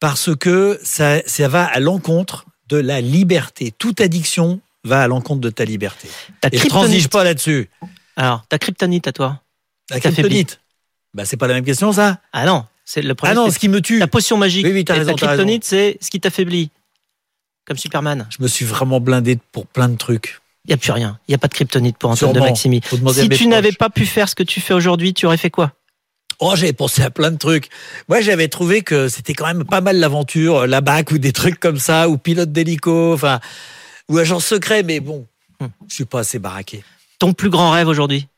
parce 0.00 0.34
que 0.36 0.78
ça, 0.82 1.20
ça 1.26 1.48
va 1.48 1.64
à 1.64 1.80
l'encontre 1.80 2.46
de 2.68 2.76
la 2.76 3.00
liberté. 3.00 3.72
Toute 3.76 4.00
addiction 4.00 4.60
va 4.84 5.02
à 5.02 5.08
l'encontre 5.08 5.40
de 5.40 5.50
ta 5.50 5.64
liberté. 5.64 6.08
Ta 6.40 6.48
Et 6.52 6.58
je 6.58 6.66
transige 6.66 7.08
pas 7.08 7.24
là-dessus. 7.24 7.68
Alors, 8.16 8.44
ta 8.48 8.58
kryptonite 8.58 9.06
à 9.06 9.12
toi 9.12 9.40
La 9.90 10.00
kryptonite. 10.00 10.60
Bah, 11.14 11.24
c'est 11.24 11.36
pas 11.36 11.46
la 11.46 11.54
même 11.54 11.64
question, 11.64 11.92
ça. 11.92 12.20
Ah 12.32 12.44
non, 12.44 12.66
c'est 12.84 13.02
le 13.02 13.14
premier. 13.14 13.32
Ah 13.32 13.34
non, 13.34 13.50
ce 13.50 13.58
qui 13.58 13.68
me 13.68 13.80
tue. 13.80 13.98
ta 13.98 14.06
potion 14.06 14.36
magique. 14.36 14.66
Oui, 14.66 14.72
oui, 14.72 14.84
Et 14.88 14.92
raison, 14.92 15.14
Ta 15.14 15.26
kryptonite, 15.26 15.64
c'est 15.64 15.98
ce 16.00 16.10
qui 16.10 16.20
t'affaiblit. 16.20 16.70
Comme 17.64 17.78
Superman. 17.78 18.26
Je 18.30 18.42
me 18.42 18.48
suis 18.48 18.64
vraiment 18.64 19.00
blindé 19.00 19.38
pour 19.52 19.66
plein 19.66 19.88
de 19.88 19.96
trucs. 19.96 20.40
Il 20.66 20.68
n'y 20.70 20.74
a 20.74 20.76
plus 20.76 20.92
rien. 20.92 21.18
Il 21.26 21.30
n'y 21.30 21.34
a 21.34 21.38
pas 21.38 21.48
de 21.48 21.54
kryptonite 21.54 21.96
pour 21.96 22.10
Antoine 22.10 22.32
de 22.32 22.36
Sûrement. 22.36 22.50
Maximi. 22.50 22.80
Demander 22.92 23.20
à 23.20 23.22
Si 23.22 23.28
tu 23.28 23.46
n'avais 23.46 23.72
pas 23.72 23.90
pu 23.90 24.04
faire 24.04 24.28
ce 24.28 24.34
que 24.34 24.42
tu 24.42 24.60
fais 24.60 24.74
aujourd'hui, 24.74 25.14
tu 25.14 25.26
aurais 25.26 25.36
fait 25.36 25.50
quoi? 25.50 25.72
Oh, 26.38 26.52
j'avais 26.54 26.72
pensé 26.72 27.02
à 27.02 27.10
plein 27.10 27.30
de 27.30 27.38
trucs. 27.38 27.68
Moi, 28.08 28.20
j'avais 28.20 28.48
trouvé 28.48 28.82
que 28.82 29.08
c'était 29.08 29.32
quand 29.34 29.46
même 29.46 29.64
pas 29.64 29.80
mal 29.80 29.98
l'aventure, 29.98 30.58
euh, 30.58 30.66
la 30.66 30.80
BAC 30.82 31.12
ou 31.12 31.18
des 31.18 31.32
trucs 31.32 31.58
comme 31.58 31.78
ça, 31.78 32.08
ou 32.08 32.18
pilote 32.18 32.52
d'hélico, 32.52 33.14
enfin, 33.14 33.40
ou 34.08 34.18
agent 34.18 34.40
secret, 34.40 34.82
mais 34.82 35.00
bon, 35.00 35.26
Hmm. 35.58 35.68
je 35.88 35.94
suis 35.94 36.04
pas 36.04 36.18
assez 36.20 36.38
baraqué. 36.38 36.84
Ton 37.18 37.32
plus 37.32 37.48
grand 37.48 37.70
rêve 37.70 37.88
aujourd'hui? 37.88 38.28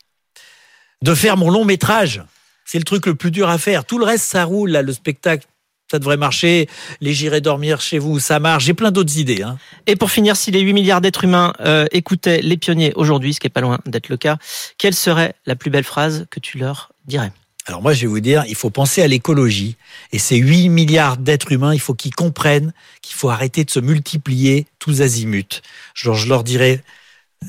De 1.01 1.13
faire 1.13 1.35
mon 1.35 1.49
long 1.49 1.65
métrage. 1.65 2.23
C'est 2.63 2.77
le 2.77 2.85
truc 2.85 3.05
le 3.07 3.15
plus 3.15 3.31
dur 3.31 3.49
à 3.49 3.57
faire. 3.57 3.83
Tout 3.83 3.97
le 3.99 4.05
reste, 4.05 4.23
ça 4.25 4.45
roule, 4.45 4.69
là, 4.71 4.81
le 4.81 4.93
spectacle. 4.93 5.45
Ça 5.91 5.99
devrait 5.99 6.15
marcher. 6.15 6.69
Les 7.01 7.13
J'irai 7.13 7.41
dormir 7.41 7.81
chez 7.81 7.99
vous, 7.99 8.19
ça 8.19 8.39
marche. 8.39 8.63
J'ai 8.65 8.73
plein 8.73 8.91
d'autres 8.91 9.17
idées. 9.17 9.41
Hein. 9.43 9.57
Et 9.85 9.97
pour 9.97 10.11
finir, 10.11 10.37
si 10.37 10.49
les 10.51 10.61
8 10.61 10.71
milliards 10.71 11.01
d'êtres 11.01 11.25
humains 11.25 11.51
euh, 11.59 11.87
écoutaient 11.91 12.41
les 12.41 12.55
pionniers 12.55 12.93
aujourd'hui, 12.95 13.33
ce 13.33 13.39
qui 13.41 13.47
est 13.47 13.49
pas 13.49 13.59
loin 13.59 13.79
d'être 13.85 14.07
le 14.07 14.15
cas, 14.15 14.37
quelle 14.77 14.93
serait 14.93 15.33
la 15.45 15.55
plus 15.57 15.71
belle 15.71 15.83
phrase 15.83 16.25
que 16.29 16.39
tu 16.39 16.57
leur 16.57 16.91
dirais? 17.05 17.31
Alors 17.69 17.83
moi, 17.83 17.93
je 17.93 18.01
vais 18.01 18.07
vous 18.07 18.19
dire, 18.19 18.43
il 18.47 18.55
faut 18.55 18.71
penser 18.71 19.03
à 19.03 19.07
l'écologie. 19.07 19.77
Et 20.11 20.17
ces 20.17 20.37
8 20.37 20.69
milliards 20.69 21.17
d'êtres 21.17 21.51
humains, 21.51 21.71
il 21.71 21.79
faut 21.79 21.93
qu'ils 21.93 22.15
comprennent 22.15 22.73
qu'il 23.03 23.15
faut 23.15 23.29
arrêter 23.29 23.63
de 23.63 23.69
se 23.69 23.79
multiplier 23.79 24.65
tous 24.79 25.01
azimuts. 25.01 25.61
Genre, 25.93 26.15
je 26.15 26.27
leur 26.27 26.43
dirais, 26.43 26.81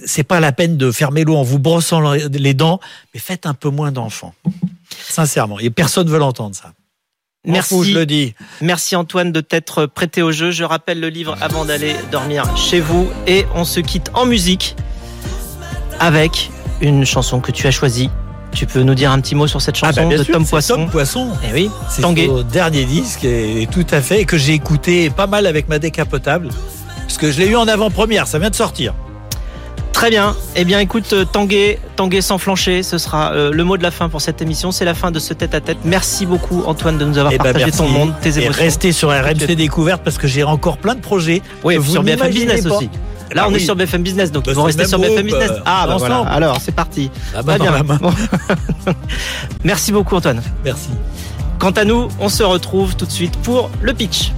c'est 0.05 0.23
pas 0.23 0.39
la 0.39 0.53
peine 0.53 0.77
de 0.77 0.93
fermer 0.93 1.25
l'eau 1.25 1.37
en 1.37 1.43
vous 1.43 1.59
brossant 1.59 2.13
les 2.13 2.53
dents, 2.53 2.81
mais 3.15 3.21
faites 3.21 3.47
un 3.47 3.55
peu 3.55 3.71
moins 3.71 3.93
d'enfants. 3.93 4.35
Sincèrement. 5.09 5.59
Et 5.59 5.71
personne 5.71 6.07
ne 6.07 6.13
veut 6.13 6.19
l'entendre, 6.19 6.55
ça. 6.55 6.75
Merci. 7.47 7.69
fous, 7.71 7.85
je 7.85 7.95
le 7.95 8.05
dis. 8.05 8.35
Merci 8.61 8.97
Antoine 8.97 9.33
de 9.33 9.41
t'être 9.41 9.87
prêté 9.87 10.21
au 10.21 10.33
jeu. 10.33 10.51
Je 10.51 10.65
rappelle 10.65 11.01
le 11.01 11.09
livre 11.09 11.39
avant 11.41 11.65
d'aller 11.65 11.97
dormir 12.13 12.55
chez 12.59 12.81
vous 12.81 13.09
et 13.27 13.47
on 13.55 13.65
se 13.65 13.81
quitte 13.81 14.11
en 14.13 14.27
musique 14.27 14.77
avec 15.99 16.51
une 16.83 17.07
chanson 17.07 17.41
que 17.41 17.53
tu 17.53 17.67
as 17.67 17.71
choisie. 17.71 18.11
Tu 18.53 18.67
peux 18.67 18.83
nous 18.83 18.95
dire 18.95 19.11
un 19.13 19.21
petit 19.21 19.35
mot 19.35 19.47
sur 19.47 19.61
cette 19.63 19.77
chanson 19.77 19.93
Ah 19.97 20.03
bah, 20.03 20.09
bien 20.09 20.19
de 20.19 20.25
sûr, 20.25 20.35
Tom 20.35 20.47
Poisson 20.47 20.75
Tom 20.77 20.91
Poisson. 20.91 21.29
Eh 21.49 21.53
oui, 21.55 21.71
C'est 21.89 22.03
son 22.03 22.13
dernier 22.43 22.85
disque 22.85 23.25
et 23.25 23.69
tout 23.71 23.87
à 23.91 24.01
fait 24.01 24.23
et 24.23 24.25
que 24.25 24.37
j'ai 24.39 24.53
écouté 24.55 25.09
pas 25.11 25.27
mal 25.27 25.47
avec 25.47 25.69
ma 25.69 25.79
décapotable 25.79 26.49
parce 27.03 27.17
que 27.19 27.31
je 27.31 27.39
l'ai 27.41 27.47
eu 27.49 27.57
en 27.57 27.67
avant-première, 27.69 28.27
ça 28.27 28.39
vient 28.39 28.51
de 28.51 28.55
sortir. 28.55 28.95
Très 29.93 30.09
bien. 30.09 30.35
Eh 30.57 30.65
bien, 30.65 30.79
écoute, 30.79 31.13
euh, 31.13 31.25
Tanguay, 31.27 31.79
Tanguay 31.97 32.23
sans 32.23 32.39
flancher, 32.39 32.83
ce 32.83 32.97
sera 32.97 33.33
euh, 33.33 33.51
le 33.53 33.65
mot 33.65 33.77
de 33.77 33.83
la 33.83 33.91
fin 33.91 34.09
pour 34.09 34.23
cette 34.23 34.41
émission. 34.41 34.71
C'est 34.73 34.85
la 34.87 34.95
fin 34.95 35.11
de 35.11 35.19
ce 35.19 35.35
tête-à-tête. 35.35 35.79
Merci 35.85 36.25
beaucoup, 36.25 36.63
Antoine, 36.65 36.97
de 36.97 37.05
nous 37.05 37.19
avoir 37.19 37.33
Eh 37.35 37.37
ben, 37.39 37.45
partagé 37.45 37.65
merci. 37.67 37.79
ton 37.79 37.89
monde, 37.89 38.15
tes 38.23 38.39
et 38.39 38.45
émotions. 38.45 38.63
restez 38.65 38.93
sur 38.93 39.11
RMC 39.11 39.55
Découverte 39.57 40.03
parce 40.03 40.17
que 40.17 40.27
j'ai 40.27 40.43
encore 40.45 40.79
plein 40.79 40.95
de 40.95 41.01
projets. 41.01 41.43
Oui, 41.65 41.75
que 41.75 41.81
vous 41.81 41.93
sur 41.93 42.03
BFM 42.03 42.31
Business 42.31 42.65
pas. 42.65 42.77
aussi. 42.77 42.89
Là, 43.35 43.43
Ah 43.45 43.49
on 43.49 43.53
est 43.53 43.55
oui. 43.57 43.65
sur 43.65 43.77
BFM 43.77 44.03
Business, 44.03 44.33
donc 44.33 44.45
Bah, 44.47 44.51
ils 44.53 44.55
vont 44.57 44.63
le 44.63 44.67
rester 44.67 44.87
sur 44.87 44.99
BFM 44.99 45.25
Business. 45.27 45.51
euh, 45.51 45.61
Ah, 45.65 45.85
bah 45.87 45.97
voilà. 45.99 46.17
ensemble. 46.21 46.31
Alors, 46.33 46.59
c'est 46.61 46.73
parti. 46.75 47.11
Très 47.33 47.43
dans 47.43 47.57
bien. 47.65 47.71
la 47.73 47.83
main. 47.83 47.99
Bon. 48.01 48.13
Merci 49.65 49.93
beaucoup, 49.93 50.17
Antoine. 50.17 50.43
Merci. 50.65 50.89
Quant 51.59 51.71
à 51.71 51.85
nous, 51.85 52.09
on 52.19 52.29
se 52.29 52.43
retrouve 52.43 52.97
tout 52.97 53.07
de 53.07 53.11
suite 53.11 53.37
pour 53.39 53.71
le 53.83 53.93
pitch. 53.95 54.33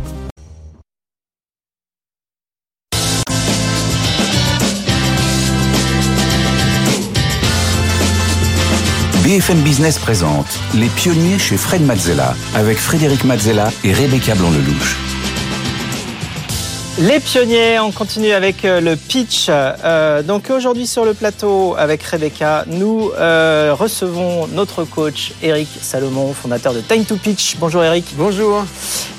BFM 9.24 9.61
Business 9.62 9.98
présente 9.98 10.46
Les 10.74 10.88
pionniers 10.88 11.38
chez 11.38 11.57
Fred 11.57 11.83
Mazzella 11.83 12.35
avec 12.55 12.78
Frédéric 12.78 13.24
Mazzella 13.24 13.70
et 13.85 13.92
Rebecca 13.92 14.35
Blanc-Lelouch. 14.35 14.96
Les 16.98 17.20
pionniers, 17.20 17.78
on 17.78 17.90
continue 17.90 18.33
avec 18.33 18.66
euh, 18.66 18.81
le 18.81 18.96
pitch. 18.96 19.46
Euh, 19.48 20.22
donc 20.22 20.50
aujourd'hui 20.50 20.87
sur 20.87 21.07
le 21.07 21.14
plateau 21.14 21.74
avec 21.78 22.02
Rebecca, 22.02 22.64
nous 22.66 23.11
euh, 23.16 23.74
recevons 23.76 24.46
notre 24.48 24.85
coach 24.85 25.33
Eric 25.42 25.68
Salomon, 25.81 26.35
fondateur 26.35 26.74
de 26.74 26.81
Time 26.83 27.07
to 27.07 27.16
Pitch. 27.16 27.57
Bonjour 27.59 27.83
Eric. 27.83 28.05
Bonjour. 28.16 28.66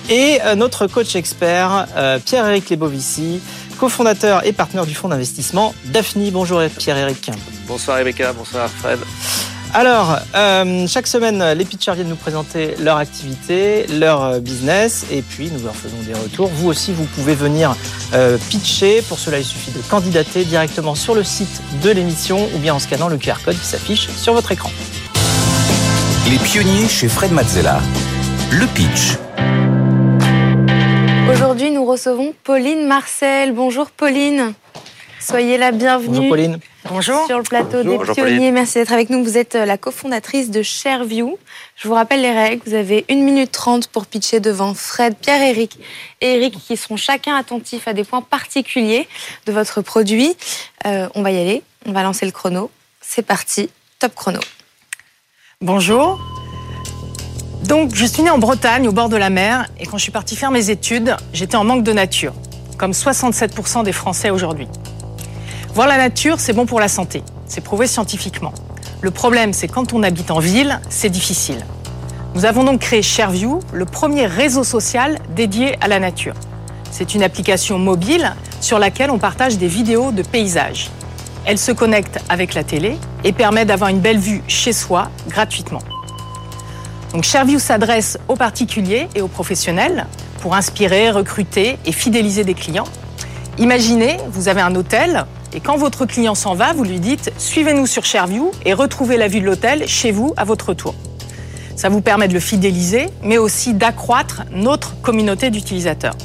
Et 0.08 0.40
euh, 0.46 0.54
notre 0.54 0.86
coach 0.86 1.16
expert 1.16 1.88
euh, 1.98 2.20
Pierre-Éric 2.24 2.70
Lebovici, 2.70 3.42
cofondateur 3.80 4.46
et 4.46 4.54
partenaire 4.54 4.86
du 4.86 4.94
fonds 4.94 5.10
d'investissement 5.10 5.74
Daphne. 5.86 6.30
Bonjour 6.30 6.62
Pierre-Éric. 6.78 7.32
Bonsoir 7.68 7.98
Rebecca, 7.98 8.34
bonsoir 8.34 8.70
Fred. 8.70 9.00
Alors, 9.76 10.20
euh, 10.36 10.86
chaque 10.88 11.08
semaine, 11.08 11.44
les 11.58 11.66
pitchers 11.66 11.94
viennent 11.96 12.10
nous 12.10 12.16
présenter 12.16 12.76
leur 12.80 12.98
activité, 12.98 13.88
leur 13.88 14.24
euh, 14.24 14.40
business, 14.40 15.08
et 15.12 15.24
puis 15.24 15.50
nous 15.50 15.64
leur 15.64 15.76
faisons 15.76 15.98
des 16.06 16.14
retours. 16.14 16.48
Vous 16.54 16.68
aussi, 16.70 16.94
vous 16.94 17.06
pouvez 17.06 17.34
venir 17.34 17.76
euh, 18.14 18.38
pitcher. 18.50 19.02
Pour 19.02 19.18
cela, 19.18 19.40
il 19.40 19.44
suffit 19.44 19.72
de 19.72 19.82
candidater 19.90 20.46
directement 20.46 20.94
sur 20.94 21.16
le 21.16 21.24
site 21.24 21.60
de 21.82 21.90
l'émission 21.90 22.48
ou 22.54 22.60
bien 22.60 22.76
en 22.76 22.80
scannant 22.80 23.08
le 23.08 23.18
QR 23.18 23.44
code 23.44 23.56
qui 23.56 23.66
s'affiche 23.66 24.10
sur 24.10 24.34
votre 24.34 24.52
écran. 24.52 24.70
Les 26.30 26.38
pionniers 26.38 26.88
chez 26.88 27.08
Fred 27.08 27.32
Mazzella. 27.32 27.82
Le 28.52 28.68
pitch. 28.68 29.18
Aujourd'hui, 31.32 31.72
nous 31.72 31.84
recevons 31.84 32.36
Pauline 32.44 32.86
Marcel. 32.86 33.54
Bonjour 33.54 33.90
Pauline. 33.90 34.54
Soyez 35.20 35.58
la 35.58 35.72
bienvenue. 35.72 36.18
Bonjour 36.18 36.30
Pauline. 36.30 36.60
Bonjour. 36.90 37.26
Sur 37.28 37.38
le 37.38 37.44
plateau 37.44 37.78
Bonjour. 37.78 37.92
des 37.92 37.98
Bonjour, 37.98 38.16
pionniers. 38.16 38.52
Merci 38.52 38.74
d'être 38.76 38.92
avec 38.92 39.10
nous. 39.10 39.24
Vous 39.24 39.38
êtes 39.38 39.56
euh, 39.56 39.66
la 39.66 39.78
cofondatrice 39.78 40.52
de 40.52 40.62
Shareview. 40.62 41.38
Je 41.76 41.88
vous 41.88 41.94
rappelle 41.94 42.22
les 42.22 42.32
règles. 42.32 42.62
Vous 42.66 42.74
avez 42.74 43.06
1 43.10 43.16
minute 43.16 43.52
30 43.52 43.88
pour 43.88 44.06
pitcher 44.06 44.40
devant 44.40 44.74
Fred, 44.74 45.16
Pierre-Éric 45.16 45.80
et 46.22 46.36
Eric 46.36 46.58
qui 46.60 46.76
seront 46.76 46.98
chacun 46.98 47.36
attentifs 47.36 47.88
à 47.88 47.94
des 47.94 48.04
points 48.04 48.22
particuliers 48.22 49.08
de 49.46 49.54
votre 49.54 49.82
produit. 49.82 50.36
Euh, 50.86 51.08
on 51.16 51.22
va 51.22 51.32
y 51.32 51.40
aller. 51.40 51.64
On 51.86 51.94
va 51.94 52.04
lancer 52.04 52.26
le 52.26 52.32
chrono. 52.32 52.70
C'est 53.02 53.26
parti. 53.26 53.70
Top 54.00 54.14
chrono. 54.16 54.40
Bonjour. 55.62 56.20
Donc, 57.64 57.96
je 57.96 58.06
suis 58.06 58.24
née 58.24 58.30
en 58.30 58.40
Bretagne, 58.40 58.90
au 58.90 58.92
bord 58.92 59.08
de 59.08 59.16
la 59.16 59.30
mer, 59.30 59.68
et 59.80 59.86
quand 59.86 59.98
je 59.98 60.04
suis 60.04 60.12
partie 60.12 60.36
faire 60.36 60.52
mes 60.52 60.70
études, 60.70 61.16
j'étais 61.32 61.56
en 61.56 61.64
manque 61.64 61.84
de 61.84 61.94
nature, 61.94 62.34
comme 62.78 62.92
67% 62.92 63.84
des 63.86 63.94
Français 63.94 64.30
aujourd'hui. 64.32 64.68
Voir 65.74 65.88
la 65.88 65.98
nature, 65.98 66.40
c'est 66.40 66.54
bon 66.54 66.68
pour 66.68 66.80
la 66.80 66.88
santé, 66.88 67.24
c'est 67.48 67.62
prouvé 67.62 67.88
scientifiquement. 67.88 68.54
Le 69.02 69.10
problème, 69.10 69.54
c'est 69.54 69.68
quand 69.68 69.92
on 69.94 70.04
habite 70.04 70.30
en 70.30 70.38
ville, 70.38 70.80
c'est 70.88 71.10
difficile. 71.10 71.66
Nous 72.36 72.46
avons 72.46 72.64
donc 72.64 72.82
créé 72.82 73.02
ShareView, 73.02 73.60
le 73.74 73.86
premier 73.86 74.28
réseau 74.28 74.64
social 74.64 75.18
dédié 75.36 75.76
à 75.82 75.88
la 75.88 76.00
nature. 76.00 76.36
C'est 76.92 77.16
une 77.16 77.24
application 77.24 77.80
mobile 77.80 78.36
sur 78.62 78.78
laquelle 78.78 79.10
on 79.10 79.18
partage 79.18 79.58
des 79.58 79.68
vidéos 79.68 80.12
de 80.12 80.22
paysages. 80.22 80.92
Elle 81.44 81.58
se 81.58 81.72
connecte 81.72 82.20
avec 82.30 82.54
la 82.54 82.64
télé 82.64 83.00
et 83.24 83.32
permet 83.32 83.66
d'avoir 83.66 83.90
une 83.90 84.00
belle 84.00 84.20
vue 84.20 84.44
chez 84.48 84.74
soi 84.74 85.10
gratuitement. 85.28 85.82
Donc 87.14 87.24
ShareView 87.24 87.58
s'adresse 87.58 88.20
aux 88.28 88.36
particuliers 88.36 89.08
et 89.16 89.24
aux 89.24 89.28
professionnels 89.28 90.06
pour 90.40 90.54
inspirer, 90.54 91.10
recruter 91.10 91.80
et 91.84 91.92
fidéliser 91.92 92.44
des 92.44 92.54
clients. 92.54 92.88
Imaginez, 93.58 94.18
vous 94.30 94.50
avez 94.50 94.62
un 94.62 94.76
hôtel 94.76 95.26
et 95.54 95.60
quand 95.60 95.78
votre 95.78 96.06
client 96.06 96.36
s'en 96.36 96.56
va, 96.56 96.74
vous 96.74 96.84
lui 96.84 97.00
dites 97.00 97.32
suivez-nous 97.38 97.86
sur 97.86 98.06
ShareView 98.06 98.52
et 98.66 98.74
retrouvez 98.74 99.18
la 99.18 99.28
vue 99.28 99.40
de 99.40 99.46
l'hôtel 99.46 99.88
chez 99.88 100.12
vous 100.12 100.34
à 100.36 100.46
votre 100.46 100.74
tour. 100.74 100.96
Ça 101.76 101.90
vous 101.90 102.02
permet 102.02 102.28
de 102.28 102.34
le 102.34 102.40
fidéliser, 102.40 103.08
mais 103.24 103.38
aussi 103.38 103.74
d'accroître 103.74 104.44
notre 104.52 105.00
communauté 105.02 105.50
d'utilisateurs. 105.50 106.16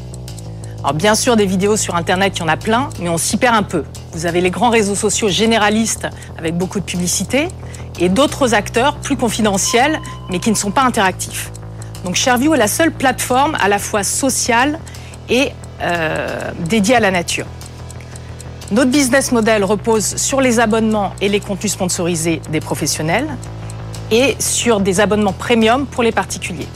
Alors 0.80 0.94
bien 0.94 1.14
sûr, 1.14 1.36
des 1.36 1.46
vidéos 1.46 1.76
sur 1.76 1.96
Internet, 1.96 2.34
il 2.36 2.40
y 2.40 2.42
en 2.42 2.48
a 2.48 2.56
plein, 2.56 2.88
mais 3.00 3.08
on 3.08 3.18
s'y 3.18 3.36
perd 3.36 3.54
un 3.54 3.62
peu. 3.62 3.84
Vous 4.12 4.26
avez 4.26 4.40
les 4.40 4.50
grands 4.50 4.70
réseaux 4.70 4.94
sociaux 4.94 5.28
généralistes 5.28 6.06
avec 6.38 6.56
beaucoup 6.56 6.80
de 6.80 6.84
publicité 6.84 7.48
et 7.98 8.08
d'autres 8.08 8.54
acteurs 8.54 8.96
plus 8.96 9.16
confidentiels, 9.16 10.00
mais 10.30 10.38
qui 10.38 10.50
ne 10.50 10.56
sont 10.56 10.70
pas 10.70 10.82
interactifs. 10.82 11.50
Donc 12.04 12.14
ShareView 12.14 12.54
est 12.54 12.58
la 12.58 12.68
seule 12.68 12.92
plateforme 12.92 13.56
à 13.60 13.68
la 13.68 13.78
fois 13.78 14.04
sociale 14.04 14.78
et 15.28 15.50
euh, 15.82 16.52
dédiée 16.68 16.94
à 16.94 17.00
la 17.00 17.10
nature. 17.10 17.46
Notre 18.70 18.90
business 18.90 19.32
model 19.32 19.64
repose 19.64 20.16
sur 20.16 20.42
les 20.42 20.60
abonnements 20.60 21.14
et 21.22 21.30
les 21.30 21.40
contenus 21.40 21.72
sponsorisés 21.72 22.42
des 22.50 22.60
professionnels 22.60 23.26
et 24.10 24.36
sur 24.38 24.80
des 24.80 25.00
abonnements 25.00 25.32
premium 25.32 25.86
pour 25.86 26.02
les 26.02 26.12
particuliers. 26.12 26.68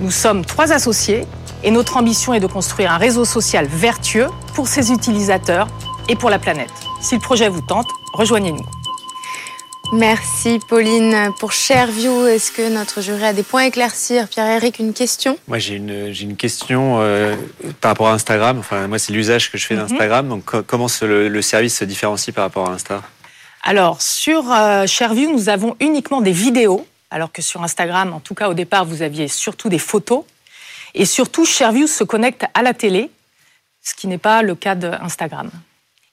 Nous 0.00 0.10
sommes 0.10 0.46
trois 0.46 0.72
associés 0.72 1.26
et 1.62 1.70
notre 1.70 1.98
ambition 1.98 2.32
est 2.32 2.40
de 2.40 2.46
construire 2.46 2.90
un 2.90 2.96
réseau 2.96 3.26
social 3.26 3.66
vertueux 3.66 4.28
pour 4.54 4.66
ses 4.66 4.90
utilisateurs 4.90 5.68
et 6.08 6.16
pour 6.16 6.30
la 6.30 6.38
planète. 6.38 6.72
Si 7.02 7.14
le 7.14 7.20
projet 7.20 7.50
vous 7.50 7.60
tente, 7.60 7.88
rejoignez-nous. 8.14 8.77
Merci 9.92 10.58
Pauline. 10.68 11.32
Pour 11.40 11.52
ShareView, 11.52 12.26
est-ce 12.26 12.52
que 12.52 12.68
notre 12.68 13.00
jury 13.00 13.24
a 13.24 13.32
des 13.32 13.42
points 13.42 13.62
à 13.62 13.66
éclaircir? 13.66 14.28
Pierre-Éric, 14.28 14.78
une 14.78 14.92
question? 14.92 15.38
Moi, 15.48 15.58
j'ai 15.58 15.76
une, 15.76 16.12
j'ai 16.12 16.24
une 16.24 16.36
question 16.36 16.98
euh, 17.00 17.36
par 17.80 17.92
rapport 17.92 18.08
à 18.08 18.12
Instagram. 18.12 18.58
Enfin, 18.58 18.86
moi, 18.86 18.98
c'est 18.98 19.12
l'usage 19.14 19.50
que 19.50 19.56
je 19.56 19.66
fais 19.66 19.74
Mhm. 19.74 19.86
d'Instagram. 19.86 20.28
Donc, 20.28 20.44
co- 20.44 20.62
comment 20.62 20.88
ce- 20.88 21.04
le, 21.06 21.28
le 21.28 21.42
service 21.42 21.78
se 21.78 21.84
différencie 21.84 22.34
par 22.34 22.44
rapport 22.44 22.68
à 22.68 22.72
Insta? 22.74 23.02
Alors, 23.62 24.02
sur 24.02 24.52
euh, 24.52 24.86
ShareView, 24.86 25.32
nous 25.32 25.48
avons 25.48 25.74
uniquement 25.80 26.20
des 26.20 26.32
vidéos, 26.32 26.86
alors 27.10 27.32
que 27.32 27.40
sur 27.40 27.62
Instagram, 27.62 28.12
en 28.12 28.20
tout 28.20 28.34
cas 28.34 28.48
au 28.50 28.54
départ, 28.54 28.84
vous 28.84 29.00
aviez 29.00 29.26
surtout 29.28 29.70
des 29.70 29.78
photos. 29.78 30.24
Et 30.94 31.06
surtout, 31.06 31.46
ShareView 31.46 31.86
se 31.86 32.04
connecte 32.04 32.44
à 32.52 32.62
la 32.62 32.74
télé, 32.74 33.10
ce 33.82 33.94
qui 33.94 34.06
n'est 34.06 34.18
pas 34.18 34.42
le 34.42 34.54
cas 34.54 34.74
d'Instagram. 34.74 35.50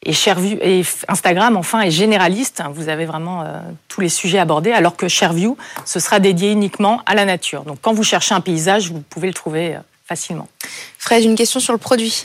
Et, 0.06 0.14
ShareView, 0.14 0.58
et 0.62 0.84
Instagram, 1.08 1.58
enfin, 1.58 1.82
est 1.82 1.90
généraliste. 1.92 2.62
Vous 2.74 2.90
avez 2.90 3.06
vraiment 3.06 3.42
euh, 3.42 3.60
tous 3.88 4.02
les 4.02 4.10
sujets 4.10 4.38
abordés, 4.40 4.72
alors 4.72 4.96
que 4.96 5.08
ShareView, 5.08 5.58
ce 5.84 6.00
sera 6.00 6.20
dédié 6.20 6.52
uniquement 6.52 7.02
à 7.08 7.16
la 7.16 7.26
nature. 7.26 7.64
Donc, 7.64 7.80
quand 7.82 7.94
vous 7.94 8.04
cherchez 8.04 8.36
un 8.36 8.42
paysage, 8.42 8.92
vous 8.92 9.02
pouvez 9.02 9.28
le 9.28 9.34
trouver 9.34 9.76
euh, 9.76 9.80
facilement. 10.06 10.48
Fred, 11.00 11.24
une 11.24 11.36
question 11.36 11.60
sur 11.60 11.74
le 11.74 11.80
produit. 11.80 12.24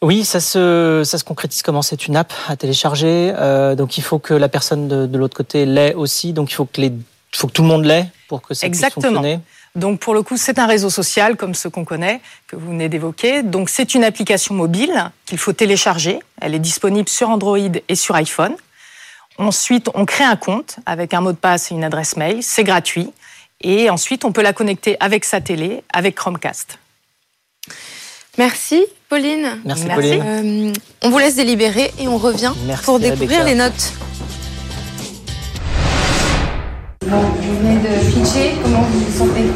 Oui, 0.00 0.24
ça 0.24 0.40
se, 0.40 1.02
ça 1.04 1.18
se 1.18 1.24
concrétise 1.24 1.62
comment? 1.62 1.82
C'est 1.82 2.06
une 2.06 2.16
app 2.16 2.32
à 2.48 2.56
télécharger. 2.56 3.32
euh, 3.36 3.74
donc 3.74 3.98
il 3.98 4.02
faut 4.02 4.18
que 4.18 4.34
la 4.34 4.48
personne 4.48 4.88
de, 4.88 5.06
de 5.06 5.18
l'autre 5.18 5.36
côté 5.36 5.64
l'ait 5.64 5.94
aussi. 5.94 6.32
Donc 6.32 6.50
il 6.50 6.54
faut 6.54 6.64
que, 6.64 6.80
les, 6.80 6.92
faut 7.34 7.46
que 7.46 7.52
tout 7.52 7.62
le 7.62 7.68
monde 7.68 7.84
l'ait 7.84 8.06
pour 8.28 8.42
que 8.42 8.52
ça 8.54 8.66
Exactement. 8.66 9.00
puisse 9.02 9.14
fonctionner. 9.14 9.40
Donc 9.74 10.00
pour 10.00 10.12
le 10.14 10.22
coup, 10.22 10.36
c'est 10.36 10.58
un 10.58 10.66
réseau 10.66 10.90
social 10.90 11.36
comme 11.36 11.54
ceux 11.54 11.70
qu'on 11.70 11.84
connaît, 11.84 12.20
que 12.46 12.56
vous 12.56 12.68
venez 12.68 12.88
d'évoquer. 12.88 13.42
Donc 13.42 13.70
c'est 13.70 13.94
une 13.94 14.04
application 14.04 14.54
mobile 14.54 15.10
qu'il 15.24 15.38
faut 15.38 15.52
télécharger. 15.52 16.18
Elle 16.40 16.54
est 16.54 16.58
disponible 16.58 17.08
sur 17.08 17.30
Android 17.30 17.58
et 17.88 17.94
sur 17.94 18.14
iPhone. 18.14 18.54
Ensuite, 19.38 19.88
on 19.94 20.04
crée 20.04 20.24
un 20.24 20.36
compte 20.36 20.76
avec 20.84 21.14
un 21.14 21.22
mot 21.22 21.32
de 21.32 21.38
passe 21.38 21.70
et 21.70 21.74
une 21.74 21.84
adresse 21.84 22.16
mail. 22.16 22.42
C'est 22.42 22.64
gratuit. 22.64 23.10
Et 23.62 23.88
ensuite, 23.88 24.24
on 24.24 24.32
peut 24.32 24.42
la 24.42 24.52
connecter 24.52 24.96
avec 25.00 25.24
sa 25.24 25.40
télé, 25.40 25.82
avec 25.92 26.16
Chromecast. 26.16 26.78
Merci 28.38 28.84
Pauline. 29.08 29.60
Merci, 29.64 29.84
Merci. 29.84 29.94
Pauline. 29.94 30.22
Euh, 30.22 30.72
on 31.02 31.10
vous 31.10 31.18
laisse 31.18 31.36
délibérer 31.36 31.92
et 31.98 32.08
on 32.08 32.18
revient 32.18 32.52
Merci, 32.66 32.84
pour 32.84 32.98
découvrir 32.98 33.40
Rebecca. 33.40 33.44
les 33.44 33.54
notes. 33.54 33.92
Vous 37.20 37.58
venez 37.60 37.76
de 37.76 38.10
pitcher, 38.10 38.56
comment 38.62 38.82
vous 38.90 39.00
vous 39.00 39.18
sentez? 39.18 39.46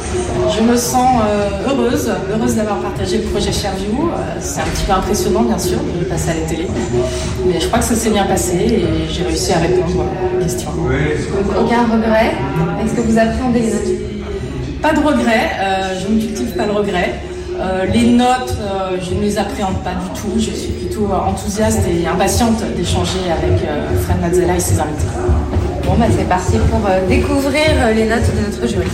Je 0.56 0.62
me 0.62 0.76
sens 0.76 1.22
euh, 1.22 1.48
heureuse, 1.68 2.10
heureuse 2.30 2.56
d'avoir 2.56 2.78
partagé 2.78 3.18
le 3.18 3.24
projet 3.24 3.52
ShareView. 3.52 4.10
Euh, 4.10 4.36
c'est 4.40 4.60
un 4.60 4.64
petit 4.64 4.84
peu 4.84 4.92
impressionnant, 4.92 5.42
bien 5.42 5.58
sûr, 5.58 5.78
de 5.78 6.04
passer 6.04 6.30
à 6.30 6.34
la 6.34 6.40
télé. 6.40 6.66
Mais 7.46 7.60
je 7.60 7.66
crois 7.66 7.78
que 7.78 7.84
ça 7.84 7.94
s'est 7.94 8.10
bien 8.10 8.24
passé 8.24 8.56
et 8.56 9.12
j'ai 9.12 9.24
réussi 9.24 9.52
à 9.52 9.58
répondre 9.58 10.04
aux 10.04 10.42
questions. 10.42 10.70
Aucun 11.58 11.84
regret? 11.84 12.34
Est-ce 12.84 12.94
que 12.94 13.00
vous 13.00 13.18
appréhendez 13.18 13.60
les 13.60 13.70
notes 13.70 14.82
Pas 14.82 14.92
de 14.92 15.00
regret, 15.00 15.50
euh, 15.60 16.00
je 16.00 16.12
ne 16.12 16.20
cultive 16.20 16.56
pas 16.56 16.66
le 16.66 16.72
regret. 16.72 17.14
Euh, 17.58 17.86
les 17.86 18.10
notes, 18.10 18.54
euh, 18.60 18.98
je 19.00 19.14
ne 19.14 19.22
les 19.22 19.38
appréhende 19.38 19.82
pas 19.82 19.92
du 19.92 20.20
tout. 20.20 20.32
Je 20.36 20.50
suis 20.50 20.72
plutôt 20.72 21.08
enthousiaste 21.10 21.80
et 21.88 22.06
impatiente 22.06 22.62
d'échanger 22.76 23.30
avec 23.32 23.62
euh, 23.66 23.98
Fred 24.02 24.20
Mazzella 24.20 24.56
et 24.56 24.60
ses 24.60 24.78
invités. 24.78 25.06
Bon, 25.86 25.96
bah, 25.96 26.06
c'est 26.16 26.28
parti 26.28 26.58
pour 26.70 26.84
euh, 26.86 27.06
découvrir 27.06 27.66
euh, 27.70 27.92
les 27.92 28.04
notes 28.06 28.22
de 28.34 28.40
notre 28.40 28.66
jury. 28.66 28.88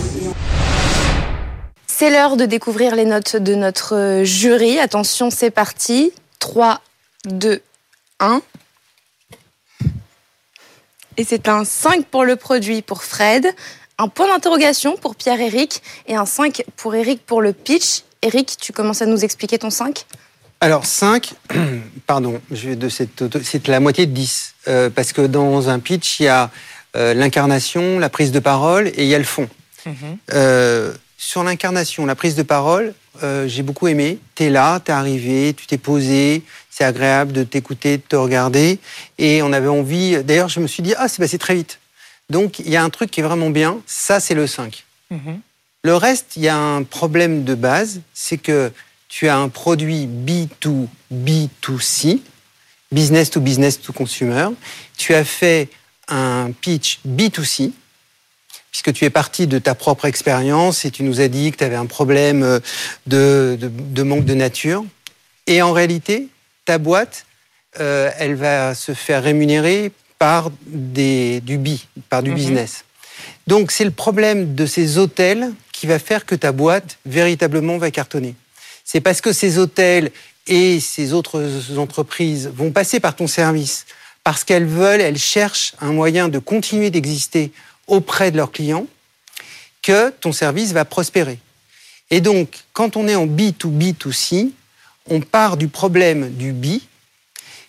C'est 1.87 2.09
l'heure 2.11 2.37
de 2.37 2.45
découvrir 2.45 2.95
les 2.95 3.05
notes 3.05 3.35
de 3.35 3.55
notre 3.55 3.95
euh, 3.95 4.23
jury. 4.23 4.79
Attention, 4.79 5.29
c'est 5.29 5.49
parti. 5.51 6.11
3, 6.39 6.81
2, 7.25 7.61
1. 8.19 8.41
Et 11.17 11.23
c'est 11.23 11.47
un 11.47 11.63
5 11.65 12.05
pour 12.05 12.23
le 12.25 12.35
produit 12.35 12.81
pour 12.81 13.03
Fred, 13.03 13.47
un 13.97 14.07
point 14.07 14.27
d'interrogation 14.27 14.95
pour 14.97 15.15
Pierre-Éric 15.15 15.81
et 16.07 16.15
un 16.15 16.25
5 16.25 16.63
pour 16.75 16.95
Eric 16.95 17.25
pour 17.25 17.41
le 17.41 17.53
pitch. 17.53 18.03
Eric, 18.21 18.55
tu 18.59 18.71
commences 18.73 19.01
à 19.01 19.05
nous 19.05 19.23
expliquer 19.23 19.57
ton 19.59 19.69
5 19.69 20.05
Alors 20.59 20.85
5, 20.85 21.33
pardon, 22.07 22.39
je 22.51 22.69
vais 22.69 22.75
de 22.75 22.89
cette 22.89 23.21
auto- 23.21 23.39
c'est 23.43 23.67
la 23.67 23.79
moitié 23.79 24.05
de 24.05 24.11
10. 24.11 24.55
Euh, 24.67 24.89
parce 24.89 25.11
que 25.13 25.21
dans 25.21 25.69
un 25.69 25.79
pitch, 25.79 26.19
il 26.19 26.23
y 26.23 26.27
a 26.29 26.49
euh, 26.95 27.13
l'incarnation, 27.13 27.99
la 27.99 28.09
prise 28.09 28.31
de 28.31 28.39
parole 28.39 28.87
et 28.87 29.03
il 29.03 29.07
y 29.07 29.15
a 29.15 29.17
le 29.17 29.23
fond. 29.23 29.49
Euh, 30.33 30.93
sur 31.17 31.43
l'incarnation, 31.43 32.05
la 32.05 32.15
prise 32.15 32.35
de 32.35 32.43
parole, 32.43 32.93
euh, 33.23 33.47
j'ai 33.47 33.63
beaucoup 33.63 33.87
aimé. 33.87 34.19
T'es 34.35 34.49
là, 34.49 34.79
t'es 34.79 34.91
arrivé, 34.91 35.53
tu 35.53 35.65
t'es 35.65 35.77
posé, 35.77 36.43
c'est 36.69 36.83
agréable 36.83 37.31
de 37.31 37.43
t'écouter, 37.43 37.97
de 37.97 38.03
te 38.03 38.15
regarder. 38.15 38.79
Et 39.17 39.41
on 39.41 39.53
avait 39.53 39.67
envie, 39.67 40.23
d'ailleurs 40.23 40.49
je 40.49 40.59
me 40.59 40.67
suis 40.67 40.83
dit, 40.83 40.93
ah 40.97 41.07
c'est 41.07 41.21
passé 41.21 41.37
très 41.37 41.55
vite. 41.55 41.79
Donc 42.29 42.59
il 42.59 42.69
y 42.69 42.75
a 42.75 42.83
un 42.83 42.89
truc 42.89 43.11
qui 43.11 43.19
est 43.19 43.23
vraiment 43.23 43.49
bien, 43.49 43.79
ça 43.85 44.19
c'est 44.19 44.35
le 44.35 44.47
5. 44.47 44.85
Le 45.83 45.95
reste, 45.95 46.37
il 46.37 46.43
y 46.43 46.47
a 46.47 46.57
un 46.57 46.83
problème 46.83 47.43
de 47.43 47.53
base, 47.53 48.01
c'est 48.13 48.37
que 48.37 48.71
tu 49.09 49.27
as 49.27 49.37
un 49.37 49.49
produit 49.49 50.07
B2B2C, 50.07 52.21
business 52.91 53.29
to 53.29 53.39
business 53.39 53.79
to 53.79 53.93
consumer. 53.93 54.47
Tu 54.97 55.13
as 55.13 55.23
fait 55.23 55.69
un 56.07 56.51
pitch 56.51 56.99
B2C, 57.07 57.71
puisque 58.71 58.93
tu 58.93 59.05
es 59.05 59.09
parti 59.09 59.47
de 59.47 59.59
ta 59.59 59.75
propre 59.75 60.05
expérience 60.05 60.85
et 60.85 60.91
tu 60.91 61.03
nous 61.03 61.21
as 61.21 61.27
dit 61.27 61.51
que 61.51 61.57
tu 61.57 61.63
avais 61.63 61.75
un 61.75 61.85
problème 61.85 62.43
euh, 62.43 62.59
de, 63.07 63.57
de- 63.59 63.67
de 63.69 64.03
manque 64.03 64.25
de 64.25 64.33
nature. 64.33 64.83
Et 65.47 65.61
en 65.61 65.71
réalité, 65.73 66.27
ta 66.65 66.77
boîte, 66.77 67.25
euh, 67.79 68.09
elle 68.17 68.35
va 68.35 68.75
se 68.75 68.93
faire 68.93 69.23
rémunérer 69.23 69.91
par 70.19 70.51
des, 70.65 71.41
du 71.41 71.57
B, 71.57 71.69
par 72.09 72.23
du 72.23 72.29
Mhm. 72.31 72.35
business. 72.35 72.85
Donc 73.47 73.71
c'est 73.71 73.83
le 73.85 73.91
problème 73.91 74.55
de 74.55 74.65
ces 74.65 74.97
hôtels 74.97 75.51
qui 75.71 75.85
va 75.87 75.99
faire 75.99 76.25
que 76.25 76.35
ta 76.35 76.51
boîte 76.51 76.97
véritablement 77.05 77.77
va 77.77 77.91
cartonner. 77.91 78.35
C'est 78.85 79.01
parce 79.01 79.21
que 79.21 79.33
ces 79.33 79.57
hôtels 79.57 80.11
et 80.47 80.79
ces 80.79 81.13
autres 81.13 81.77
entreprises 81.77 82.49
vont 82.55 82.71
passer 82.71 82.99
par 82.99 83.15
ton 83.15 83.27
service 83.27 83.85
parce 84.23 84.43
qu'elles 84.43 84.65
veulent, 84.65 85.01
elles 85.01 85.17
cherchent 85.17 85.73
un 85.81 85.91
moyen 85.91 86.29
de 86.29 86.39
continuer 86.39 86.89
d'exister 86.89 87.51
auprès 87.87 88.31
de 88.31 88.37
leurs 88.37 88.51
clients 88.51 88.87
que 89.81 90.09
ton 90.09 90.31
service 90.31 90.71
va 90.71 90.85
prospérer. 90.85 91.39
Et 92.09 92.21
donc, 92.21 92.59
quand 92.73 92.95
on 92.95 93.07
est 93.07 93.15
en 93.15 93.27
B2B2C, 93.27 94.51
on 95.09 95.19
part 95.19 95.57
du 95.57 95.67
problème 95.67 96.31
du 96.31 96.53
B, 96.53 96.79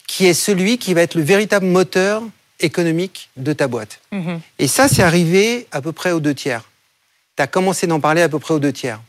qui 0.06 0.26
est 0.26 0.34
celui 0.34 0.78
qui 0.78 0.94
va 0.94 1.02
être 1.02 1.14
le 1.14 1.22
véritable 1.22 1.66
moteur 1.66 2.22
économique 2.60 3.30
de 3.36 3.52
ta 3.52 3.66
boîte. 3.66 4.00
Et 4.58 4.68
ça, 4.68 4.86
c'est 4.86 5.02
arrivé 5.02 5.66
à 5.72 5.82
peu 5.82 5.92
près 5.92 6.12
aux 6.12 6.20
deux 6.20 6.34
tiers. 6.34 6.62
tu 7.36 7.42
as 7.42 7.48
commencé 7.48 7.86
d'en 7.88 7.98
parler 7.98 8.22
à 8.22 8.28
peu 8.28 8.38
près 8.38 8.54
aux 8.54 8.60
deux 8.60 8.72
tiers. 8.72 9.00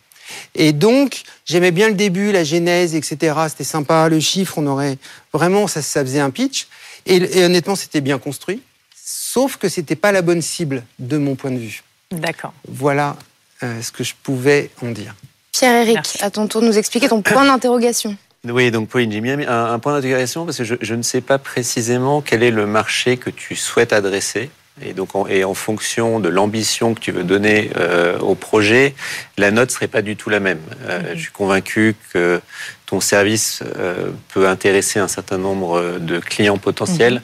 Et 0.56 0.74
donc, 0.74 1.22
j'aimais 1.46 1.70
bien 1.70 1.90
le 1.90 1.94
début, 1.94 2.32
la 2.32 2.44
genèse, 2.44 2.96
etc. 2.96 3.36
C'était 3.50 3.64
sympa, 3.64 4.10
le 4.10 4.20
chiffre, 4.20 4.58
on 4.58 4.66
aurait 4.66 4.98
vraiment, 5.32 5.68
ça, 5.68 5.84
ça 5.84 6.02
faisait 6.02 6.20
un 6.20 6.32
pitch. 6.32 6.68
Et, 7.06 7.44
honnêtement, 7.44 7.76
c'était 7.76 8.02
bien 8.02 8.18
construit. 8.18 8.62
Sauf 8.96 9.58
que 9.58 9.70
c'était 9.70 9.96
pas 9.96 10.12
la 10.12 10.22
bonne 10.22 10.42
cible 10.42 10.84
de 11.00 11.18
mon 11.18 11.36
point 11.36 11.52
de 11.52 11.58
vue. 11.58 11.84
D'accord. 12.12 12.54
Voilà 12.68 13.16
euh, 13.64 13.82
ce 13.82 13.92
que 13.92 14.04
je 14.04 14.14
pouvais 14.22 14.72
en 14.82 14.92
dire. 14.92 15.16
Pierre-Éric, 15.52 16.18
à 16.22 16.32
ton 16.32 16.48
tour 16.48 16.62
de 16.62 16.68
nous 16.68 16.78
expliquer 16.78 17.08
ton 17.08 17.22
point 17.22 17.46
d'interrogation. 17.46 18.18
Oui, 18.44 18.72
donc 18.72 18.90
Pauline, 18.90 19.12
j'ai 19.12 19.22
mis 19.22 19.32
un, 19.32 19.66
un 19.66 19.80
point 19.80 19.94
d'interrogation 19.94 20.46
parce 20.46 20.58
que 20.58 20.64
je, 20.64 20.76
je, 20.82 20.96
ne 20.96 21.02
sais 21.02 21.22
pas 21.22 21.38
précisément 21.38 22.22
quel 22.22 22.44
est 22.44 22.52
le 22.52 22.66
marché 22.68 23.18
que 23.18 23.30
tu 23.30 23.56
souhaites 23.56 23.94
adresser. 23.94 24.50
Et 24.82 24.94
donc, 24.94 25.16
en, 25.16 25.26
et 25.28 25.46
en 25.46 25.54
fonction 25.54 26.20
de 26.20 26.28
l'ambition 26.28 26.94
que 26.94 27.00
tu 27.00 27.12
veux 27.12 27.24
donner 27.24 27.70
euh, 27.78 28.20
au 28.20 28.36
projet, 28.36 28.94
la 29.38 29.52
note 29.52 29.72
serait 29.72 29.88
pas 29.88 30.02
du 30.02 30.18
tout 30.18 30.30
la 30.30 30.42
même. 30.42 30.60
Euh, 30.84 31.00
mhm. 31.00 31.08
Je 31.16 31.22
suis 31.22 31.32
convaincu 31.32 31.96
que 32.12 32.42
ton 32.86 33.00
service 33.00 33.64
euh, 33.78 34.10
peut 34.34 34.48
intéresser 34.48 35.00
un 35.00 35.08
certain 35.08 35.38
nombre 35.38 36.00
de 36.00 36.20
clients 36.20 36.58
potentiels. 36.58 37.22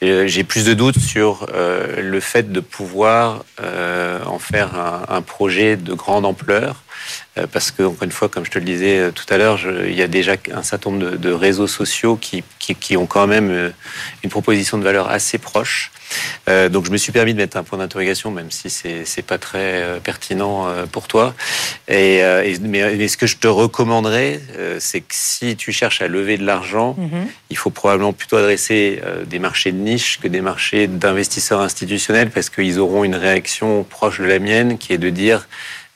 Mhm. 0.00 0.26
J'ai 0.26 0.44
plus 0.44 0.64
de 0.64 0.72
doutes 0.72 0.98
sur 0.98 1.46
euh, 1.52 2.00
le 2.00 2.20
fait 2.20 2.50
de 2.50 2.60
pouvoir 2.60 3.44
euh, 3.62 4.24
en 4.24 4.38
faire 4.38 4.74
un, 4.74 5.02
un, 5.08 5.22
projet 5.22 5.76
de 5.76 5.92
grande 5.92 6.24
ampleur. 6.24 6.83
Parce 7.52 7.70
que, 7.72 7.82
encore 7.82 8.04
une 8.04 8.12
fois, 8.12 8.28
comme 8.28 8.44
je 8.44 8.50
te 8.50 8.58
le 8.58 8.64
disais 8.64 9.10
tout 9.12 9.24
à 9.28 9.38
l'heure, 9.38 9.58
il 9.86 9.94
y 9.94 10.02
a 10.02 10.06
déjà 10.06 10.36
un 10.52 10.62
certain 10.62 10.90
nombre 10.90 11.10
de, 11.10 11.16
de 11.16 11.32
réseaux 11.32 11.66
sociaux 11.66 12.16
qui, 12.16 12.44
qui, 12.58 12.74
qui, 12.74 12.96
ont 12.96 13.06
quand 13.06 13.26
même 13.26 13.72
une 14.22 14.30
proposition 14.30 14.78
de 14.78 14.84
valeur 14.84 15.08
assez 15.10 15.38
proche. 15.38 15.90
Euh, 16.48 16.68
donc 16.68 16.86
je 16.86 16.90
me 16.90 16.96
suis 16.96 17.12
permis 17.12 17.32
de 17.32 17.38
mettre 17.38 17.56
un 17.56 17.62
point 17.62 17.78
d'interrogation, 17.78 18.30
même 18.30 18.50
si 18.50 18.70
c'est 18.70 19.04
c'est 19.04 19.22
pas 19.22 19.38
très 19.38 19.82
euh, 19.82 20.00
pertinent 20.00 20.66
euh, 20.66 20.86
pour 20.86 21.08
toi. 21.08 21.34
Et, 21.88 22.16
et 22.18 22.58
mais, 22.60 22.96
mais, 22.96 23.08
ce 23.08 23.16
que 23.16 23.26
je 23.26 23.36
te 23.36 23.46
recommanderais, 23.46 24.40
c'est 24.78 25.00
que 25.00 25.14
si 25.14 25.56
tu 25.56 25.72
cherches 25.72 26.02
à 26.02 26.08
lever 26.08 26.38
de 26.38 26.44
l'argent, 26.44 26.96
mm-hmm. 26.98 27.26
il 27.50 27.56
faut 27.56 27.70
probablement 27.70 28.12
plutôt 28.12 28.36
adresser 28.36 29.00
des 29.26 29.38
marchés 29.38 29.72
de 29.72 29.78
niche 29.78 30.18
que 30.20 30.28
des 30.28 30.40
marchés 30.40 30.86
d'investisseurs 30.86 31.60
institutionnels, 31.60 32.30
parce 32.30 32.50
qu'ils 32.50 32.78
auront 32.78 33.04
une 33.04 33.16
réaction 33.16 33.84
proche 33.84 34.20
de 34.20 34.24
la 34.24 34.38
mienne, 34.38 34.78
qui 34.78 34.92
est 34.92 34.98
de 34.98 35.10
dire 35.10 35.46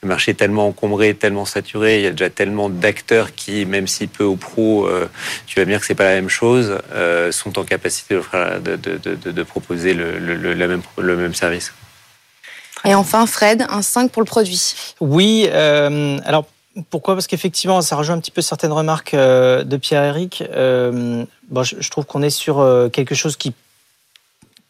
le 0.01 0.07
marché 0.07 0.31
est 0.31 0.35
tellement 0.35 0.67
encombré, 0.67 1.13
tellement 1.13 1.45
saturé, 1.45 1.97
il 1.97 2.03
y 2.03 2.07
a 2.07 2.11
déjà 2.11 2.29
tellement 2.29 2.69
d'acteurs 2.69 3.35
qui, 3.35 3.65
même 3.65 3.87
si 3.87 4.07
peu 4.07 4.23
ou 4.23 4.37
pro, 4.37 4.87
euh, 4.87 5.09
tu 5.45 5.59
vas 5.59 5.65
me 5.65 5.71
dire 5.71 5.81
que 5.81 5.85
c'est 5.85 5.95
pas 5.95 6.05
la 6.05 6.15
même 6.15 6.29
chose, 6.29 6.77
euh, 6.93 7.31
sont 7.31 7.59
en 7.59 7.63
capacité 7.63 8.15
de, 8.15 8.75
de, 8.75 8.97
de, 8.97 9.31
de 9.31 9.43
proposer 9.43 9.93
le, 9.93 10.17
le, 10.17 10.35
le, 10.35 10.67
même, 10.67 10.81
le 10.97 11.17
même 11.17 11.33
service. 11.33 11.73
Et 12.85 12.95
enfin, 12.95 13.25
Fred, 13.25 13.65
un 13.69 13.81
5 13.81 14.11
pour 14.11 14.21
le 14.21 14.25
produit. 14.25 14.73
Oui, 15.01 15.49
euh, 15.51 16.17
alors 16.23 16.45
pourquoi? 16.89 17.15
Parce 17.15 17.27
qu'effectivement, 17.27 17.81
ça 17.81 17.97
rejoint 17.97 18.15
un 18.15 18.19
petit 18.19 18.31
peu 18.31 18.41
certaines 18.41 18.71
remarques 18.71 19.13
euh, 19.13 19.63
de 19.63 19.75
Pierre-Éric. 19.75 20.43
Euh, 20.53 21.25
bon, 21.49 21.63
je, 21.63 21.75
je 21.79 21.89
trouve 21.89 22.05
qu'on 22.05 22.21
est 22.21 22.29
sur 22.29 22.59
euh, 22.59 22.87
quelque 22.87 23.15
chose 23.15 23.35
qui 23.35 23.53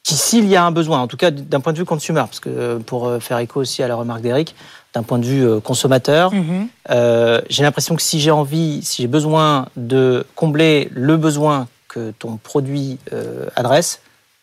qui, 0.10 0.16
s'il 0.16 0.48
y 0.48 0.56
a 0.56 0.64
un 0.64 0.72
besoin, 0.72 1.00
en 1.00 1.08
tout 1.08 1.18
cas 1.18 1.32
d'un 1.32 1.60
point 1.60 1.74
de 1.74 1.78
vue 1.78 1.86
consumer, 1.86 2.22
parce 2.22 2.40
que 2.40 2.78
pour 2.80 3.12
faire 3.22 3.38
écho 3.38 3.60
aussi 3.60 3.84
à 3.84 3.88
la 3.88 3.96
remarque 3.96 4.22
d'Eric, 4.22 4.56
d'un 4.94 5.04
point 5.04 5.20
de 5.20 5.26
vue 5.26 5.46
euh, 5.46 5.60
consommateur. 5.60 6.34
Mhm. 6.34 6.68
Euh, 6.90 7.42
j'ai 7.50 7.64
l'impression 7.64 7.96
que 7.96 8.02
si 8.02 8.20
j'ai 8.20 8.32
envie, 8.32 8.82
si 8.84 9.04
j'ai 9.04 9.08
besoin 9.08 9.68
de 9.76 10.26
combler 10.36 10.90
le 10.92 11.18
besoin 11.18 11.68
que 11.88 12.12
ton 12.12 12.38
produit 12.38 12.98
euh, 13.14 13.48
adresse, 13.56 14.02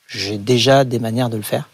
j'ai 0.09 0.39
déjà 0.39 0.85
des 0.85 0.99
manières 0.99 1.31
de 1.31 1.37
le 1.37 1.43
faire. 1.43 1.69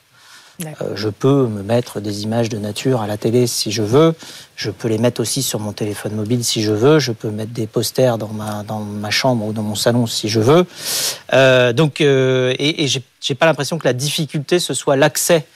Euh, 0.66 0.92
je 0.94 1.08
peux 1.08 1.46
me 1.46 1.62
mettre 1.62 2.00
des 2.00 2.22
images 2.22 2.48
de 2.48 2.58
nature 2.58 3.00
à 3.00 3.06
la 3.06 3.16
télé 3.16 3.46
si 3.46 3.70
je 3.70 3.82
veux. 3.82 4.14
Je 4.56 4.70
peux 4.70 4.88
les 4.88 4.98
mettre 4.98 5.20
aussi 5.20 5.42
sur 5.42 5.60
mon 5.60 5.72
téléphone 5.72 6.14
mobile 6.14 6.44
si 6.44 6.62
je 6.62 6.72
veux. 6.72 6.98
Je 6.98 7.12
peux 7.12 7.30
mettre 7.30 7.52
des 7.52 7.66
posters 7.66 8.18
dans 8.18 8.28
ma, 8.28 8.62
dans 8.62 8.80
ma 8.80 9.10
chambre 9.10 9.46
ou 9.46 9.52
dans 9.52 9.62
mon 9.62 9.74
salon 9.74 10.06
si 10.06 10.28
je 10.28 10.40
veux. 10.40 10.66
Euh, 11.32 11.72
donc, 11.72 12.00
euh, 12.00 12.54
et, 12.58 12.84
et 12.84 12.88
j'ai 12.88 13.34
pas 13.34 13.46
l'impression 13.46 13.78
que 13.78 13.84
la 13.84 13.92
difficulté 13.92 14.58
ce 14.58 14.74
soit 14.74 14.96
l'accès 14.96 15.46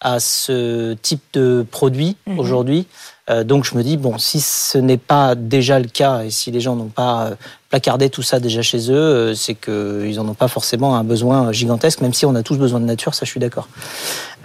à 0.00 0.20
ce 0.20 0.94
type 0.94 1.22
de 1.32 1.64
produit 1.70 2.16
mmh. 2.26 2.38
aujourd'hui. 2.38 2.86
Euh, 3.30 3.42
donc 3.42 3.64
je 3.64 3.74
me 3.74 3.82
dis, 3.82 3.96
bon, 3.96 4.18
si 4.18 4.40
ce 4.40 4.76
n'est 4.76 4.98
pas 4.98 5.34
déjà 5.34 5.78
le 5.78 5.88
cas 5.88 6.24
et 6.24 6.30
si 6.30 6.50
les 6.50 6.60
gens 6.60 6.76
n'ont 6.76 6.88
pas 6.88 7.30
euh, 7.74 7.80
placardé 7.80 8.10
tout 8.10 8.22
ça 8.22 8.40
déjà 8.40 8.62
chez 8.62 8.90
eux, 8.90 8.94
euh, 8.94 9.34
c'est 9.34 9.54
qu'ils 9.54 10.16
n'en 10.16 10.28
ont 10.28 10.34
pas 10.34 10.48
forcément 10.48 10.96
un 10.96 11.04
besoin 11.04 11.52
gigantesque, 11.52 12.00
même 12.00 12.14
si 12.14 12.24
on 12.26 12.34
a 12.34 12.42
tous 12.42 12.56
besoin 12.56 12.80
de 12.80 12.86
nature, 12.86 13.14
ça 13.14 13.24
je 13.24 13.30
suis 13.30 13.40
d'accord. 13.40 13.68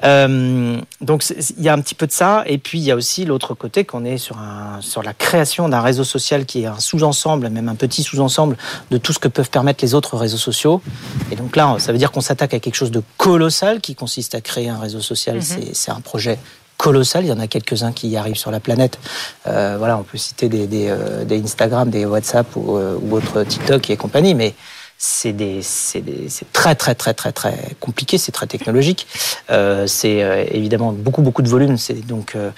Euh, 0.04 0.80
donc 1.02 1.24
il 1.30 1.64
y 1.64 1.70
a 1.70 1.74
un 1.74 1.82
petit 1.82 1.96
peu 1.96 2.08
de 2.08 2.12
ça, 2.12 2.44
et 2.46 2.58
puis 2.58 2.80
il 2.80 2.86
y 2.86 2.92
a 2.92 2.96
aussi 2.96 3.26
l'autre 3.26 3.54
côté 3.54 3.84
qu'on 3.84 4.06
est 4.06 4.18
sur, 4.18 4.38
un, 4.38 4.82
sur 4.82 5.04
la 5.04 5.14
création 5.14 5.70
d'un 5.70 5.82
réseau 5.82 6.04
social 6.04 6.46
qui 6.46 6.64
est 6.64 6.68
un 6.68 6.80
sous-ensemble, 6.80 7.50
même 7.50 7.70
un 7.70 7.76
petit 7.76 8.04
sous-ensemble 8.04 8.58
de 8.92 8.98
tout 8.98 9.14
ce 9.14 9.20
que 9.20 9.28
peuvent 9.28 9.50
permettre 9.50 9.84
les 9.84 9.94
autres 9.94 10.18
réseaux 10.18 10.38
sociaux. 10.38 10.82
Et 11.32 11.36
donc 11.36 11.56
là, 11.56 11.76
ça 11.80 11.92
veut 11.92 11.98
dire 11.98 12.12
qu'on 12.12 12.22
s'attaque 12.22 12.54
à 12.54 12.60
quelque 12.60 12.76
chose 12.76 12.92
de 12.92 13.04
colossal 13.18 13.82
qui 13.82 13.96
consiste 13.96 14.36
à 14.36 14.42
créer 14.42 14.70
un 14.70 14.80
réseau 14.80 15.02
social. 15.02 15.38
Mm 15.38 15.40
-hmm. 15.40 15.74
C'est 15.74 15.92
un 15.92 16.02
projet 16.02 16.38
colossal. 16.80 17.26
Il 17.26 17.28
y 17.28 17.32
en 17.34 17.40
a 17.40 17.48
quelques-uns 17.48 17.92
qui 17.92 18.08
y 18.08 18.18
arrivent 18.18 18.38
sur 18.46 18.52
la 18.52 18.62
planète. 18.62 18.98
Euh, 19.46 19.76
voilà, 19.78 19.98
on 19.98 20.04
peut 20.04 20.18
citer 20.18 20.48
des, 20.48 20.66
des, 20.66 20.88
euh, 20.88 21.26
des 21.26 21.44
Instagram, 21.44 21.90
des 21.90 22.06
WhatsApp 22.06 22.48
ou, 22.56 22.78
euh, 22.78 22.98
ou 23.02 23.16
autres 23.18 23.44
TikTok 23.44 23.90
et 23.90 23.98
compagnie, 23.98 24.34
mais 24.34 24.56
c'est 24.98 25.34
des, 25.34 25.62
c'est 25.62 26.04
très 26.52 26.76
très 26.76 26.96
très 26.96 27.14
très 27.14 27.32
très 27.32 27.56
compliqué, 27.80 28.18
c'est 28.18 28.32
très 28.32 28.48
technologique. 28.48 29.08
Euh, 29.50 29.88
c'est 29.88 30.24
euh, 30.24 30.46
évidemment 30.52 30.92
beaucoup 30.92 31.22
beaucoup 31.22 31.42
de 31.42 31.50
volume, 31.50 31.78
c'est 31.78 32.06
donc 32.06 32.36
euh, 32.36 32.52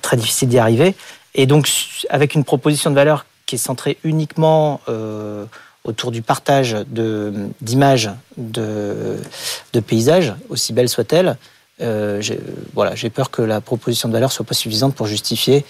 très 0.00 0.16
difficile 0.16 0.48
d'y 0.48 0.58
arriver. 0.58 0.94
Et 1.34 1.46
donc 1.46 1.68
avec 2.08 2.34
une 2.34 2.44
proposition 2.44 2.90
de 2.90 2.94
valeur 2.94 3.26
qui 3.46 3.56
est 3.56 3.58
centrée 3.58 3.98
uniquement 4.04 4.80
euh, 4.88 5.44
autour 5.84 6.10
du 6.10 6.22
partage 6.22 6.76
d'images 7.60 8.10
de, 8.36 9.16
de 9.72 9.80
paysages, 9.80 10.34
aussi 10.48 10.72
belles 10.72 10.88
soient-elles, 10.88 11.36
euh, 11.80 12.22
voilà, 12.74 12.94
j'ai 12.94 13.10
peur 13.10 13.30
que 13.30 13.42
la 13.42 13.60
proposition 13.60 14.08
de 14.08 14.12
valeur 14.14 14.32
soit 14.32 14.44
pas 14.44 14.54
suffisante 14.54 14.94
pour 14.94 15.06
justifier 15.06 15.64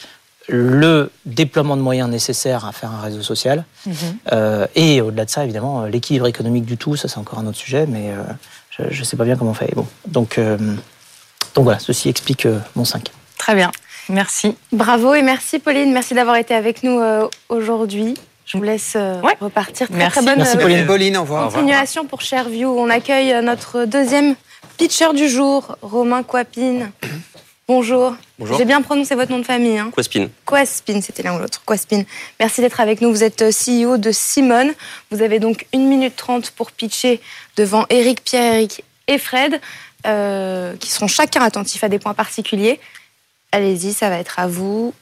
le 0.49 1.11
déploiement 1.27 1.77
de 1.77 1.83
moyens 1.83 2.11
nécessaires 2.11 2.65
à 2.65 2.73
faire 2.73 2.91
un 2.91 3.01
réseau 3.01 3.23
social. 3.23 3.65
Mmh. 3.87 3.93
Euh, 4.33 4.67
et 4.75 5.01
au-delà 5.01 5.25
de 5.25 5.31
ça, 5.31 5.45
évidemment, 5.45 5.85
l'équilibre 5.85 6.27
économique 6.27 6.65
du 6.65 6.77
tout, 6.77 6.97
ça 6.97 7.09
c'est 7.09 7.19
encore 7.19 7.39
un 7.39 7.47
autre 7.47 7.59
sujet, 7.59 7.87
mais 7.87 8.11
euh, 8.11 8.23
je 8.89 9.01
ne 9.01 9.05
sais 9.05 9.17
pas 9.17 9.25
bien 9.25 9.37
comment 9.37 9.51
on 9.51 9.55
fait. 9.55 9.75
Bon, 9.75 9.87
donc, 10.07 10.39
euh, 10.39 10.57
donc 11.55 11.65
voilà, 11.65 11.79
ceci 11.79 12.09
explique 12.09 12.47
euh, 12.47 12.59
mon 12.75 12.85
5. 12.85 13.09
Très 13.39 13.55
bien, 13.55 13.71
merci. 14.09 14.57
Bravo 14.73 15.15
et 15.15 15.23
merci 15.23 15.59
Pauline, 15.59 15.93
merci 15.93 16.15
d'avoir 16.15 16.37
été 16.37 16.55
avec 16.55 16.83
nous 16.83 16.99
euh, 17.01 17.29
aujourd'hui. 17.49 18.15
Je 18.47 18.59
vous 18.59 18.65
laisse 18.65 18.97
ouais. 18.97 19.37
repartir. 19.41 19.87
Très, 19.87 19.97
merci. 19.97 20.19
très 20.19 20.27
bonne 20.27 20.39
merci 20.39 20.57
Pauline. 20.57 20.85
Pauline, 20.85 21.17
au 21.19 21.21
revoir. 21.21 21.53
Continuation 21.53 22.05
pour 22.05 22.21
Cherview. 22.21 22.69
On 22.69 22.91
accueille 22.91 23.33
notre 23.45 23.85
deuxième 23.85 24.35
pitcher 24.77 25.13
du 25.15 25.29
jour, 25.29 25.77
Romain 25.83 26.23
Coipine. 26.23 26.91
Bonjour. 27.69 28.17
Bonjour. 28.37 28.59
J'ai 28.59 28.65
bien 28.65 28.83
prononcé 28.83 29.15
votre 29.15 29.31
nom 29.31 29.39
de 29.39 29.45
famille. 29.45 29.79
Hein. 29.79 29.93
Quaspin. 29.95 30.29
Quaspin, 30.45 31.01
c'était 31.01 31.23
l'un 31.23 31.37
ou 31.37 31.39
l'autre. 31.39 31.63
Quaspin. 31.65 32.03
Merci 32.41 32.63
d'être 32.63 32.81
avec 32.81 33.01
nous. 33.01 33.11
Vous 33.11 33.23
êtes 33.23 33.45
CEO 33.51 33.97
de 33.97 34.11
Simone. 34.11 34.73
Vous 35.13 35.23
avez 35.23 35.39
donc 35.39 35.67
1 35.73 35.79
minute 35.79 36.17
30 36.17 36.51
pour 36.51 36.73
pitcher 36.73 37.21
devant 37.57 37.87
Eric, 37.89 38.25
Pierre-Eric 38.25 38.83
et 39.07 39.19
Fred, 39.19 39.61
euh, 40.05 40.75
qui 40.79 40.91
seront 40.91 41.07
chacun 41.07 41.43
attentifs 41.43 41.85
à 41.85 41.89
des 41.89 42.01
points 42.01 42.15
particuliers. 42.15 42.81
Allez-y, 43.53 43.93
ça 43.93 44.09
va 44.09 44.19
être 44.19 44.41
à 44.41 44.49
vous. 44.49 44.93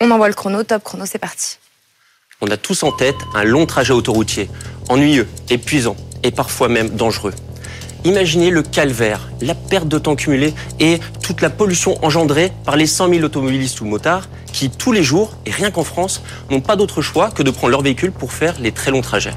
On 0.00 0.10
envoie 0.10 0.26
le 0.26 0.34
chrono. 0.34 0.64
Top 0.64 0.82
chrono, 0.82 1.06
c'est 1.06 1.20
parti. 1.20 1.58
On 2.40 2.48
a 2.48 2.56
tous 2.56 2.82
en 2.82 2.90
tête 2.90 3.14
un 3.36 3.44
long 3.44 3.66
trajet 3.66 3.92
autoroutier, 3.92 4.50
ennuyeux, 4.88 5.28
épuisant 5.50 5.96
et 6.24 6.32
parfois 6.32 6.68
même 6.68 6.90
dangereux. 6.90 7.32
Imaginez 8.04 8.50
le 8.50 8.62
calvaire, 8.62 9.28
la 9.40 9.54
perte 9.54 9.86
de 9.86 9.96
temps 9.96 10.16
cumulée 10.16 10.54
et 10.80 10.98
toute 11.22 11.40
la 11.40 11.50
pollution 11.50 12.04
engendrée 12.04 12.50
par 12.64 12.76
les 12.76 12.86
100 12.86 13.10
000 13.10 13.22
automobilistes 13.22 13.80
ou 13.80 13.84
motards 13.84 14.28
qui, 14.52 14.70
tous 14.70 14.90
les 14.90 15.04
jours, 15.04 15.36
et 15.46 15.52
rien 15.52 15.70
qu'en 15.70 15.84
France, 15.84 16.20
n'ont 16.50 16.60
pas 16.60 16.74
d'autre 16.74 17.00
choix 17.00 17.30
que 17.30 17.44
de 17.44 17.50
prendre 17.52 17.70
leur 17.70 17.82
véhicule 17.82 18.10
pour 18.10 18.32
faire 18.32 18.56
les 18.58 18.72
très 18.72 18.90
longs 18.90 19.02
trajets. 19.02 19.34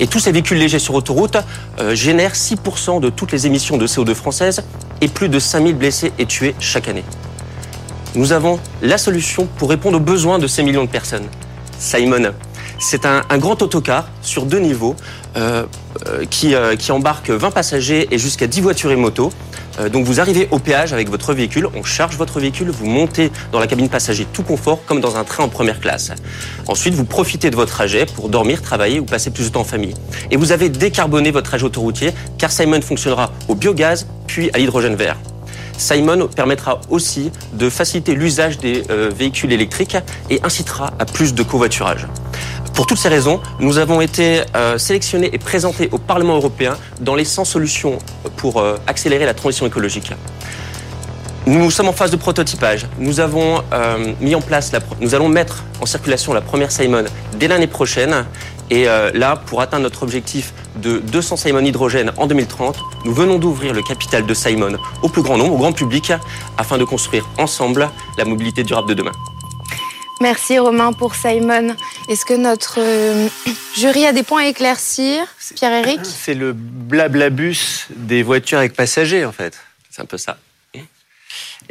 Et 0.00 0.08
tous 0.08 0.18
ces 0.18 0.32
véhicules 0.32 0.58
légers 0.58 0.80
sur 0.80 0.94
autoroute 0.94 1.36
euh, 1.78 1.94
génèrent 1.94 2.34
6% 2.34 3.00
de 3.00 3.10
toutes 3.10 3.30
les 3.30 3.46
émissions 3.46 3.76
de 3.76 3.86
CO2 3.86 4.12
françaises 4.14 4.64
et 5.00 5.06
plus 5.06 5.28
de 5.28 5.38
5000 5.38 5.76
blessés 5.76 6.12
et 6.18 6.26
tués 6.26 6.56
chaque 6.58 6.88
année. 6.88 7.04
Nous 8.16 8.32
avons 8.32 8.58
la 8.82 8.98
solution 8.98 9.46
pour 9.56 9.70
répondre 9.70 9.98
aux 9.98 10.00
besoins 10.00 10.40
de 10.40 10.48
ces 10.48 10.64
millions 10.64 10.84
de 10.84 10.90
personnes. 10.90 11.28
Simon, 11.78 12.32
c'est 12.78 13.06
un, 13.06 13.22
un, 13.30 13.38
grand 13.38 13.62
autocar 13.62 14.08
sur 14.22 14.46
deux 14.46 14.58
niveaux 14.58 14.96
euh, 15.36 15.64
qui, 16.30 16.54
euh, 16.54 16.76
qui, 16.76 16.92
embarque 16.92 17.30
20 17.30 17.50
passagers 17.50 18.08
et 18.10 18.18
jusqu'à 18.18 18.46
10 18.46 18.60
voitures 18.60 18.90
et 18.90 18.96
motos. 18.96 19.32
Euh, 19.80 19.88
donc 19.88 20.04
vous 20.04 20.20
arrivez 20.20 20.48
au 20.50 20.58
péage 20.58 20.92
avec 20.92 21.10
votre 21.10 21.34
véhicule, 21.34 21.68
on 21.74 21.82
charge 21.82 22.16
votre 22.16 22.40
véhicule, 22.40 22.70
vous 22.70 22.86
montez 22.86 23.30
dans 23.52 23.58
la 23.58 23.66
cabine 23.66 23.88
passager 23.88 24.26
tout 24.32 24.42
confort 24.42 24.84
comme 24.86 25.00
dans 25.00 25.16
un 25.16 25.24
train 25.24 25.44
en 25.44 25.48
première 25.48 25.80
classe. 25.80 26.12
Ensuite, 26.68 26.94
vous 26.94 27.04
profitez 27.04 27.50
de 27.50 27.56
votre 27.56 27.72
trajet 27.72 28.06
pour 28.06 28.28
dormir, 28.28 28.62
travailler 28.62 29.00
ou 29.00 29.04
passer 29.04 29.30
plus 29.30 29.46
de 29.46 29.52
temps 29.52 29.60
en 29.60 29.64
famille. 29.64 29.94
Et 30.30 30.36
vous 30.36 30.52
avez 30.52 30.68
décarboné 30.68 31.30
votre 31.30 31.48
trajet 31.48 31.64
autoroutier 31.64 32.12
car 32.38 32.52
Simon 32.52 32.80
fonctionnera 32.80 33.30
au 33.48 33.54
biogaz 33.54 34.06
puis 34.26 34.50
à 34.52 34.58
l'hydrogène 34.58 34.94
vert. 34.96 35.16
Simon 35.76 36.28
permettra 36.28 36.80
aussi 36.88 37.30
de 37.52 37.68
faciliter 37.68 38.14
l'usage 38.14 38.58
des 38.58 38.84
euh, 38.90 39.10
véhicules 39.14 39.52
électriques 39.52 39.96
et 40.30 40.40
incitera 40.42 40.92
à 40.98 41.04
plus 41.04 41.34
de 41.34 41.42
covoiturage. 41.42 42.06
Pour 42.74 42.86
toutes 42.86 42.98
ces 42.98 43.08
raisons, 43.08 43.40
nous 43.60 43.78
avons 43.78 44.00
été 44.00 44.42
euh, 44.56 44.78
sélectionnés 44.78 45.30
et 45.32 45.38
présentés 45.38 45.88
au 45.92 45.98
Parlement 45.98 46.34
européen 46.34 46.76
dans 47.00 47.14
les 47.14 47.24
100 47.24 47.44
solutions 47.44 48.00
pour 48.36 48.58
euh, 48.58 48.76
accélérer 48.88 49.26
la 49.26 49.34
transition 49.34 49.64
écologique. 49.64 50.10
Nous 51.46 51.70
sommes 51.70 51.86
en 51.86 51.92
phase 51.92 52.10
de 52.10 52.16
prototypage. 52.16 52.86
Nous 52.98 53.20
avons 53.20 53.62
euh, 53.72 54.12
mis 54.20 54.34
en 54.34 54.40
place, 54.40 54.72
la, 54.72 54.80
nous 55.00 55.14
allons 55.14 55.28
mettre 55.28 55.62
en 55.80 55.86
circulation 55.86 56.32
la 56.34 56.40
première 56.40 56.72
Simon 56.72 57.04
dès 57.38 57.46
l'année 57.46 57.68
prochaine. 57.68 58.24
Et 58.70 58.86
là, 58.86 59.36
pour 59.36 59.60
atteindre 59.60 59.82
notre 59.82 60.02
objectif 60.04 60.54
de 60.76 60.98
200 60.98 61.36
Simon 61.36 61.60
hydrogène 61.60 62.12
en 62.16 62.26
2030, 62.26 62.78
nous 63.04 63.12
venons 63.12 63.38
d'ouvrir 63.38 63.74
le 63.74 63.82
capital 63.82 64.24
de 64.24 64.32
Simon 64.32 64.78
au 65.02 65.10
plus 65.10 65.20
grand 65.20 65.36
nombre, 65.36 65.52
au 65.52 65.58
grand 65.58 65.72
public, 65.72 66.14
afin 66.56 66.78
de 66.78 66.84
construire 66.84 67.28
ensemble 67.36 67.90
la 68.16 68.24
mobilité 68.24 68.64
durable 68.64 68.88
de 68.88 68.94
demain. 68.94 69.12
Merci 70.20 70.58
Romain 70.58 70.92
pour 70.92 71.14
Simon. 71.14 71.76
Est-ce 72.08 72.24
que 72.24 72.34
notre 72.34 72.78
euh, 72.78 73.28
jury 73.76 74.06
a 74.06 74.12
des 74.12 74.22
points 74.22 74.44
à 74.44 74.46
éclaircir 74.46 75.26
Pierre-Éric 75.56 76.00
C'est 76.04 76.34
le 76.34 76.52
blablabus 76.52 77.88
des 77.90 78.22
voitures 78.22 78.58
avec 78.58 78.74
passagers, 78.74 79.24
en 79.24 79.32
fait. 79.32 79.58
C'est 79.90 80.02
un 80.02 80.06
peu 80.06 80.18
ça. 80.18 80.38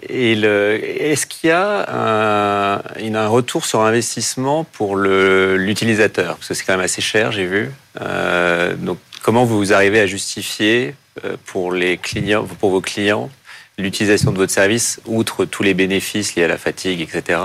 Et 0.10 0.32
est-ce 0.34 1.26
qu'il 1.28 1.50
y 1.50 1.54
a 1.54 1.86
un, 1.88 3.16
un, 3.16 3.28
retour 3.28 3.66
sur 3.66 3.82
investissement 3.82 4.64
pour 4.64 4.96
l'utilisateur? 4.98 6.36
Parce 6.36 6.48
que 6.50 6.54
c'est 6.56 6.66
quand 6.66 6.74
même 6.74 6.86
assez 6.86 7.02
cher, 7.02 7.32
j'ai 7.32 7.46
vu. 7.46 7.72
Euh, 8.02 8.76
donc, 8.76 8.98
comment 9.22 9.46
vous 9.46 9.72
arrivez 9.72 10.00
à 10.00 10.08
justifier 10.08 10.96
euh, 11.24 11.38
pour 11.46 11.72
les 11.72 11.98
clients, 11.98 12.46
pour 12.60 12.72
vos 12.72 12.82
clients, 12.82 13.30
l'utilisation 13.78 14.32
de 14.32 14.38
votre 14.38 14.52
service, 14.52 15.00
outre 15.06 15.46
tous 15.46 15.64
les 15.64 15.74
bénéfices 15.74 16.36
liés 16.36 16.44
à 16.44 16.48
la 16.48 16.58
fatigue, 16.58 17.02
etc., 17.02 17.40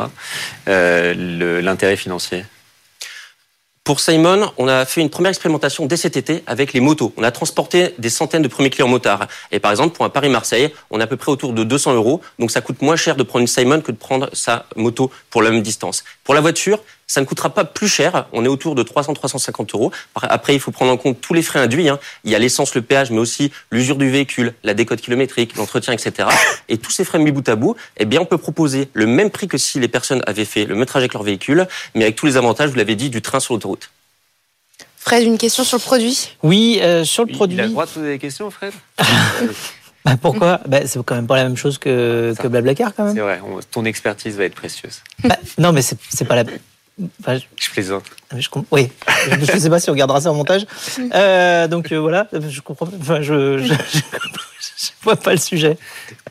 euh, 0.68 1.60
l'intérêt 1.62 1.96
financier? 1.96 2.44
Pour 3.88 4.00
Simon, 4.00 4.52
on 4.58 4.68
a 4.68 4.84
fait 4.84 5.00
une 5.00 5.08
première 5.08 5.30
expérimentation 5.30 5.86
dès 5.86 5.96
cet 5.96 6.18
été 6.18 6.42
avec 6.46 6.74
les 6.74 6.80
motos. 6.80 7.14
On 7.16 7.22
a 7.22 7.30
transporté 7.30 7.94
des 7.96 8.10
centaines 8.10 8.42
de 8.42 8.48
premiers 8.48 8.68
clients 8.68 8.86
motards. 8.86 9.26
Et 9.50 9.60
par 9.60 9.70
exemple, 9.70 9.96
pour 9.96 10.04
un 10.04 10.10
Paris-Marseille, 10.10 10.74
on 10.90 11.00
est 11.00 11.02
à 11.02 11.06
peu 11.06 11.16
près 11.16 11.32
autour 11.32 11.54
de 11.54 11.64
200 11.64 11.94
euros. 11.94 12.20
Donc 12.38 12.50
ça 12.50 12.60
coûte 12.60 12.82
moins 12.82 12.96
cher 12.96 13.16
de 13.16 13.22
prendre 13.22 13.40
une 13.40 13.46
Simon 13.46 13.80
que 13.80 13.90
de 13.90 13.96
prendre 13.96 14.28
sa 14.34 14.66
moto 14.76 15.10
pour 15.30 15.40
la 15.40 15.50
même 15.50 15.62
distance. 15.62 16.04
Pour 16.22 16.34
la 16.34 16.42
voiture, 16.42 16.80
ça 17.08 17.22
ne 17.22 17.26
coûtera 17.26 17.48
pas 17.50 17.64
plus 17.64 17.88
cher. 17.88 18.26
On 18.32 18.44
est 18.44 18.48
autour 18.48 18.74
de 18.74 18.82
300-350 18.82 19.74
euros. 19.74 19.90
Après, 20.14 20.54
il 20.54 20.60
faut 20.60 20.70
prendre 20.70 20.92
en 20.92 20.96
compte 20.98 21.20
tous 21.20 21.32
les 21.34 21.42
frais 21.42 21.58
induits. 21.58 21.88
Hein. 21.88 21.98
Il 22.22 22.30
y 22.30 22.34
a 22.34 22.38
l'essence, 22.38 22.74
le 22.74 22.82
péage, 22.82 23.10
mais 23.10 23.18
aussi 23.18 23.50
l'usure 23.72 23.96
du 23.96 24.10
véhicule, 24.10 24.54
la 24.62 24.74
décote 24.74 25.00
kilométrique, 25.00 25.56
l'entretien, 25.56 25.94
etc. 25.94 26.28
Et 26.68 26.76
tous 26.76 26.90
ces 26.90 27.04
frais 27.04 27.18
mis 27.18 27.32
bout 27.32 27.48
à 27.48 27.56
bout, 27.56 27.76
eh 27.96 28.04
bien, 28.04 28.20
on 28.20 28.26
peut 28.26 28.38
proposer 28.38 28.90
le 28.92 29.06
même 29.06 29.30
prix 29.30 29.48
que 29.48 29.56
si 29.56 29.80
les 29.80 29.88
personnes 29.88 30.22
avaient 30.26 30.44
fait 30.44 30.66
le 30.66 30.74
même 30.74 30.84
trajet 30.84 31.04
avec 31.04 31.14
leur 31.14 31.22
véhicule, 31.22 31.66
mais 31.94 32.04
avec 32.04 32.16
tous 32.16 32.26
les 32.26 32.36
avantages, 32.36 32.68
vous 32.70 32.76
l'avez 32.76 32.94
dit, 32.94 33.08
du 33.08 33.22
train 33.22 33.40
sur 33.40 33.54
l'autoroute. 33.54 33.90
Fred, 34.98 35.22
une 35.22 35.38
question 35.38 35.64
sur 35.64 35.78
le 35.78 35.82
produit? 35.82 36.36
Oui, 36.42 36.78
euh, 36.82 37.04
sur 37.04 37.24
le 37.24 37.32
produit. 37.32 37.56
Il 37.56 37.60
a 37.60 37.64
le 37.64 37.70
droit 37.70 37.86
de 37.86 37.90
poser 37.90 38.08
des 38.08 38.18
questions, 38.18 38.50
Fred? 38.50 38.72
Bah, 40.04 40.12
Pourquoi? 40.20 40.60
Bah, 40.66 40.86
C'est 40.86 41.02
quand 41.04 41.16
même 41.16 41.26
pas 41.26 41.36
la 41.36 41.44
même 41.44 41.56
chose 41.56 41.76
que, 41.76 42.32
que 42.38 42.46
Blablacar, 42.46 42.94
quand 42.94 43.04
même. 43.04 43.14
C'est 43.14 43.20
vrai, 43.20 43.40
ton 43.70 43.84
expertise 43.84 44.36
va 44.36 44.44
être 44.44 44.54
précieuse. 44.54 45.02
Bah, 45.24 45.36
non, 45.58 45.72
mais 45.72 45.82
c'est 45.82 46.24
pas 46.24 46.36
la. 46.36 46.44
Enfin, 47.20 47.38
je... 47.38 47.70
plaisante. 47.70 48.04
Je 48.36 48.48
Oui, 48.70 48.88
je 49.30 49.52
ne 49.54 49.58
sais 49.58 49.70
pas 49.70 49.80
si 49.80 49.88
on 49.88 49.92
regardera 49.92 50.20
ça 50.20 50.30
en 50.30 50.34
montage. 50.34 50.66
Euh, 51.14 51.68
donc 51.68 51.92
euh, 51.92 51.96
voilà, 51.96 52.26
je 52.32 52.60
comprends. 52.60 52.88
Enfin, 53.00 53.22
je, 53.22 53.58
je, 53.58 53.72
je, 53.72 54.90
vois 55.02 55.16
pas 55.16 55.32
le 55.32 55.38
sujet. 55.38 55.78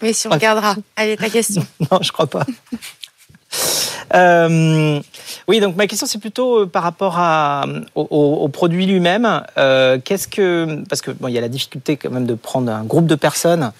Mais 0.01 0.13
si 0.13 0.28
on 0.28 0.32
regardera. 0.32 0.76
Allez, 0.95 1.18
ta 1.18 1.30
question. 1.30 1.65
non, 1.91 1.99
je 2.01 2.11
crois 2.11 2.28
pas. 2.28 2.45
Euh, 4.13 4.99
oui, 5.47 5.59
donc 5.59 5.76
ma 5.76 5.88
question 5.88 6.07
c'est 6.07 6.20
plutôt 6.20 6.68
par 6.68 6.84
rapport 6.84 7.18
à, 7.18 7.65
au, 7.95 8.03
au 8.03 8.47
produit 8.49 8.86
lui-même. 8.86 9.43
Euh, 9.57 9.99
qu'est-ce 10.03 10.28
que 10.28 10.84
parce 10.88 11.01
que 11.01 11.11
bon, 11.11 11.28
il 11.28 11.34
y 11.34 11.38
a 11.38 11.41
la 11.41 11.49
difficulté 11.49 11.97
quand 11.97 12.11
même 12.11 12.26
de 12.26 12.36
prendre 12.36 12.72
un 12.72 12.84
groupe 12.84 13.07
de 13.07 13.15
personnes 13.15 13.72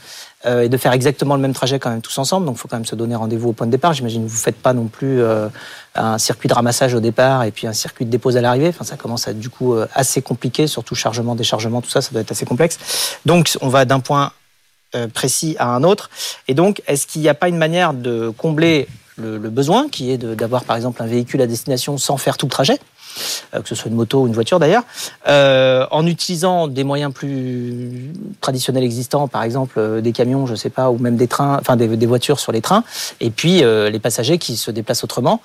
euh, 0.46 0.62
et 0.62 0.70
de 0.70 0.78
faire 0.78 0.92
exactement 0.92 1.36
le 1.36 1.42
même 1.42 1.54
trajet 1.54 1.80
quand 1.80 1.90
même 1.90 2.02
tous 2.02 2.16
ensemble. 2.20 2.46
Donc, 2.46 2.58
il 2.58 2.60
faut 2.60 2.68
quand 2.68 2.76
même 2.76 2.86
se 2.86 2.94
donner 2.94 3.16
rendez-vous 3.16 3.50
au 3.50 3.54
point 3.54 3.66
de 3.66 3.72
départ. 3.72 3.94
J'imagine 3.94 4.24
que 4.24 4.30
vous 4.30 4.38
faites 4.38 4.56
pas 4.56 4.74
non 4.74 4.86
plus 4.86 5.20
euh, 5.20 5.50
un 5.96 6.20
circuit 6.20 6.48
de 6.48 6.54
ramassage 6.54 6.94
au 6.94 7.00
départ 7.00 7.44
et 7.44 7.52
puis 7.52 7.66
un 7.66 7.74
circuit 7.74 8.06
de 8.06 8.12
dépose 8.12 8.38
à 8.38 8.42
l'arrivée. 8.42 8.68
Enfin, 8.68 8.84
ça 8.84 8.98
commence 8.98 9.28
à 9.28 9.32
être 9.32 9.40
du 9.40 9.50
coup 9.50 9.74
euh, 9.74 9.88
assez 9.96 10.22
compliqué, 10.22 10.68
surtout 10.68 10.94
chargement, 10.94 11.34
déchargement, 11.34 11.82
tout 11.82 11.90
ça, 11.90 12.02
ça 12.02 12.12
doit 12.12 12.22
être 12.22 12.32
assez 12.32 12.46
complexe. 12.46 13.18
Donc, 13.26 13.58
on 13.62 13.70
va 13.70 13.86
d'un 13.86 14.00
point 14.00 14.32
précis 15.14 15.58
à 15.60 15.68
un 15.68 15.84
autre. 15.84 16.10
Et 16.48 16.54
donc, 16.54 16.82
est-ce 16.88 17.08
qu'il 17.08 17.22
n'y 17.22 17.28
a 17.28 17.34
pas 17.34 17.50
une 17.50 17.58
manière 17.58 17.94
de 17.94 18.30
combler 18.38 18.88
le, 19.18 19.38
besoin, 19.50 19.90
qui 19.90 20.12
est 20.12 20.18
d'avoir 20.18 20.64
par 20.64 20.76
exemple 20.78 21.04
un 21.04 21.08
véhicule 21.08 21.42
à 21.42 21.48
destination 21.48 21.98
sans 21.98 22.18
faire 22.18 22.38
tout 22.38 22.46
le 22.46 22.52
trajet? 22.52 22.80
Que 23.54 23.68
ce 23.68 23.76
soit 23.76 23.90
une 23.90 23.96
moto 23.96 24.22
ou 24.22 24.28
une 24.28 24.34
voiture 24.34 24.60
d'ailleurs, 24.60 24.84
euh, 25.28 25.86
en 25.92 26.06
utilisant 26.06 26.68
des 26.68 26.84
moyens 26.84 27.14
plus 27.14 28.14
traditionnels 28.42 28.84
existants, 28.84 29.28
par 29.28 29.44
exemple 29.44 29.76
euh, 29.78 30.02
des 30.02 30.12
camions, 30.12 30.46
je 30.46 30.56
sais 30.56 30.70
pas, 30.70 30.90
ou 30.90 30.98
même 30.98 31.18
des 31.18 31.28
trains, 31.28 31.58
enfin 31.60 31.76
des, 31.76 31.88
des 31.98 32.06
voitures 32.06 32.40
sur 32.40 32.52
les 32.52 32.62
trains, 32.62 32.84
et 33.20 33.30
puis 33.30 33.64
euh, 33.64 33.90
les 33.90 34.00
passagers 34.00 34.38
qui 34.38 34.58
se 34.58 34.72
déplacent 34.72 35.04
autrement. 35.04 35.42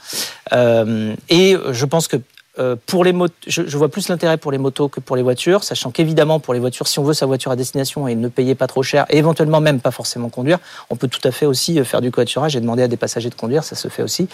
Euh, 0.52 1.14
et 1.28 1.56
je 1.70 1.84
pense 1.84 2.08
que 2.08 2.16
euh, 2.58 2.76
pour 2.86 3.04
les 3.04 3.12
motos, 3.12 3.34
je, 3.46 3.62
je, 3.66 3.78
vois 3.78 3.88
plus 3.88 4.08
l'intérêt 4.08 4.36
pour 4.36 4.52
les 4.52 4.58
motos 4.58 4.88
que 4.88 5.00
pour 5.00 5.16
les 5.16 5.22
voitures, 5.22 5.64
sachant 5.64 5.90
qu'évidemment 5.90 6.38
pour 6.38 6.52
les 6.52 6.60
voitures, 6.60 6.86
si 6.86 6.98
on 6.98 7.04
veut 7.04 7.14
sa 7.14 7.24
voiture 7.24 7.50
à 7.50 7.56
destination 7.56 8.06
et 8.08 8.14
ne 8.14 8.28
payer 8.28 8.54
pas 8.54 8.66
trop 8.66 8.82
cher, 8.82 9.06
et 9.08 9.18
éventuellement 9.18 9.60
même 9.60 9.80
pas 9.80 9.90
forcément 9.90 10.28
conduire, 10.28 10.58
on 10.90 10.96
peut 10.96 11.08
tout 11.08 11.26
à 11.26 11.30
fait 11.30 11.46
aussi 11.46 11.80
euh, 11.80 11.84
faire 11.84 12.00
du 12.02 12.10
covoiturage 12.10 12.54
et 12.54 12.60
demander 12.60 12.82
à 12.82 12.88
des 12.88 12.96
passagers 12.98 13.30
de 13.30 13.34
conduire, 13.34 13.64
ça 13.64 13.74
se 13.74 13.88
fait 13.88 14.02
aussi. 14.02 14.28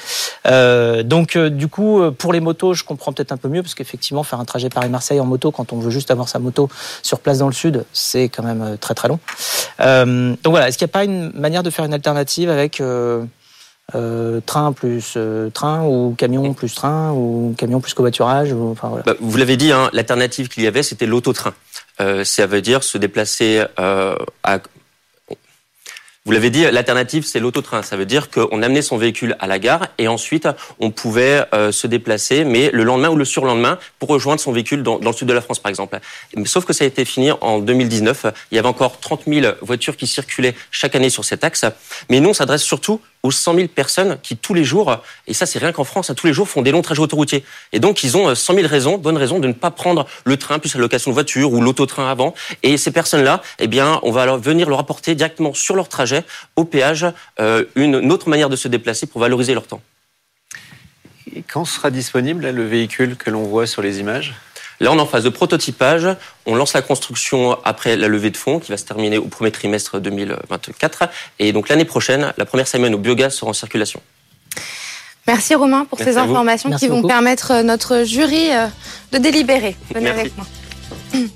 Euh, 0.47 1.03
donc 1.03 1.37
euh, 1.37 1.49
du 1.49 1.69
coup, 1.69 2.01
pour 2.19 2.33
les 2.33 2.41
motos, 2.41 2.75
je 2.75 2.85
comprends 2.85 3.13
peut-être 3.13 3.33
un 3.33 3.37
peu 3.37 3.49
mieux 3.49 3.63
parce 3.63 3.75
qu'effectivement 3.75 4.23
faire 4.25 4.41
un 4.41 4.45
trajet 4.45 4.69
Paris-Marseille 4.69 5.21
en 5.21 5.27
moto 5.27 5.53
quand 5.53 5.73
on 5.73 5.79
veut 5.79 5.91
juste 5.91 6.11
avoir 6.11 6.29
sa 6.29 6.39
moto 6.39 6.69
sur 7.03 7.21
place 7.21 7.39
dans 7.39 7.47
le 7.47 7.53
sud, 7.53 7.85
c'est 7.93 8.29
quand 8.29 8.43
même 8.43 8.77
très 8.81 8.95
très 8.95 9.09
long. 9.09 9.21
Euh, 9.81 10.35
donc 10.43 10.51
voilà, 10.53 10.69
est-ce 10.69 10.79
qu'il 10.79 10.87
n'y 10.87 10.91
a 10.91 10.93
pas 10.93 11.05
une 11.05 11.31
manière 11.35 11.63
de 11.63 11.71
faire 11.71 11.85
une 11.85 11.95
alternative 11.95 12.51
avec 12.51 12.83
euh, 13.95 14.41
train 14.45 14.75
plus 14.75 15.15
euh, 15.17 15.49
train 15.49 15.83
ou 15.87 16.15
camion 16.15 16.53
plus 16.53 16.75
train 16.75 17.11
ou 17.13 17.55
camion 17.57 17.81
plus 17.81 17.95
covoiturage 17.95 18.53
ou, 18.53 18.71
enfin, 18.71 18.89
voilà. 18.89 19.03
bah, 19.03 19.15
Vous 19.19 19.39
l'avez 19.39 19.57
dit, 19.57 19.73
hein, 19.73 19.89
l'alternative 19.95 20.49
qu'il 20.49 20.63
y 20.63 20.67
avait, 20.67 20.83
c'était 20.83 21.07
l'autotrain. 21.07 21.55
Euh, 22.03 22.23
ça 22.23 22.47
veut 22.47 22.61
dire 22.61 22.83
se 22.83 22.99
déplacer 22.99 23.65
à 23.79 24.59
vous 26.25 26.33
l'avez 26.33 26.51
dit, 26.51 26.71
l'alternative, 26.71 27.25
c'est 27.25 27.41
l'autotrain. 27.41 27.83
Ça 27.83 27.97
veut 27.97 28.05
dire 28.05 28.29
qu'on 28.29 28.63
amenait 28.63 28.83
son 28.83 28.99
véhicule 28.99 29.35
à 29.39 29.47
la 29.47 29.59
gare 29.59 29.87
et 29.97 30.09
ensuite, 30.09 30.47
on 30.79 30.91
pouvait 30.91 31.43
se 31.71 31.87
déplacer, 31.87 32.45
mais 32.45 32.69
le 32.71 32.83
lendemain 32.83 33.09
ou 33.09 33.17
le 33.17 33.25
surlendemain, 33.25 33.79
pour 33.99 34.11
rejoindre 34.11 34.39
son 34.39 34.53
véhicule 34.53 34.83
dans, 34.83 34.99
dans, 34.99 35.09
le 35.09 35.17
sud 35.17 35.27
de 35.27 35.33
la 35.33 35.41
France, 35.41 35.59
par 35.59 35.71
exemple. 35.71 35.99
Sauf 36.45 36.67
que 36.67 36.75
ça 36.75 36.85
a 36.85 36.87
été 36.87 37.07
fini 37.07 37.31
en 37.31 37.61
2019. 37.61 38.27
Il 38.51 38.57
y 38.57 38.59
avait 38.59 38.69
encore 38.69 39.01
30 39.01 39.23
000 39.27 39.55
voitures 39.63 39.97
qui 39.97 40.07
circulaient 40.07 40.55
chaque 40.71 40.95
année 40.95 41.09
sur 41.09 41.25
cet 41.25 41.45
axe. 41.45 41.65
Mais 42.11 42.21
nous, 42.21 42.29
on 42.29 42.35
s'adresse 42.35 42.63
surtout 42.63 43.01
aux 43.23 43.31
100 43.31 43.55
000 43.55 43.69
personnes 43.69 44.19
qui, 44.23 44.37
tous 44.37 44.55
les 44.55 44.65
jours, 44.65 45.03
et 45.27 45.35
ça, 45.35 45.47
c'est 45.47 45.59
rien 45.59 45.73
qu'en 45.73 45.85
France, 45.85 46.11
hein, 46.11 46.15
tous 46.15 46.27
les 46.27 46.33
jours 46.33 46.49
font 46.49 46.63
des 46.63 46.71
longs 46.71 46.83
trajets 46.83 47.01
autoroutiers. 47.01 47.45
Et 47.73 47.81
donc, 47.81 48.05
ils 48.05 48.17
ont 48.17 48.35
100 48.35 48.55
000 48.55 48.67
raisons, 48.69 48.99
bonnes 48.99 49.17
raisons, 49.17 49.39
de 49.39 49.49
ne 49.49 49.53
pas 49.53 49.71
prendre 49.71 50.07
le 50.25 50.37
train 50.37 50.59
plus 50.59 50.75
la 50.75 50.81
location 50.81 51.11
de 51.11 51.15
voiture 51.15 51.53
ou 51.53 51.61
l'autotrain 51.61 52.11
avant. 52.11 52.35
Et 52.63 52.77
ces 52.77 52.91
personnes-là, 52.91 53.43
eh 53.59 53.69
on 54.03 54.11
va 54.11 54.27
leur 54.27 54.39
venir 54.39 54.69
leur 54.69 54.79
apporter 54.79 55.15
directement 55.15 55.55
sur 55.55 55.77
leur 55.77 55.89
trajet, 55.89 56.25
au 56.57 56.65
péage, 56.65 57.07
euh, 57.41 57.65
une, 57.75 58.11
autre 58.13 58.29
manière 58.29 58.49
de 58.49 58.57
se 58.57 58.69
déplacer 58.69 59.07
pour 59.07 59.21
valoriser 59.21 59.55
leur 59.55 59.67
temps. 59.67 59.81
Et 61.35 61.43
quand 61.43 61.65
sera 61.65 61.91
disponible 61.91 62.49
le 62.49 62.67
véhicule 62.67 63.17
que 63.17 63.31
l'on 63.31 63.45
voit 63.45 63.67
sur 63.67 63.83
les 63.83 64.01
images? 64.01 64.35
Là, 64.81 64.93
on 64.93 64.97
est 64.97 65.01
en 65.01 65.07
phase 65.07 65.25
de 65.25 65.29
prototypage. 65.29 66.07
On 66.47 66.55
lance 66.55 66.73
la 66.73 66.83
construction 66.83 67.59
après 67.65 67.97
la 67.97 68.09
levée 68.09 68.31
de 68.31 68.37
fonds 68.37 68.61
qui 68.61 68.71
va 68.71 68.77
se 68.77 68.85
terminer 68.85 69.19
au 69.19 69.27
premier 69.27 69.51
trimestre 69.51 70.01
2024. 70.01 71.09
Et 71.39 71.53
donc 71.53 71.69
l'année 71.69 71.85
prochaine, 71.85 72.33
la 72.37 72.45
première 72.45 72.69
semaine 72.69 72.95
au 72.95 72.99
biogaz 72.99 73.35
sera 73.35 73.51
en 73.51 73.55
circulation. 73.55 74.01
Merci 75.27 75.55
Romain 75.55 75.85
pour 75.85 75.99
Merci 75.99 76.13
ces 76.13 76.19
informations 76.19 76.71
qui 76.71 76.89
vont 76.89 77.03
permettre 77.03 77.63
notre 77.63 78.05
jury 78.05 78.51
euh, 78.51 78.67
de 79.13 79.19
délibérer. 79.19 79.77
Venez 79.93 80.05
Merci. 80.05 80.21
avec 80.21 80.37
moi. 80.37 80.47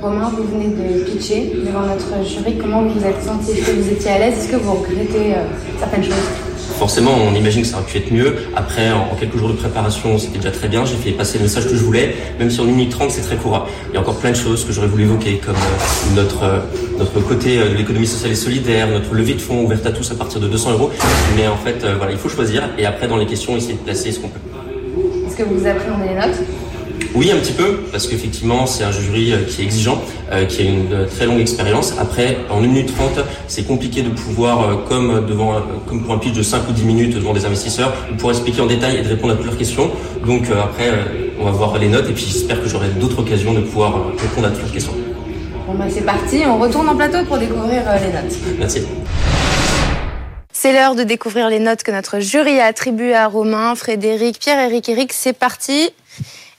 Romain, 0.00 0.30
vous 0.36 0.44
venez 0.44 0.68
de 0.68 1.04
pitcher 1.04 1.52
devant 1.54 1.80
notre 1.80 2.22
jury. 2.24 2.58
Comment 2.58 2.82
vous 2.82 3.00
vous 3.00 3.06
êtes 3.06 3.22
senti? 3.22 3.52
Est-ce 3.52 3.66
que 3.66 3.70
vous 3.72 3.90
étiez 3.90 4.10
à 4.10 4.18
l'aise? 4.18 4.38
Est-ce 4.38 4.48
que 4.48 4.56
vous 4.56 4.74
regrettez 4.74 5.34
euh, 5.34 5.44
certaines 5.78 6.04
choses? 6.04 6.47
Forcément, 6.76 7.12
on 7.28 7.34
imagine 7.34 7.62
que 7.62 7.68
ça 7.68 7.78
aurait 7.78 7.86
pu 7.86 7.98
être 7.98 8.12
mieux. 8.12 8.36
Après, 8.54 8.92
en 8.92 9.14
quelques 9.18 9.36
jours 9.36 9.48
de 9.48 9.54
préparation, 9.54 10.18
c'était 10.18 10.38
déjà 10.38 10.50
très 10.50 10.68
bien. 10.68 10.84
J'ai 10.84 10.96
fait 10.96 11.10
passer 11.10 11.38
le 11.38 11.44
message 11.44 11.64
que 11.64 11.74
je 11.74 11.82
voulais, 11.82 12.14
même 12.38 12.50
si 12.50 12.60
en 12.60 12.64
1 12.64 12.66
minute 12.66 12.90
30, 12.90 13.10
c'est 13.10 13.22
très 13.22 13.36
court. 13.36 13.66
Il 13.90 13.94
y 13.94 13.96
a 13.96 14.00
encore 14.00 14.16
plein 14.18 14.30
de 14.30 14.36
choses 14.36 14.64
que 14.64 14.72
j'aurais 14.72 14.86
voulu 14.86 15.04
évoquer, 15.04 15.40
comme 15.44 15.56
euh, 15.56 16.16
notre, 16.16 16.62
notre 16.98 17.20
côté 17.26 17.58
de 17.58 17.74
l'économie 17.74 18.06
sociale 18.06 18.32
et 18.32 18.36
solidaire, 18.36 18.86
notre 18.88 19.12
levée 19.14 19.34
de 19.34 19.40
fonds 19.40 19.62
ouverte 19.62 19.86
à 19.86 19.92
tous 19.92 20.10
à 20.12 20.14
partir 20.14 20.40
de 20.40 20.48
200 20.48 20.72
euros. 20.72 20.90
Mais 21.36 21.48
en 21.48 21.56
fait, 21.56 21.82
euh, 21.84 21.94
voilà, 21.96 22.12
il 22.12 22.18
faut 22.18 22.28
choisir. 22.28 22.68
Et 22.78 22.86
après, 22.86 23.08
dans 23.08 23.16
les 23.16 23.26
questions, 23.26 23.56
essayer 23.56 23.74
de 23.74 23.78
placer 23.78 24.12
ce 24.12 24.20
qu'on 24.20 24.28
peut. 24.28 24.40
Est-ce 25.26 25.36
que 25.36 25.42
vous 25.42 25.66
appréhendez 25.66 26.08
les 26.08 26.14
notes? 26.14 26.38
Oui, 27.14 27.30
un 27.32 27.36
petit 27.38 27.52
peu, 27.52 27.84
parce 27.90 28.06
qu'effectivement, 28.06 28.66
c'est 28.66 28.84
un 28.84 28.92
jury 28.92 29.32
euh, 29.32 29.44
qui 29.44 29.62
est 29.62 29.64
exigeant, 29.64 30.02
euh, 30.30 30.44
qui 30.44 30.62
a 30.62 30.64
une 30.64 30.92
euh, 30.92 31.06
très 31.06 31.26
longue 31.26 31.40
expérience. 31.40 31.94
Après, 31.98 32.36
en 32.50 32.58
1 32.58 32.60
minute 32.66 32.94
30, 32.94 33.20
c'est 33.46 33.66
compliqué 33.66 34.02
de 34.02 34.10
pouvoir, 34.10 34.84
comme 34.88 35.24
devant, 35.26 35.54
comme 35.86 36.04
pour 36.04 36.14
un 36.14 36.18
pitch 36.18 36.34
de 36.34 36.42
5 36.42 36.68
ou 36.68 36.72
10 36.72 36.84
minutes 36.84 37.14
devant 37.14 37.32
des 37.32 37.46
investisseurs, 37.46 37.94
de 38.10 38.14
pouvoir 38.14 38.34
expliquer 38.34 38.60
en 38.60 38.66
détail 38.66 38.98
et 38.98 39.02
de 39.02 39.08
répondre 39.08 39.32
à 39.32 39.36
toutes 39.36 39.46
leurs 39.46 39.56
questions. 39.56 39.90
Donc 40.26 40.44
après, 40.50 40.90
on 41.40 41.44
va 41.44 41.50
voir 41.50 41.78
les 41.78 41.88
notes 41.88 42.08
et 42.08 42.12
puis 42.12 42.26
j'espère 42.26 42.62
que 42.62 42.68
j'aurai 42.68 42.88
d'autres 42.88 43.20
occasions 43.20 43.54
de 43.54 43.60
pouvoir 43.60 44.12
répondre 44.20 44.48
à 44.48 44.50
toutes 44.50 44.62
leurs 44.62 44.72
questions. 44.72 44.94
Bon 45.66 45.74
bah 45.74 45.84
c'est 45.88 46.04
parti, 46.04 46.42
on 46.46 46.58
retourne 46.58 46.88
en 46.88 46.96
plateau 46.96 47.24
pour 47.26 47.38
découvrir 47.38 47.82
les 48.00 48.12
notes. 48.12 48.36
Merci. 48.58 48.82
C'est 50.52 50.72
l'heure 50.72 50.94
de 50.94 51.04
découvrir 51.04 51.48
les 51.48 51.60
notes 51.60 51.82
que 51.82 51.92
notre 51.92 52.20
jury 52.20 52.58
a 52.58 52.66
attribuées 52.66 53.14
à 53.14 53.28
Romain, 53.28 53.74
Frédéric, 53.74 54.40
Pierre-Éric, 54.40 54.88
Eric. 54.88 55.12
C'est 55.12 55.32
parti. 55.32 55.90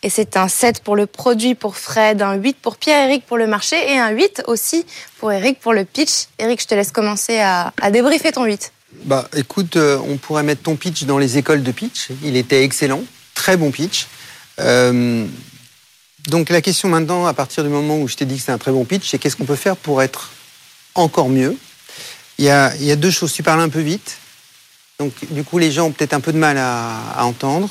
Et 0.01 0.09
c'est 0.09 0.37
un 0.37 0.47
7 0.47 0.81
pour 0.81 0.95
le 0.95 1.05
produit 1.05 1.55
pour 1.55 1.75
Fred, 1.75 2.21
un 2.21 2.35
8 2.35 2.57
pour 2.61 2.77
Pierre-Éric 2.77 3.25
pour 3.25 3.37
le 3.37 3.47
marché 3.47 3.75
et 3.91 3.97
un 3.97 4.09
8 4.09 4.43
aussi 4.47 4.85
pour 5.19 5.31
Eric 5.31 5.59
pour 5.59 5.73
le 5.73 5.83
pitch. 5.83 6.27
Eric, 6.37 6.61
je 6.61 6.67
te 6.67 6.75
laisse 6.75 6.91
commencer 6.91 7.39
à, 7.39 7.73
débriefer 7.91 8.31
ton 8.31 8.45
8. 8.45 8.71
Bah 9.03 9.27
écoute, 9.35 9.75
euh, 9.75 9.99
on 10.07 10.17
pourrait 10.17 10.43
mettre 10.43 10.63
ton 10.63 10.75
pitch 10.75 11.03
dans 11.03 11.17
les 11.17 11.37
écoles 11.37 11.63
de 11.63 11.71
pitch. 11.71 12.09
Il 12.23 12.37
était 12.37 12.63
excellent, 12.63 13.03
très 13.35 13.57
bon 13.57 13.71
pitch. 13.71 14.07
Euh, 14.59 15.25
donc 16.27 16.49
la 16.49 16.61
question 16.61 16.89
maintenant, 16.89 17.25
à 17.25 17.33
partir 17.33 17.63
du 17.63 17.69
moment 17.69 17.97
où 17.97 18.07
je 18.07 18.15
t'ai 18.15 18.25
dit 18.25 18.37
que 18.37 18.41
c'est 18.41 18.51
un 18.51 18.57
très 18.57 18.71
bon 18.71 18.85
pitch, 18.85 19.09
c'est 19.09 19.19
qu'est-ce 19.19 19.35
qu'on 19.35 19.45
peut 19.45 19.55
faire 19.55 19.75
pour 19.75 20.01
être 20.01 20.31
encore 20.95 21.29
mieux? 21.29 21.57
Il 22.39 22.45
y, 22.45 22.49
a, 22.49 22.95
deux 22.95 23.11
choses. 23.11 23.33
Tu 23.33 23.43
parles 23.43 23.59
un 23.59 23.67
peu 23.67 23.81
vite. 23.81 24.17
Donc, 24.97 25.11
du 25.29 25.43
coup, 25.43 25.57
les 25.57 25.71
gens 25.71 25.87
ont 25.87 25.91
peut-être 25.91 26.13
un 26.13 26.21
peu 26.21 26.31
de 26.31 26.37
mal 26.37 26.57
à, 26.57 27.25
entendre. 27.25 27.69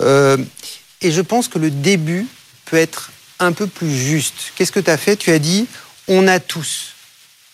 Euh, 0.00 0.36
et 1.02 1.10
je 1.10 1.20
pense 1.20 1.48
que 1.48 1.58
le 1.58 1.70
début 1.70 2.26
peut 2.64 2.76
être 2.76 3.10
un 3.38 3.52
peu 3.52 3.66
plus 3.66 3.94
juste. 3.94 4.52
Qu'est-ce 4.56 4.72
que 4.72 4.80
tu 4.80 4.90
as 4.90 4.96
fait? 4.96 5.16
Tu 5.16 5.30
as 5.30 5.38
dit 5.38 5.66
on 6.08 6.26
a 6.26 6.40
tous. 6.40 6.94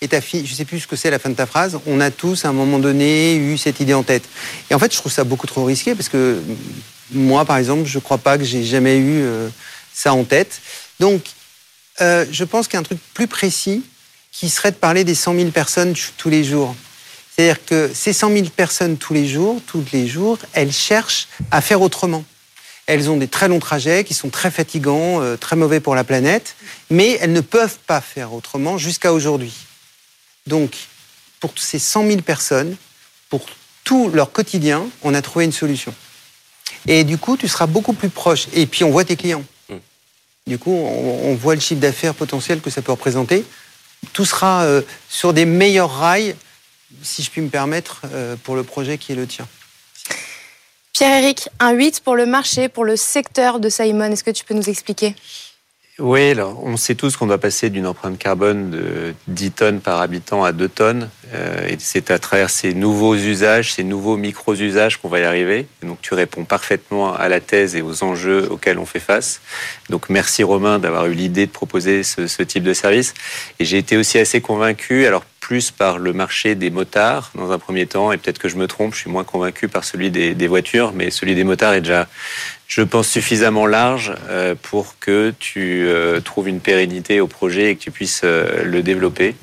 Et 0.01 0.09
ta 0.09 0.21
fille, 0.21 0.45
je 0.47 0.53
ne 0.53 0.57
sais 0.57 0.65
plus 0.65 0.81
ce 0.81 0.87
que 0.87 0.97
c'est 0.97 1.11
la 1.11 1.19
fin 1.19 1.31
de 1.31 1.35
ta 1.35 1.47
phrase, 1.47 1.79
on 1.87 2.01
a 2.01 2.11
tous 2.11 2.45
à 2.45 2.49
un 2.49 2.53
moment 2.53 2.79
donné 2.79 3.37
eu 3.37 3.57
cette 3.59 3.81
idée 3.81 3.95
en 3.95 4.03
tête. 4.03 4.25
Et 4.71 4.75
en 4.75 4.79
fait, 4.79 4.93
je 4.93 4.99
trouve 4.99 5.13
ça 5.13 5.25
beaucoup 5.25 5.47
trop 5.47 5.65
risqué 5.65 5.95
parce 5.95 6.09
que 6.09 6.43
moi, 7.11 7.45
par 7.45 7.57
exemple, 7.57 7.87
je 7.87 7.99
ne 7.99 8.03
crois 8.03 8.19
pas 8.19 8.39
que 8.39 8.45
j'ai 8.45 8.65
jamais 8.65 8.97
eu 8.99 9.23
euh, 9.23 9.49
ça 9.93 10.13
en 10.13 10.25
tête. 10.25 10.61
Donc, 11.01 11.23
euh, 12.01 12.27
je 12.31 12.45
pense 12.45 12.67
qu'il 12.67 12.75
y 12.75 12.77
a 12.77 12.81
un 12.81 12.85
truc 12.85 12.99
plus 13.15 13.29
précis 13.29 13.83
qui 14.31 14.51
serait 14.51 14.73
de 14.73 14.77
parler 14.77 15.05
des 15.05 15.15
100 15.15 15.37
000 15.37 15.51
personnes 15.51 15.95
tous 16.17 16.29
les 16.29 16.45
jours. 16.45 16.75
C'est-à-dire 17.35 17.65
que 17.65 17.91
ces 17.95 18.13
100 18.13 18.33
000 18.33 18.45
personnes 18.55 18.97
tous 18.97 19.15
les 19.15 19.27
jours, 19.27 19.61
tous 19.67 19.85
les 19.93 20.07
jours, 20.07 20.39
elles 20.53 20.73
cherchent 20.73 21.29
à 21.51 21.61
faire 21.61 21.81
autrement. 21.81 22.25
Elles 22.87 23.09
ont 23.09 23.17
des 23.17 23.29
très 23.29 23.49
longs 23.49 23.61
trajets 23.61 24.05
qui 24.05 24.15
sont 24.15 24.29
très 24.29 24.51
fatigants, 24.51 25.23
euh, 25.23 25.37
très 25.37 25.57
mauvais 25.57 25.81
pour 25.81 25.95
la 25.95 26.05
planète, 26.05 26.55
mais 26.91 27.19
elles 27.21 27.33
ne 27.33 27.41
peuvent 27.41 27.79
pas 27.87 28.01
faire 28.01 28.33
autrement 28.35 28.77
jusqu'à 28.77 29.13
aujourd'hui. 29.13 29.55
Donc, 30.47 30.77
pour 31.41 31.53
ces 31.57 31.79
100 31.79 32.07
000 32.07 32.21
personnes, 32.21 32.77
pour 33.31 33.47
tout 33.85 34.11
leur 34.11 34.33
quotidien, 34.33 34.87
on 35.03 35.15
a 35.15 35.23
trouvé 35.23 35.47
une 35.47 35.53
solution. 35.53 35.95
Et 36.87 37.05
du 37.05 37.17
coup, 37.17 37.37
tu 37.37 37.49
seras 37.49 37.67
beaucoup 37.67 37.95
plus 37.95 38.11
proche. 38.11 38.47
Et 38.53 38.67
puis, 38.67 38.85
on 38.85 38.91
voit 38.91 39.05
tes 39.05 39.17
clients. 39.17 39.45
Mm. 39.71 39.77
Du 40.47 40.59
coup, 40.59 40.73
on 40.73 41.35
voit 41.35 41.55
le 41.55 41.61
chiffre 41.61 41.81
d'affaires 41.81 42.15
potentiel 42.15 42.61
que 42.61 42.71
ça 42.71 42.83
peut 42.83 42.93
représenter. 42.93 43.45
Tout 44.13 44.25
sera 44.27 44.65
euh, 44.65 44.83
sur 45.09 45.33
des 45.33 45.47
meilleurs 45.47 45.99
rails, 45.99 46.37
si 47.03 47.23
je 47.23 47.31
puis 47.31 47.41
me 47.41 47.49
permettre, 47.49 48.03
euh, 48.13 48.37
pour 48.43 48.57
le 48.57 48.63
projet 48.63 48.99
qui 48.99 49.13
est 49.13 49.17
le 49.17 49.27
tien. 49.27 49.49
Pierre-Éric, 50.95 51.49
un 51.59 51.73
8 51.73 52.03
pour 52.05 52.15
le 52.15 52.25
marché, 52.25 52.69
pour 52.69 52.85
le 52.85 52.95
secteur 52.95 53.59
de 53.59 53.69
Simon. 53.69 54.13
Est-ce 54.13 54.23
que 54.23 54.31
tu 54.31 54.45
peux 54.45 54.55
nous 54.55 54.71
expliquer? 54.71 55.17
Oui, 55.99 56.31
alors, 56.31 56.61
on 56.65 56.77
sait 56.77 56.95
tous 56.95 57.17
qu'on 57.17 57.27
doit 57.27 57.39
passer 57.39 57.69
d'une 57.69 57.89
empreinte 57.89 58.17
carbone 58.17 58.71
de 58.71 59.13
10 59.27 59.51
tonnes 59.51 59.81
par 59.81 60.01
habitant 60.01 60.45
à 60.45 60.53
2 60.53 60.69
tonnes. 60.69 61.11
Euh, 61.35 61.67
et 61.67 61.77
c'est 61.81 62.13
à 62.13 62.21
travers 62.21 62.49
ces 62.49 62.75
nouveaux 62.75 63.17
usages, 63.17 63.73
ces 63.73 63.83
nouveaux 63.83 64.17
micro-usages 64.17 64.99
qu'on 64.99 65.09
va 65.09 65.19
y 65.19 65.25
arriver. 65.25 65.67
donc 65.83 66.01
tu 66.01 66.15
réponds 66.15 66.45
parfaitement 66.45 67.13
à 67.13 67.29
la 67.29 67.41
thèse 67.41 67.75
et 67.75 67.83
aux 67.83 68.05
enjeux 68.05 68.47
auxquels 68.51 68.79
on 68.79 68.87
fait 68.87 69.01
face. 69.01 69.41
Donc 69.91 70.09
merci 70.11 70.45
Romain 70.45 70.79
d'avoir 70.79 71.07
eu 71.07 71.15
l'idée 71.15 71.47
de 71.47 71.53
proposer 71.53 72.05
ce, 72.05 72.29
ce, 72.29 72.43
type 72.45 72.63
de 72.63 72.75
service. 72.75 73.15
Et 73.59 73.65
j'ai 73.65 73.79
été 73.79 73.97
aussi 73.97 74.19
assez 74.19 74.41
convaincu, 74.41 75.07
alors 75.07 75.25
plus 75.45 75.71
par 75.71 75.99
le 75.99 76.15
marché 76.15 76.55
des 76.55 76.71
motards 76.71 77.31
dans 77.35 77.53
un 77.53 77.59
premier 77.59 77.85
temps, 77.85 78.13
et 78.13 78.17
peut-être 78.17 78.39
que 78.39 78.49
je 78.49 78.57
me 78.57 78.67
trompe, 78.67 78.95
je 78.95 79.01
suis 79.01 79.11
moins 79.11 79.25
convaincu 79.25 79.69
par 79.69 79.85
celui 79.85 80.11
des, 80.11 80.47
voitures, 80.47 80.93
mais 80.95 81.11
celui 81.11 81.35
des 81.35 81.45
motards 81.45 81.75
est 81.75 81.83
déjà 81.83 82.09
je 82.67 82.81
pense, 82.81 83.09
suffisamment 83.09 83.67
large 83.67 84.15
euh, 84.31 84.55
pour 84.61 84.99
que 84.99 85.35
tu 85.39 85.87
euh, 85.87 86.21
trouves 86.21 86.49
une 86.49 86.61
pérennité 86.61 87.21
au 87.21 87.27
projet 87.27 87.71
et 87.71 87.77
que 87.77 87.83
tu 87.83 87.91
puisses 87.91 88.23
euh, 88.25 88.65
le 88.65 88.83
développer. 88.83 89.37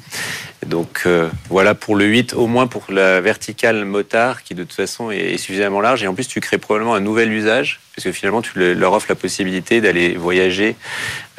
Donc 0.65 1.07
voilà 1.49 1.73
pour 1.73 1.95
le 1.95 2.05
8, 2.05 2.33
au 2.33 2.45
moins 2.45 2.67
pour 2.67 2.85
la 2.89 3.19
verticale 3.19 3.83
motard 3.83 4.43
qui 4.43 4.53
de 4.53 4.63
toute 4.63 4.73
façon 4.73 5.09
est, 5.09 5.37
suffisamment 5.37 5.81
large. 5.81 6.03
Et 6.03 6.07
en 6.07 6.13
plus, 6.13 6.27
tu 6.27 6.39
crées 6.39 6.59
probablement 6.59 6.93
un 6.93 6.99
nouvel 6.99 7.31
usage, 7.31 7.79
parce 7.95 8.05
que 8.05 8.11
finalement, 8.11 8.43
tu 8.43 8.75
leur 8.75 8.93
offres 8.93 9.07
la 9.09 9.15
possibilité 9.15 9.81
d'aller 9.81 10.13
voyager 10.13 10.75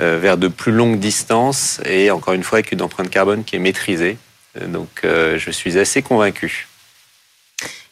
vers 0.00 0.36
de 0.38 0.48
plus 0.48 0.72
longues 0.72 0.98
distances 0.98 1.80
et 1.84 2.10
encore 2.10 2.34
une 2.34 2.42
fois 2.42 2.58
avec 2.58 2.72
une 2.72 2.82
empreinte 2.82 3.10
carbone 3.10 3.44
qui 3.44 3.54
est 3.54 3.60
maîtrisée. 3.60 4.18
Donc 4.60 5.02
je 5.04 5.50
suis 5.50 5.78
assez 5.78 6.02
convaincu. 6.02 6.68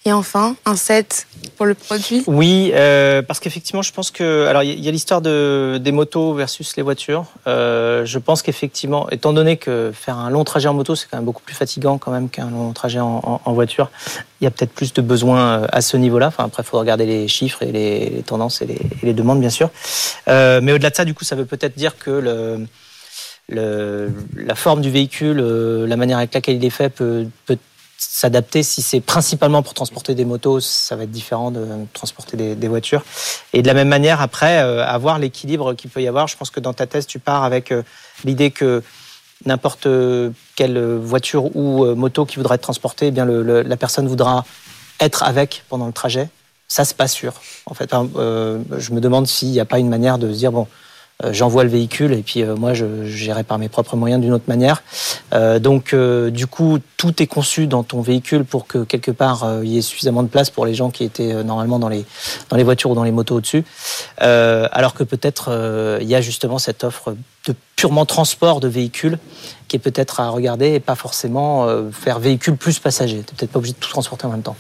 Et 0.06 0.12
enfin, 0.14 0.56
un 0.64 0.76
set 0.76 1.26
pour 1.58 1.66
le 1.66 1.74
produit 1.74 2.24
Oui, 2.26 2.70
euh, 2.72 3.20
parce 3.20 3.38
qu'effectivement, 3.38 3.82
je 3.82 3.92
pense 3.92 4.10
que. 4.10 4.46
Alors, 4.46 4.62
il 4.62 4.80
y 4.80 4.88
a 4.88 4.90
l'histoire 4.90 5.20
de, 5.20 5.78
des 5.78 5.92
motos 5.92 6.32
versus 6.32 6.74
les 6.78 6.82
voitures. 6.82 7.26
Euh, 7.46 8.06
je 8.06 8.18
pense 8.18 8.40
qu'effectivement, 8.40 9.10
étant 9.10 9.34
donné 9.34 9.58
que 9.58 9.92
faire 9.92 10.16
un 10.16 10.30
long 10.30 10.42
trajet 10.44 10.68
en 10.68 10.74
moto, 10.74 10.94
c'est 10.94 11.06
quand 11.06 11.18
même 11.18 11.26
beaucoup 11.26 11.42
plus 11.42 11.54
fatigant 11.54 11.98
quand 11.98 12.12
même 12.12 12.30
qu'un 12.30 12.48
long 12.48 12.72
trajet 12.72 12.98
en, 13.00 13.42
en, 13.44 13.52
voiture, 13.52 13.90
il 14.40 14.44
y 14.44 14.46
a 14.46 14.50
peut-être 14.50 14.72
plus 14.72 14.94
de 14.94 15.02
besoins 15.02 15.64
euh, 15.64 15.66
à 15.70 15.82
ce 15.82 15.98
niveau-là. 15.98 16.28
Enfin, 16.28 16.44
après, 16.44 16.62
il 16.62 16.66
faut 16.66 16.78
regarder 16.78 17.04
les 17.04 17.28
chiffres 17.28 17.62
et 17.62 17.70
les, 17.70 18.22
tendances 18.24 18.62
et 18.62 18.66
les, 18.66 18.76
et 18.76 19.06
les, 19.06 19.12
demandes, 19.12 19.40
bien 19.40 19.50
sûr. 19.50 19.68
Euh, 20.28 20.60
mais 20.62 20.72
au-delà 20.72 20.88
de 20.88 20.96
ça, 20.96 21.04
du 21.04 21.12
coup, 21.12 21.24
ça 21.24 21.36
veut 21.36 21.46
peut-être 21.46 21.76
dire 21.76 21.98
que 21.98 22.10
le. 22.10 22.66
La 23.50 24.54
forme 24.54 24.80
du 24.80 24.90
véhicule, 24.90 25.40
euh, 25.40 25.86
la 25.86 25.96
manière 25.96 26.18
avec 26.18 26.32
laquelle 26.32 26.56
il 26.56 26.64
est 26.64 26.70
fait 26.70 26.88
peut, 26.88 27.26
s'adapter. 27.98 28.62
Si 28.62 28.80
c'est 28.80 29.00
principalement 29.00 29.62
pour 29.62 29.74
transporter 29.74 30.14
des 30.14 30.24
motos, 30.24 30.60
ça 30.60 30.96
va 30.96 31.02
être 31.02 31.10
différent 31.10 31.50
de 31.50 31.66
transporter 31.92 32.54
des, 32.54 32.68
voitures. 32.68 33.04
Et 33.52 33.60
de 33.60 33.66
la 33.66 33.74
même 33.74 33.88
manière, 33.88 34.22
après, 34.22 34.62
euh, 34.62 34.84
avoir 34.86 35.18
l'équilibre 35.18 35.74
qu'il 35.74 35.90
peut 35.90 36.00
y 36.00 36.08
avoir. 36.08 36.26
Je 36.26 36.36
pense 36.36 36.50
que 36.50 36.60
dans 36.60 36.72
ta 36.72 36.86
thèse, 36.86 37.06
tu 37.06 37.18
pars 37.18 37.44
avec 37.44 37.72
euh, 37.72 37.82
l'idée 38.24 38.50
que 38.50 38.82
n'importe 39.44 39.88
quelle 40.54 40.78
voiture 40.96 41.56
ou 41.56 41.86
moto 41.94 42.26
qui 42.26 42.36
voudra 42.36 42.56
être 42.56 42.60
transportée, 42.60 43.06
eh 43.06 43.10
bien 43.10 43.24
la 43.24 43.76
personne 43.78 44.06
voudra 44.06 44.44
être 45.00 45.22
avec 45.22 45.64
pendant 45.70 45.86
le 45.86 45.94
trajet. 45.94 46.28
Ça, 46.68 46.84
c'est 46.84 46.96
pas 46.96 47.08
sûr. 47.08 47.32
En 47.64 47.72
fait, 47.72 47.90
je 47.90 48.92
me 48.92 49.00
demande 49.00 49.26
s'il 49.26 49.48
n'y 49.48 49.58
a 49.58 49.64
pas 49.64 49.78
une 49.78 49.88
manière 49.88 50.18
de 50.18 50.30
se 50.30 50.36
dire 50.36 50.52
bon 50.52 50.68
j'envoie 51.30 51.64
le 51.64 51.70
véhicule 51.70 52.12
et 52.12 52.22
puis 52.22 52.42
euh, 52.42 52.56
moi 52.56 52.74
je, 52.74 53.04
gérerai 53.04 53.44
par 53.44 53.58
mes 53.58 53.68
propres 53.68 53.96
moyens 53.96 54.20
d'une 54.20 54.32
autre 54.32 54.44
manière. 54.48 54.82
Euh, 55.32 55.58
donc 55.58 55.94
du 55.94 56.46
coup 56.46 56.78
tout 56.96 57.22
est 57.22 57.26
conçu 57.26 57.66
dans 57.66 57.82
ton 57.82 58.00
véhicule 58.00 58.44
pour 58.44 58.66
que 58.66 58.84
quelque 58.84 59.10
part 59.10 59.46
il 59.62 59.68
y 59.68 59.78
ait 59.78 59.82
suffisamment 59.82 60.22
de 60.22 60.28
place 60.28 60.50
pour 60.50 60.66
les 60.66 60.74
gens 60.74 60.90
qui 60.90 61.04
étaient 61.04 61.42
normalement 61.44 61.78
dans 61.78 61.88
les 61.88 62.04
dans 62.48 62.56
les 62.56 62.64
voitures 62.64 62.90
ou 62.90 62.94
dans 62.94 63.04
les 63.04 63.12
motos 63.12 63.36
au-dessus. 63.36 63.64
alors 64.18 64.94
que 64.94 65.04
peut-être 65.04 65.98
il 66.00 66.08
y 66.08 66.14
a 66.14 66.20
justement 66.20 66.58
cette 66.58 66.84
offre 66.84 67.14
de 67.46 67.54
purement 67.76 68.06
transport 68.06 68.60
de 68.60 68.68
véhicules 68.68 69.18
qui 69.68 69.76
est 69.76 69.80
peut-être 69.80 70.20
à 70.20 70.28
regarder 70.28 70.74
et 70.74 70.80
pas 70.80 70.94
forcément 70.94 71.66
faire 71.92 72.18
véhicule 72.18 72.56
plus 72.56 72.78
passager. 72.78 73.22
Tu 73.26 73.34
peut-être 73.34 73.52
pas 73.52 73.58
obligé 73.58 73.74
de 73.74 73.78
tout 73.78 73.90
transporter 73.90 74.26
en 74.26 74.30
même 74.30 74.42
temps. 74.42 74.56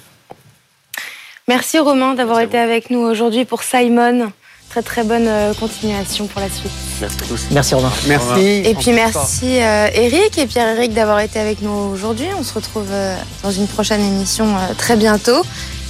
Merci 1.48 1.78
Romain 1.78 2.14
d'avoir 2.14 2.40
été 2.40 2.58
avec 2.58 2.90
nous 2.90 3.00
aujourd'hui 3.00 3.44
pour 3.44 3.62
Simon. 3.62 4.32
Très 4.70 4.82
très 4.82 5.02
bonne 5.02 5.26
euh, 5.26 5.52
continuation 5.52 6.28
pour 6.28 6.40
la 6.40 6.48
suite. 6.48 6.70
Merci 7.00 7.16
à 7.20 7.26
tous. 7.26 7.46
Merci 7.50 7.74
Romain. 7.74 7.90
Merci. 8.06 8.62
Et 8.64 8.72
puis 8.76 8.92
merci 8.92 9.60
euh, 9.60 9.88
Eric 9.92 10.38
et 10.38 10.46
Pierre-Eric 10.46 10.94
d'avoir 10.94 11.18
été 11.18 11.40
avec 11.40 11.60
nous 11.60 11.72
aujourd'hui. 11.72 12.28
On 12.38 12.44
se 12.44 12.54
retrouve 12.54 12.86
euh, 12.92 13.16
dans 13.42 13.50
une 13.50 13.66
prochaine 13.66 14.00
émission 14.00 14.46
très 14.78 14.94
bientôt. 14.94 15.42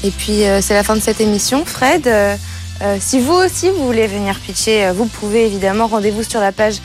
Et 0.02 0.10
puis 0.10 0.44
c'est 0.62 0.72
la 0.72 0.82
fin 0.82 0.96
de 0.96 1.00
cette 1.00 1.20
émission. 1.20 1.66
Fred, 1.66 2.10
si 3.00 3.20
vous 3.20 3.34
aussi 3.34 3.68
vous 3.68 3.84
voulez 3.84 4.06
venir 4.06 4.40
pitcher, 4.40 4.90
vous 4.94 5.04
pouvez 5.04 5.44
évidemment. 5.44 5.88
Rendez-vous 5.88 6.22
sur 6.22 6.40
la 6.40 6.52
page 6.52 6.76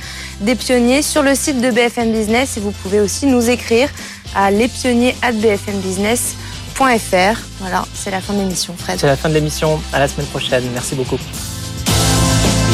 des 0.41 0.55
pionniers 0.55 1.01
sur 1.01 1.23
le 1.23 1.33
site 1.33 1.61
de 1.61 1.71
BFM 1.71 2.11
Business 2.11 2.57
et 2.57 2.59
vous 2.59 2.71
pouvez 2.71 2.99
aussi 2.99 3.25
nous 3.25 3.49
écrire 3.49 3.87
à 4.35 4.51
lespionniers@bfmbusiness.fr. 4.51 7.39
Voilà, 7.61 7.85
c'est 7.93 8.11
la 8.11 8.19
fin 8.19 8.33
de 8.33 8.39
l'émission, 8.39 8.75
Fred. 8.77 8.99
C'est 8.99 9.07
la 9.07 9.15
fin 9.15 9.29
de 9.29 9.35
l'émission. 9.35 9.79
À 9.93 9.99
la 9.99 10.09
semaine 10.09 10.27
prochaine. 10.27 10.65
Merci 10.73 10.95
beaucoup. 10.95 11.17